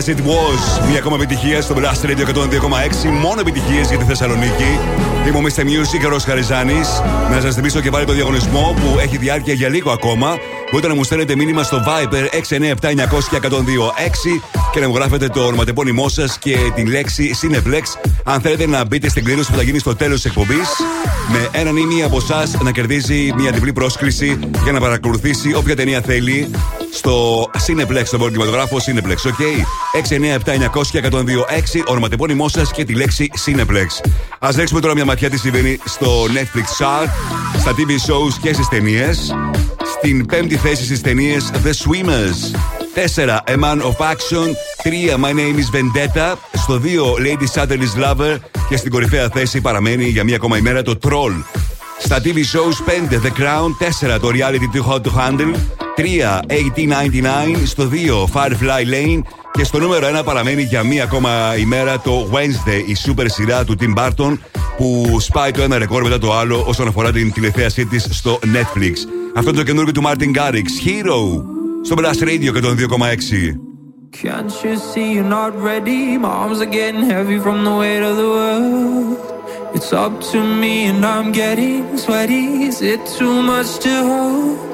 As 0.00 0.08
it 0.08 0.18
was. 0.18 0.88
Μια 0.88 0.98
ακόμα 0.98 1.16
επιτυχία 1.16 1.62
στο 1.62 1.74
Blast 1.78 2.06
Radio 2.06 2.24
102,6. 2.34 3.10
Μόνο 3.20 3.40
επιτυχίες 3.40 3.88
για 3.88 3.98
τη 3.98 4.04
Θεσσαλονίκη. 4.04 4.78
Είμαι 5.26 5.38
ο 5.38 5.42
Mr. 5.42 5.60
Music, 5.60 6.06
ο 6.06 6.08
Ρος 6.08 6.24
Χαριζάνης. 6.24 7.02
Να 7.30 7.40
σας 7.40 7.54
θυμίσω 7.54 7.80
και 7.80 7.90
πάλι 7.90 8.04
το 8.04 8.12
διαγωνισμό 8.12 8.74
που 8.76 8.98
έχει 8.98 9.16
διάρκεια 9.16 9.54
για 9.54 9.68
λίγο 9.68 9.90
ακόμα. 9.90 10.36
Μπορείτε 10.70 10.88
να 10.88 10.94
μου 10.94 11.04
στέλνετε 11.04 11.36
μήνυμα 11.36 11.62
στο 11.62 11.82
Viber 11.86 12.24
697 12.48 12.90
900 12.90 14.42
και 14.72 14.80
να 14.80 14.88
μου 14.88 14.94
γράφετε 14.94 15.28
το 15.28 15.40
ονοματεπώνυμό 15.40 16.08
σας 16.08 16.38
και 16.38 16.56
την 16.74 16.86
λέξη 16.86 17.34
Cineplex. 17.42 18.10
Αν 18.24 18.40
θέλετε 18.40 18.66
να 18.66 18.84
μπείτε 18.84 19.08
στην 19.08 19.24
κλήρωση 19.24 19.50
που 19.50 19.56
θα 19.56 19.62
γίνει 19.62 19.78
στο 19.78 19.96
τέλος 19.96 20.20
της 20.20 20.24
εκπομπής, 20.24 20.68
με 21.32 21.48
έναν 21.52 21.76
ή 21.76 21.84
μία 21.84 22.06
από 22.06 22.16
εσάς 22.16 22.56
να 22.62 22.70
κερδίζει 22.70 23.32
μια 23.36 23.50
διπλή 23.50 23.72
πρόσκληση 23.72 24.38
για 24.62 24.72
να 24.72 24.80
παρακολουθήσει 24.80 25.54
όποια 25.54 25.76
ταινία 25.76 26.00
θέλει 26.00 26.50
στο 26.92 27.44
Cineplex, 27.66 28.02
στον 28.04 28.20
κινηματογράφο 28.20 28.76
Cineplex. 28.76 29.16
OK; 29.26 29.40
697 29.92 30.52
900 30.52 30.90
1026, 30.92 31.82
ονοματεπώνυμό 31.86 32.48
σας 32.48 32.72
και 32.72 32.84
τη 32.84 32.94
λέξη 32.94 33.30
Cineplex. 33.46 34.10
Ας 34.38 34.48
ρίξουμε 34.56 34.80
τώρα 34.80 34.94
μια 34.94 35.04
ματιά 35.04 35.30
τι 35.30 35.38
συμβαίνει 35.38 35.78
στο 35.84 36.24
Netflix 36.24 36.84
Chart, 36.84 37.08
στα 37.58 37.70
TV 37.70 37.90
shows 37.90 38.32
και 38.42 38.52
στις 38.52 38.68
ταινίες. 38.68 39.34
Στην 39.98 40.26
πέμπτη 40.26 40.56
θέση 40.56 40.84
στις 40.84 41.00
ταινίες 41.00 41.50
The 41.64 41.68
Swimmers. 41.68 42.56
4. 42.94 43.40
A 43.46 43.56
Man 43.56 43.80
of 43.82 43.96
Action. 44.12 44.48
3. 44.82 45.16
My 45.16 45.32
Name 45.32 45.58
is 45.58 45.70
Vendetta. 45.72 46.36
Στο 46.52 46.80
2. 46.80 47.16
Lady 47.18 47.46
Chatterley's 47.54 48.04
Lover. 48.04 48.36
Και 48.68 48.76
στην 48.76 48.90
κορυφαία 48.90 49.28
θέση 49.28 49.60
παραμένει 49.60 50.04
για 50.04 50.24
μία 50.24 50.36
ακόμα 50.36 50.56
ημέρα 50.56 50.82
το 50.82 50.98
Troll. 51.02 51.42
Στα 51.98 52.20
TV 52.24 52.36
shows 52.36 53.08
5 53.10 53.14
The 53.14 53.40
Crown, 53.40 53.76
4 54.14 54.18
το 54.20 54.28
Reality 54.28 54.76
Too 54.76 54.92
Hot 54.92 55.02
to 55.02 55.10
Handle, 55.10 55.54
3 55.96 56.40
1899 56.46 57.66
στο 57.66 57.90
2 58.32 58.40
Firefly 58.40 58.84
Lane 58.92 59.20
και 59.52 59.64
στο 59.64 59.78
νούμερο 59.78 60.06
1 60.20 60.24
παραμένει 60.24 60.62
για 60.62 60.82
μία 60.82 61.02
ακόμα 61.02 61.56
ημέρα 61.58 62.00
το 62.00 62.28
Wednesday, 62.32 62.82
η 62.86 62.94
σούπερ 62.94 63.28
σειρά 63.28 63.64
του 63.64 63.76
Tim 63.80 63.98
Burton 63.98 64.38
που 64.76 65.16
σπάει 65.20 65.50
το 65.50 65.62
ένα 65.62 65.78
ρεκόρ 65.78 66.02
μετά 66.02 66.18
το 66.18 66.34
άλλο 66.36 66.64
όσον 66.66 66.88
αφορά 66.88 67.12
την 67.12 67.32
τηλεθέασή 67.32 67.86
της 67.86 68.06
στο 68.10 68.38
Netflix. 68.42 68.92
Αυτό 69.34 69.50
είναι 69.50 69.58
το 69.58 69.64
καινούργιο 69.64 69.92
του 69.92 70.02
Martin 70.06 70.38
Garrix, 70.38 70.66
Hero, 70.86 71.42
στο 71.84 71.96
Blast 71.98 72.22
Radio 72.22 72.52
και 72.52 72.60
τον 72.60 72.76
2,6. 72.78 73.58
Can't 74.22 74.52
you 74.64 74.76
see 74.76 75.12
you're 75.14 75.32
not 75.40 75.52
ready? 75.70 76.18
My 76.18 76.32
arms 76.42 76.60
are 76.60 76.72
getting 76.80 77.04
heavy 77.14 77.38
from 77.38 77.58
the 77.66 77.74
weight 77.80 78.02
of 78.10 78.16
the 78.22 78.28
world. 78.36 79.18
It's 79.76 79.92
up 79.92 80.14
to 80.32 80.38
me 80.62 80.74
and 80.90 81.00
I'm 81.14 81.30
getting 81.30 81.96
sweaty. 81.96 82.46
Is 82.70 82.82
it 82.82 83.00
too 83.18 83.36
much 83.50 83.70
to 83.84 83.92
hold? 84.10 84.69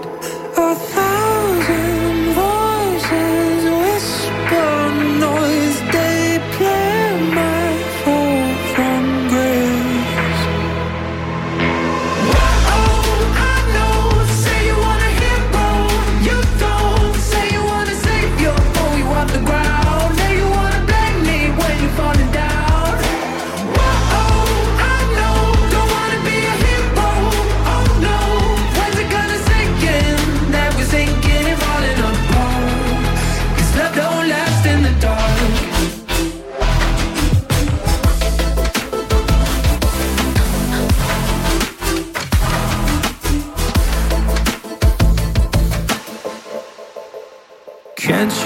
I 0.59 0.75
thought. 0.75 1.16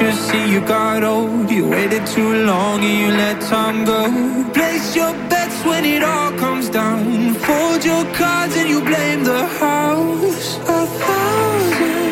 you 0.00 0.12
see 0.12 0.52
you 0.52 0.60
got 0.60 1.04
old? 1.04 1.50
You 1.50 1.68
waited 1.68 2.06
too 2.06 2.44
long 2.44 2.82
and 2.82 2.98
you 3.02 3.08
let 3.22 3.40
time 3.42 3.84
go. 3.84 4.02
Place 4.52 4.96
your 4.96 5.12
bets 5.28 5.64
when 5.64 5.84
it 5.84 6.02
all 6.02 6.32
comes 6.38 6.68
down. 6.70 7.34
Fold 7.34 7.84
your 7.84 8.04
cards 8.14 8.56
and 8.56 8.68
you 8.68 8.80
blame 8.80 9.24
the 9.24 9.46
house. 9.46 10.58
A 10.58 10.86
thousand 10.86 12.09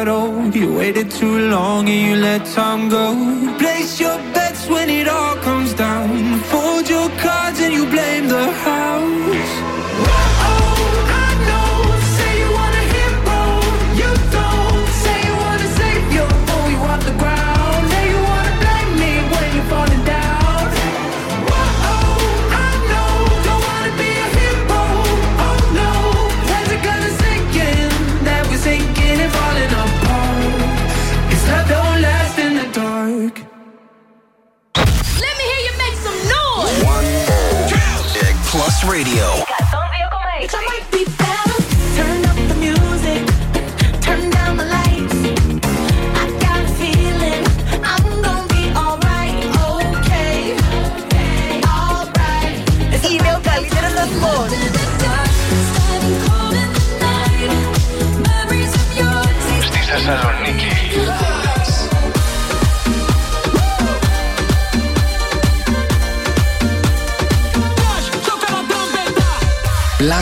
You 0.00 0.72
waited 0.72 1.10
too 1.10 1.50
long 1.50 1.86
and 1.86 2.08
you 2.08 2.16
let 2.16 2.46
time 2.46 2.88
go. 2.88 3.12
Place 3.58 4.00
your 4.00 4.16
bets 4.32 4.66
when 4.66 4.88
it 4.88 5.06
all 5.06 5.36
comes 5.36 5.74
down. 5.74 6.40
Fold 6.44 6.88
your 6.88 7.10
cards 7.18 7.60
and 7.60 7.74
you 7.74 7.84
blame 7.84 8.26
the 8.28 8.50
house. 8.50 9.39
Radio. 38.90 39.49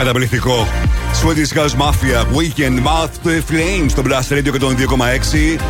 Καταπληκτικό. 0.00 0.66
Swedish 1.22 1.58
House 1.58 1.74
Mafia, 1.82 2.20
Weekend 2.38 2.86
Mouth 2.86 3.26
to 3.26 3.28
the 3.28 3.42
Flame 3.50 3.86
στο 3.88 4.02
Blast 4.06 4.32
Radio 4.32 4.50
και 4.52 4.58
τον 4.58 4.76
2,6. 4.76 5.60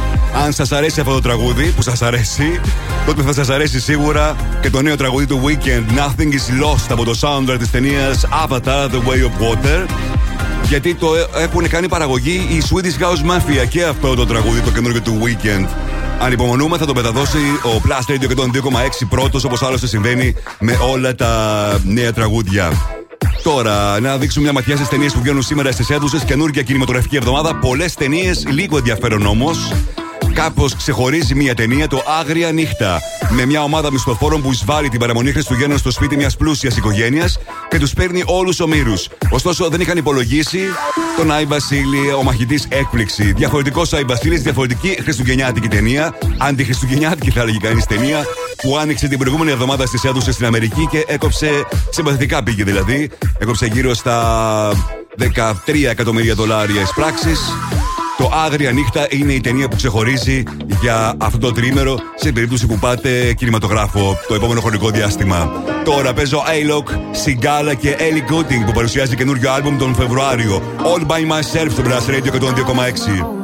Αν 0.45 0.53
σας 0.53 0.73
αρέσει 0.73 1.01
αυτό 1.01 1.13
το 1.13 1.21
τραγούδι, 1.21 1.73
που 1.77 1.83
σας 1.83 2.03
αρέσει, 2.03 2.61
τότε 3.07 3.23
θα 3.23 3.33
σας 3.33 3.49
αρέσει 3.49 3.81
σίγουρα 3.81 4.37
και 4.61 4.71
το 4.71 4.83
νέο 4.83 4.97
τραγούδι 4.97 5.27
του 5.27 5.41
Weekend, 5.45 5.99
Nothing 5.99 6.33
is 6.33 6.65
Lost 6.65 6.87
από 6.89 7.05
το 7.05 7.19
soundtrack 7.21 7.59
της 7.59 7.71
ταινίας 7.71 8.27
Avatar 8.47 8.89
The 8.89 9.01
Way 9.09 9.23
of 9.29 9.43
Water. 9.43 9.87
Γιατί 10.69 10.95
το 10.95 11.09
έχουν 11.35 11.69
κάνει 11.69 11.89
παραγωγή 11.89 12.47
η 12.51 12.63
Swedish 12.71 13.03
House 13.03 13.31
Mafia 13.31 13.69
και 13.69 13.85
αυτό 13.85 14.15
το 14.15 14.27
τραγούδι, 14.27 14.61
το 14.61 14.71
καινούργιο 14.71 15.01
του 15.01 15.19
Weekend. 15.23 15.67
Ανυπομονούμε, 16.21 16.79
θα 16.79 16.87
το 16.87 16.95
μεταδώσει 16.95 17.39
ο 17.63 17.81
Plus 17.87 18.13
Radio 18.13 18.27
και 18.29 18.35
τον 18.35 18.51
2,6 18.55 19.07
πρώτος, 19.09 19.45
όπως 19.45 19.63
άλλωστε 19.63 19.87
συμβαίνει 19.87 20.35
με 20.59 20.79
όλα 20.93 21.15
τα 21.15 21.81
νέα 21.85 22.13
τραγούδια. 22.13 22.73
Τώρα, 23.43 24.01
να 24.01 24.19
δείξουμε 24.19 24.45
μια 24.45 24.53
ματιά 24.53 24.77
στις 24.77 24.89
ταινίες 24.89 25.13
που 25.13 25.21
βγαίνουν 25.21 25.43
σήμερα 25.43 25.73
στις 25.73 25.91
αίθουσες. 25.91 26.25
Καινούργια 26.25 26.63
κινηματογραφική 26.63 27.17
εβδομάδα. 27.17 27.55
Πολλές 27.57 27.95
ταινίες, 27.95 28.45
λίγο 28.49 28.77
ενδιαφέρον 28.77 29.27
όμως. 29.27 29.73
Κάπως 30.33 30.77
ξεχωρίζει 30.77 31.35
μια 31.35 31.55
ταινία, 31.55 31.87
το 31.87 32.03
Άγρια 32.21 32.53
Νύχτα. 32.53 33.01
Με 33.31 33.47
μια 33.47 33.63
ομάδα 33.63 33.93
μισθοφόρων 33.93 34.43
που 34.43 34.53
εισβάλλει 34.53 34.89
την 34.89 34.99
παραμονή 34.99 35.33
Χριστουγέννων 35.33 35.79
στο 35.79 35.91
σπίτι 35.91 36.17
μιας 36.17 36.37
πλούσιας 36.37 36.77
οικογένειας 36.77 37.39
και 37.69 37.79
τους 37.79 37.93
παίρνει 37.93 38.23
όλους 38.27 38.61
ομήρους. 38.61 39.09
Ωστόσο, 39.31 39.69
δεν 39.69 39.81
είχαν 39.81 39.97
υπολογίσει 39.97 40.61
τον 41.17 41.33
Άι 41.33 41.45
Βασίλη, 41.45 42.13
ο 42.13 42.23
μαχητής 42.23 42.67
έκπληξη. 42.69 43.33
Διαφορετικός 43.33 43.93
Άι 43.93 44.05
Βασίλης, 44.05 44.43
διαφορετική 44.43 44.99
χριστουγεννιάτικη 45.03 45.69
ταινία. 45.69 46.15
Αντιχριστουγεννιάτικη 46.39 47.31
θα 47.31 47.41
έλεγε 47.41 47.59
κανείς 47.59 47.85
ταινία. 47.87 48.25
Που 48.63 48.79
άνοιξε 48.79 49.09
την 49.09 49.19
προηγούμενη 49.19 49.51
εβδομάδα 49.51 49.87
στις 49.87 50.05
έδουσε 50.05 50.33
στην 50.33 50.47
Αμερική 50.47 50.87
και 50.91 51.05
έκοψε. 51.09 51.51
Συμπαθητικά 51.91 52.43
πήγε 52.43 52.65
δηλαδή. 52.65 53.11
Έκοψε 53.39 53.67
γύρω 53.67 53.95
στα 53.95 54.73
13 55.19 55.25
εκατομμύρια 55.91 56.35
δολάρια 56.35 56.81
εισπράξει. 56.81 57.33
Το 58.21 58.31
Άγρια 58.33 58.73
Νύχτα 58.73 59.07
είναι 59.11 59.33
η 59.33 59.41
ταινία 59.41 59.69
που 59.69 59.77
ξεχωρίζει 59.77 60.43
για 60.81 61.15
αυτό 61.19 61.39
το 61.39 61.53
τρίμερο 61.53 61.99
σε 62.15 62.33
περίπτωση 62.33 62.67
που 62.67 62.79
πάτε 62.79 63.33
κινηματογράφο 63.33 64.19
το 64.29 64.35
επόμενο 64.35 64.61
χρονικό 64.61 64.91
διάστημα. 64.91 65.53
Τώρα 65.85 66.13
παίζω 66.13 66.43
A-Lock, 66.47 66.91
Sigala 66.95 67.77
και 67.79 67.97
Ellie 67.99 68.33
Goulding 68.33 68.65
που 68.67 68.73
παρουσιάζει 68.73 69.17
καινούριο 69.17 69.53
άλμπουμ 69.53 69.77
τον 69.77 69.95
Φεβρουάριο. 69.95 70.63
All 70.79 71.07
by 71.07 71.21
myself 71.21 71.71
στο 71.71 71.83
Brass 71.87 72.11
Radio 72.11 72.33
102,6. 72.33 73.40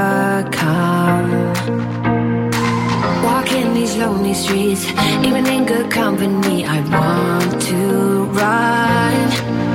Walking 3.24 3.74
these 3.74 3.96
lonely 3.98 4.34
streets, 4.34 4.86
even 5.24 5.46
in 5.48 5.66
good 5.66 5.90
company, 5.92 6.66
I 6.66 6.82
want 6.82 7.62
to 7.62 8.26
run. 8.26 9.30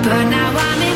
But 0.04 0.24
now 0.28 0.50
I'm 0.56 0.82
embracing 0.82 0.89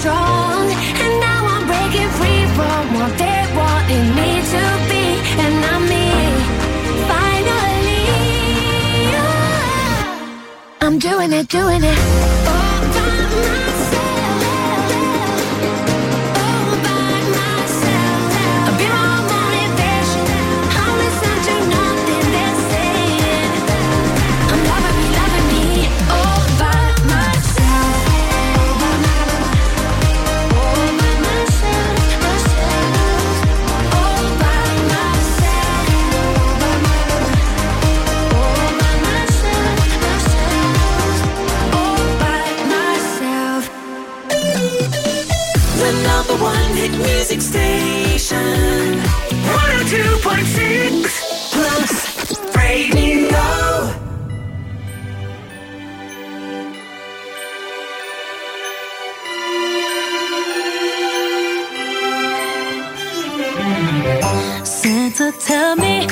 strong, 0.00 0.70
and 1.02 1.12
now 1.20 1.40
I'm 1.54 1.64
breaking 1.66 2.10
free 2.18 2.44
from 2.56 2.82
what 2.98 3.12
they 3.18 3.40
wanted 3.58 4.04
me 4.18 4.30
to 4.52 4.64
be, 4.90 5.04
and 5.44 5.56
I'm 5.72 5.82
me. 5.92 6.06
Finally, 7.12 8.04
oh. 9.22 10.80
I'm 10.82 10.98
doing 10.98 11.32
it, 11.32 11.48
doing 11.48 11.82
it. 11.82 12.37
music 47.30 47.42
station. 47.42 49.02
102.6 49.44 51.52
Plus 51.52 51.92
Radio. 52.54 53.28
Santa, 64.64 65.30
tell 65.38 65.76
me 65.76 66.06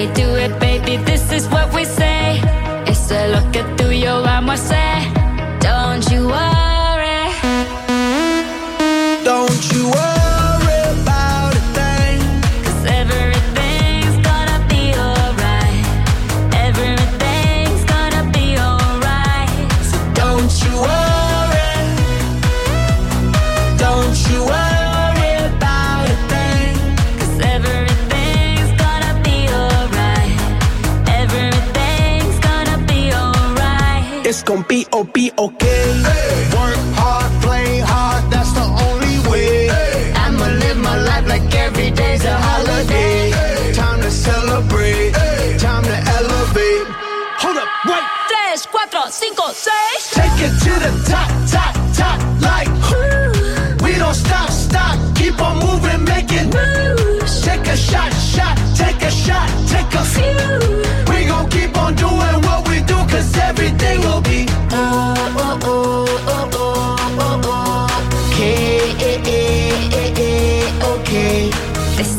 we 0.00 0.06
do 0.14 0.34
it, 0.34 0.59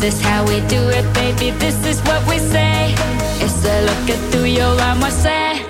This 0.02 0.16
is 0.16 0.22
how 0.22 0.44
we 0.48 0.60
do 0.62 0.82
it, 0.90 1.14
baby. 1.14 1.52
This 1.60 1.86
is 1.86 2.02
what 2.02 2.28
we 2.28 2.40
say. 2.40 2.96
It's 3.40 3.64
a 3.64 3.86
look 3.86 4.32
through 4.32 4.46
your 4.46 4.82
arm, 4.82 5.04
I 5.04 5.12
say. 5.12 5.64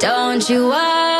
Don't 0.00 0.50
you 0.50 0.70
worry. 0.70 1.15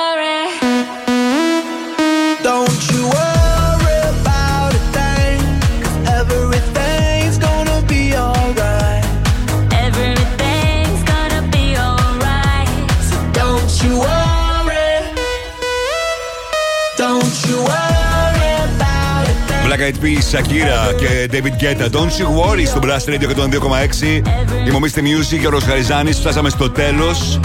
Eyed 19.86 19.94
Peas, 20.02 20.38
Shakira 20.38 20.94
και 20.98 21.28
David 21.32 21.62
Guetta. 21.62 21.90
Don't 21.90 22.18
you 22.20 22.26
worry 22.26 22.66
στο 22.66 22.80
Blast 22.82 23.08
Radio 23.08 23.28
102,6. 23.28 24.22
Είμαστε 24.66 25.00
Music 25.00 25.38
και 25.40 25.46
ο 25.46 25.50
Ροσχαριζάνη. 25.50 26.12
Φτάσαμε 26.12 26.48
στο 26.48 26.70
τέλος. 26.70 27.40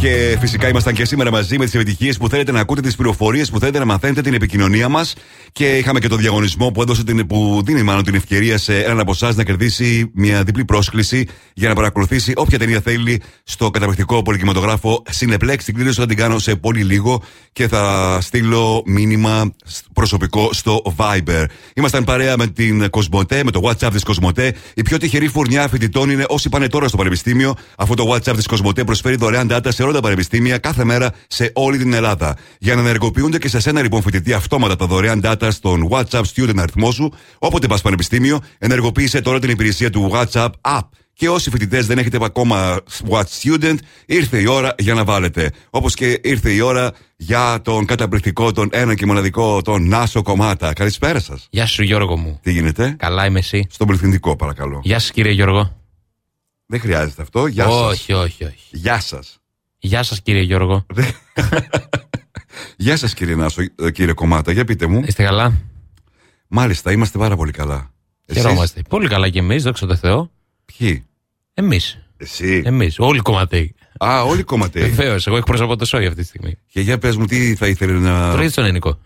Και 0.00 0.36
φυσικά 0.40 0.68
ήμασταν 0.68 0.94
και 0.94 1.04
σήμερα 1.04 1.30
μαζί 1.30 1.58
με 1.58 1.64
τις 1.64 1.74
επιτυχίες 1.74 2.16
που 2.16 2.28
θέλετε 2.28 2.52
να 2.52 2.60
ακούτε, 2.60 2.80
τις 2.80 2.96
πληροφορίες 2.96 3.50
που 3.50 3.58
θέλετε 3.58 3.78
να 3.78 3.84
μαθαίνετε, 3.84 4.20
την 4.20 4.34
επικοινωνία 4.34 4.88
μας. 4.88 5.14
Και 5.58 5.76
είχαμε 5.76 5.98
και 5.98 6.08
το 6.08 6.16
διαγωνισμό 6.16 6.70
που, 6.70 6.82
έδωσε 6.82 7.04
την, 7.04 7.26
που 7.26 7.62
δίνει 7.64 7.82
μάλλον 7.82 8.04
την 8.04 8.14
ευκαιρία 8.14 8.58
σε 8.58 8.78
έναν 8.78 9.00
από 9.00 9.10
εσάς 9.10 9.36
να 9.36 9.44
κερδίσει 9.44 10.10
μια 10.14 10.42
διπλή 10.42 10.64
πρόσκληση 10.64 11.26
για 11.54 11.68
να 11.68 11.74
παρακολουθήσει 11.74 12.32
όποια 12.36 12.58
ταινία 12.58 12.80
θέλει 12.80 13.22
στο 13.44 13.70
καταπληκτικό 13.70 14.22
πολυκινηματογράφο 14.22 15.02
Cineplex. 15.18 15.56
Την 15.64 15.74
κλήρωση 15.74 16.00
θα 16.00 16.06
την 16.06 16.16
κάνω 16.16 16.38
σε 16.38 16.56
πολύ 16.56 16.82
λίγο 16.82 17.22
και 17.52 17.68
θα 17.68 18.18
στείλω 18.20 18.82
μήνυμα 18.86 19.54
προσωπικό 19.92 20.48
στο 20.52 20.82
Viber. 20.96 21.44
Ήμασταν 21.74 22.04
παρέα 22.04 22.36
με 22.36 22.46
την 22.46 22.90
Κοσμοτέ, 22.90 23.44
με 23.44 23.50
το 23.50 23.60
WhatsApp 23.64 23.90
της 23.92 24.02
Κοσμοτέ. 24.02 24.54
Η 24.74 24.82
πιο 24.82 24.98
τυχερή 24.98 25.28
φουρνιά 25.28 25.68
φοιτητών 25.68 26.10
είναι 26.10 26.24
όσοι 26.28 26.48
πάνε 26.48 26.66
τώρα 26.66 26.88
στο 26.88 26.96
πανεπιστήμιο, 26.96 27.54
αφού 27.76 27.94
το 27.94 28.12
WhatsApp 28.12 28.36
της 28.36 28.46
Κοσμοτέ 28.46 28.84
προσφέρει 28.84 29.16
δωρεάν 29.16 29.48
data 29.52 29.68
σε 29.68 29.82
όλα 29.82 29.92
τα 29.92 30.00
πανεπιστήμια 30.00 30.58
κάθε 30.58 30.84
μέρα 30.84 31.10
σε 31.26 31.50
όλη 31.54 31.78
την 31.78 31.92
Ελλάδα. 31.92 32.36
Για 32.58 32.74
να 32.74 32.80
ενεργοποιούνται 32.80 33.38
και 33.38 33.48
σε 33.48 33.60
σένα 33.60 33.82
λοιπόν 33.82 34.02
φοιτητή 34.02 34.32
αυτόματα 34.32 34.76
τα 34.76 34.86
δωρεάν 34.86 35.20
data 35.24 35.47
στον 35.50 35.88
WhatsApp 35.90 36.22
student 36.34 36.56
αριθμό 36.58 36.90
σου, 36.90 37.12
όποτε 37.38 37.66
πας 37.66 37.82
πανεπιστήμιο, 37.82 38.40
ενεργοποίησε 38.58 39.20
τώρα 39.20 39.38
την 39.38 39.50
υπηρεσία 39.50 39.90
του 39.90 40.10
WhatsApp 40.12 40.50
App. 40.60 40.88
Και 41.12 41.28
όσοι 41.28 41.50
φοιτητές 41.50 41.86
δεν 41.86 41.98
έχετε 41.98 42.18
ακόμα 42.22 42.80
Watch 43.08 43.22
Student, 43.42 43.74
ήρθε 44.06 44.40
η 44.40 44.46
ώρα 44.46 44.74
για 44.78 44.94
να 44.94 45.04
βάλετε. 45.04 45.52
Όπως 45.70 45.94
και 45.94 46.20
ήρθε 46.22 46.50
η 46.50 46.60
ώρα 46.60 46.92
για 47.16 47.60
τον 47.62 47.84
καταπληκτικό, 47.84 48.52
τον 48.52 48.68
ένα 48.72 48.94
και 48.94 49.06
μοναδικό, 49.06 49.62
τον 49.62 49.88
Νάσο 49.88 50.22
Κομμάτα. 50.22 50.72
Καλησπέρα 50.72 51.20
σας. 51.20 51.46
Γεια 51.50 51.66
σου 51.66 51.82
Γιώργο 51.82 52.16
μου. 52.16 52.38
Τι 52.42 52.52
γίνεται; 52.52 52.94
Καλά 52.98 53.26
είμαι 53.26 53.38
εσύ; 53.38 53.66
Στον 53.70 53.86
πληθυντικό, 53.86 54.36
παρακαλώ. 54.36 54.80
Γεια 54.82 54.98
σας 54.98 55.10
κύριε 55.10 55.32
Γιώργο. 55.32 55.76
Δεν 56.66 56.80
χρειάζεται 56.80 57.22
αυτό. 57.22 57.46
Γεια 57.46 57.64
σας. 57.64 57.72
όχι, 57.72 58.12
όχι, 58.12 58.44
όχι. 58.44 58.66
Γεια 58.70 59.00
σας. 59.00 59.38
Γεια 59.78 60.02
σας 60.02 60.22
κύριε 60.22 60.42
Γιώργο. 60.42 60.86
Γεια 62.76 62.96
σας, 62.96 63.14
κύριε 63.14 63.34
Νάσο, 63.34 63.62
ε, 63.82 63.90
κύριε 63.90 64.12
Κομμάτα. 64.12 64.52
Για 64.52 64.64
πείτε 64.64 64.86
μου. 64.86 65.02
Είστε 65.06 65.22
καλά; 65.22 65.52
Μάλιστα, 66.48 66.92
είμαστε 66.92 67.18
πάρα 67.18 67.36
πολύ 67.36 67.52
καλά. 67.52 67.90
Εσείς; 68.26 68.42
Χαιρόμαστε. 68.42 68.82
Πολύ 68.88 69.08
καλά 69.08 69.28
και 69.28 69.38
εμείς, 69.38 69.62
δόξα 69.62 69.86
τω 69.86 69.96
Θεώ. 69.96 70.30
Ποιοι; 70.64 71.04
Εμείς. 71.54 71.98
Εσύ. 72.16 72.62
Εμείς. 72.64 72.98
Όλοι 72.98 73.18
οι 73.18 73.22
κομματέοι. 73.22 73.74
Α, 73.98 74.22
όλοι 74.22 74.40
οι 74.40 74.44
κομματέοι. 74.44 74.82
Βεβαίως, 74.82 75.26
εγώ 75.26 75.36
εκπροσωπώ 75.36 75.76
το 75.76 75.84
σόι 75.84 76.06
αυτή 76.06 76.20
τη 76.20 76.26
στιγμή. 76.26 76.58
Και 76.66 76.80
για 76.80 76.98
πες 76.98 77.16
μου, 77.16 77.26
τι 77.26 77.54
θα 77.54 77.66
ήθελε 77.66 77.92
να. 77.92 78.36
Το 78.36 78.48
στον 78.48 78.64
ελληνικό. 78.64 78.98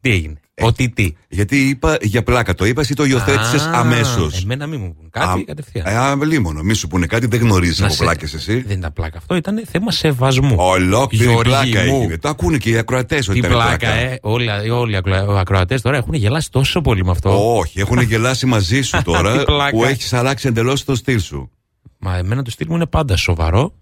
Τι 0.00 0.10
έγινε; 0.10 0.40
Ότι 0.60 0.88
τι; 0.90 1.12
Γιατί 1.28 1.68
είπα 1.68 1.96
για 2.00 2.22
πλάκα 2.22 2.54
το 2.54 2.64
είπα 2.64 2.82
ή 2.90 2.94
το 2.94 3.04
υιοθέτησες 3.04 3.62
Α, 3.62 3.70
αμέσως; 3.74 4.42
Εμένα 4.42 4.66
μην 4.66 4.80
μου 4.80 4.94
πούν 4.94 5.10
κάτι 5.10 5.44
κατευθείαν. 5.44 5.86
Α, 5.86 6.24
λίμωνο. 6.24 6.62
Μη 6.62 6.74
σου 6.74 6.86
πούνε 6.88 7.06
κάτι, 7.06 7.26
δεν 7.26 7.40
γνωρίζεις 7.40 7.78
Να 7.78 7.84
από 7.86 7.94
σε- 7.94 8.02
πλάκες 8.04 8.34
εσύ. 8.34 8.60
Δεν 8.60 8.78
ήταν 8.78 8.92
πλάκα 8.92 9.18
αυτό, 9.18 9.34
ήταν 9.36 9.62
θέμα 9.70 9.90
σεβασμού. 9.90 10.54
Ολόκληρη 10.58 11.24
Γιώργη 11.24 11.42
πλάκα 11.50 11.84
μου. 11.84 11.96
έγινε. 12.00 12.16
Το 12.18 12.28
ακούνε 12.28 12.58
και 12.58 12.70
οι 12.70 12.76
ακροατές 12.76 13.28
ότι 13.28 13.40
Τι 13.40 13.46
ήταν 13.46 13.50
πλάκα, 13.50 13.88
ε. 13.90 14.18
Όλοι, 14.22 14.70
όλοι 14.70 14.92
οι 14.92 15.00
ακροατές 15.38 15.82
τώρα 15.82 15.96
έχουν 15.96 16.14
γελάσει 16.14 16.50
τόσο 16.50 16.80
πολύ 16.80 17.04
με 17.04 17.10
αυτό. 17.10 17.56
Όχι, 17.58 17.80
έχουν 17.80 18.00
γελάσει 18.00 18.46
μαζί 18.46 18.82
σου 18.82 18.96
Τι 18.98 19.02
τώρα 19.02 19.42
πλάκα. 19.44 19.70
που 19.70 19.84
έχεις 19.84 20.12
αλλάξει 20.12 20.48
εντελώς 20.48 20.84
το 20.84 20.94
στυλ 20.94 21.20
σου. 21.20 21.50
Μα 21.98 22.16
εμένα 22.16 22.42
το 22.42 22.50
στυλ 22.50 22.66
μου 22.70 22.74
είναι 22.74 22.86
πάντα 22.86 23.16
σοβαρό, 23.16 23.74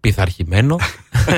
πειθαρχημένο 0.00 0.76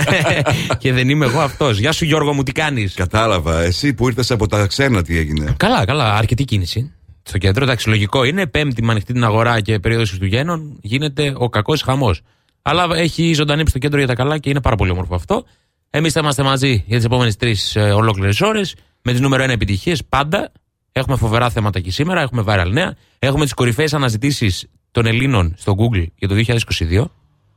και 0.78 0.92
δεν 0.92 1.08
είμαι 1.08 1.26
εγώ 1.26 1.41
αυτός. 1.41 1.78
Γεια 1.78 1.92
σου 1.92 2.05
Γιώργο 2.05 2.32
μου, 2.32 2.42
τι 2.42 2.52
κάνεις; 2.52 2.94
Κατάλαβα. 2.94 3.60
Εσύ 3.62 3.94
που 3.94 4.08
ήρθες 4.08 4.31
από 4.31 4.47
τα 4.47 4.66
ξένα, 4.66 5.02
τι 5.02 5.18
έγινε; 5.18 5.55
Καλά, 5.57 5.84
καλά, 5.84 6.15
αρκετή 6.15 6.44
κίνηση. 6.44 6.92
Στο 7.23 7.39
κέντρο, 7.39 7.65
εντάξει, 7.65 7.89
λογικό 7.89 8.24
είναι. 8.24 8.47
Πέμπτη 8.47 8.82
με 8.82 8.91
ανοιχτή 8.91 9.12
την 9.12 9.24
αγορά 9.24 9.60
και 9.60 9.78
περίοδος 9.78 10.08
Χριστουγέννων 10.08 10.78
γίνεται 10.81 11.32
ο 11.36 11.49
κακός 11.49 11.82
χαμός. 11.82 12.20
Αλλά 12.62 12.86
έχει 12.94 13.32
ζωντανέψει 13.32 13.73
το 13.73 13.78
κέντρο 13.78 13.99
για 13.99 14.07
τα 14.07 14.15
καλά 14.15 14.39
και 14.39 14.50
είναι 14.50 14.60
πάρα 14.60 14.76
πολύ 14.76 14.91
όμορφο 14.91 15.15
αυτό. 15.15 15.44
Εμείς 15.91 16.12
θα 16.12 16.20
είμαστε 16.20 16.42
μαζί 16.42 16.84
για 16.86 16.97
τις 16.97 17.05
επόμενες 17.05 17.36
τρεις 17.36 17.76
ολόκληρες 17.76 18.41
ώρες 18.41 18.74
με 19.02 19.12
τις 19.12 19.20
νούμερο 19.20 19.44
1 19.44 19.49
επιτυχίες 19.49 20.05
πάντα. 20.05 20.52
Έχουμε 20.92 21.16
φοβερά 21.16 21.50
θέματα 21.50 21.81
και 21.81 21.91
σήμερα, 21.91 22.20
έχουμε 22.20 22.44
viral 22.47 22.70
νέα. 22.70 22.97
Έχουμε 23.18 23.44
τις 23.44 23.55
κορυφαίες 23.55 23.94
αναζητήσεις 23.94 24.66
των 24.91 25.07
Ελλήνων 25.07 25.55
στο 25.57 25.74
Google 25.78 26.07
για 26.15 26.28
το 26.28 26.34
2022. 26.34 27.05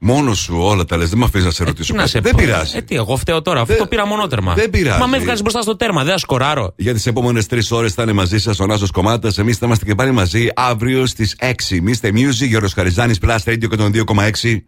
Μόνο 0.07 0.33
σου 0.33 0.57
όλα 0.59 0.85
τα 0.85 0.97
λες, 0.97 1.09
δεν 1.09 1.17
με 1.17 1.25
αφήνεις 1.25 1.45
να 1.45 1.51
σε 1.51 1.63
ρωτήσω. 1.63 1.91
Τι 1.91 1.97
να 1.97 1.97
κάτι. 1.97 2.11
σε 2.11 2.19
δεν 2.19 2.31
πω. 2.31 2.37
πειράζει. 2.37 2.77
Ε, 2.77 2.81
τι, 2.81 2.95
εγώ 2.95 3.15
φταίω 3.17 3.41
τώρα, 3.41 3.61
αυτό 3.61 3.75
το 3.75 3.87
πήρα 3.87 4.05
μονότερμα. 4.07 4.53
δεν 4.53 4.69
πειράζει. 4.69 4.99
Μα 4.99 5.05
με 5.05 5.17
βγάζεις 5.17 5.41
μπροστά 5.41 5.61
στο 5.61 5.75
τέρμα, 5.75 6.03
δεν 6.03 6.13
ασκοράρω. 6.13 6.73
Για 6.77 6.93
τις 6.93 7.05
επόμενες 7.05 7.45
τρεις 7.45 7.71
ώρες 7.71 7.93
θα 7.93 8.03
είναι 8.03 8.13
μαζί 8.13 8.39
σας 8.39 8.59
ο 8.59 8.65
Νάσος 8.65 8.91
Κομμάτας. 8.91 9.37
Εμείς 9.37 9.57
θα 9.57 9.65
είμαστε 9.65 9.85
και 9.85 9.95
πάλι 9.95 10.11
μαζί 10.11 10.47
αύριο 10.55 11.05
στις 11.05 11.35
6. 11.39 11.79
Μίστε 11.81 12.09
Music, 12.09 12.47
Γιώργος 12.47 12.73
Χαριζάνης, 12.73 13.19
Plus 13.21 13.37
Radio 13.45 13.67
102,6. 13.69 14.65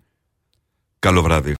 Καλό 0.99 1.22
βράδυ. 1.22 1.56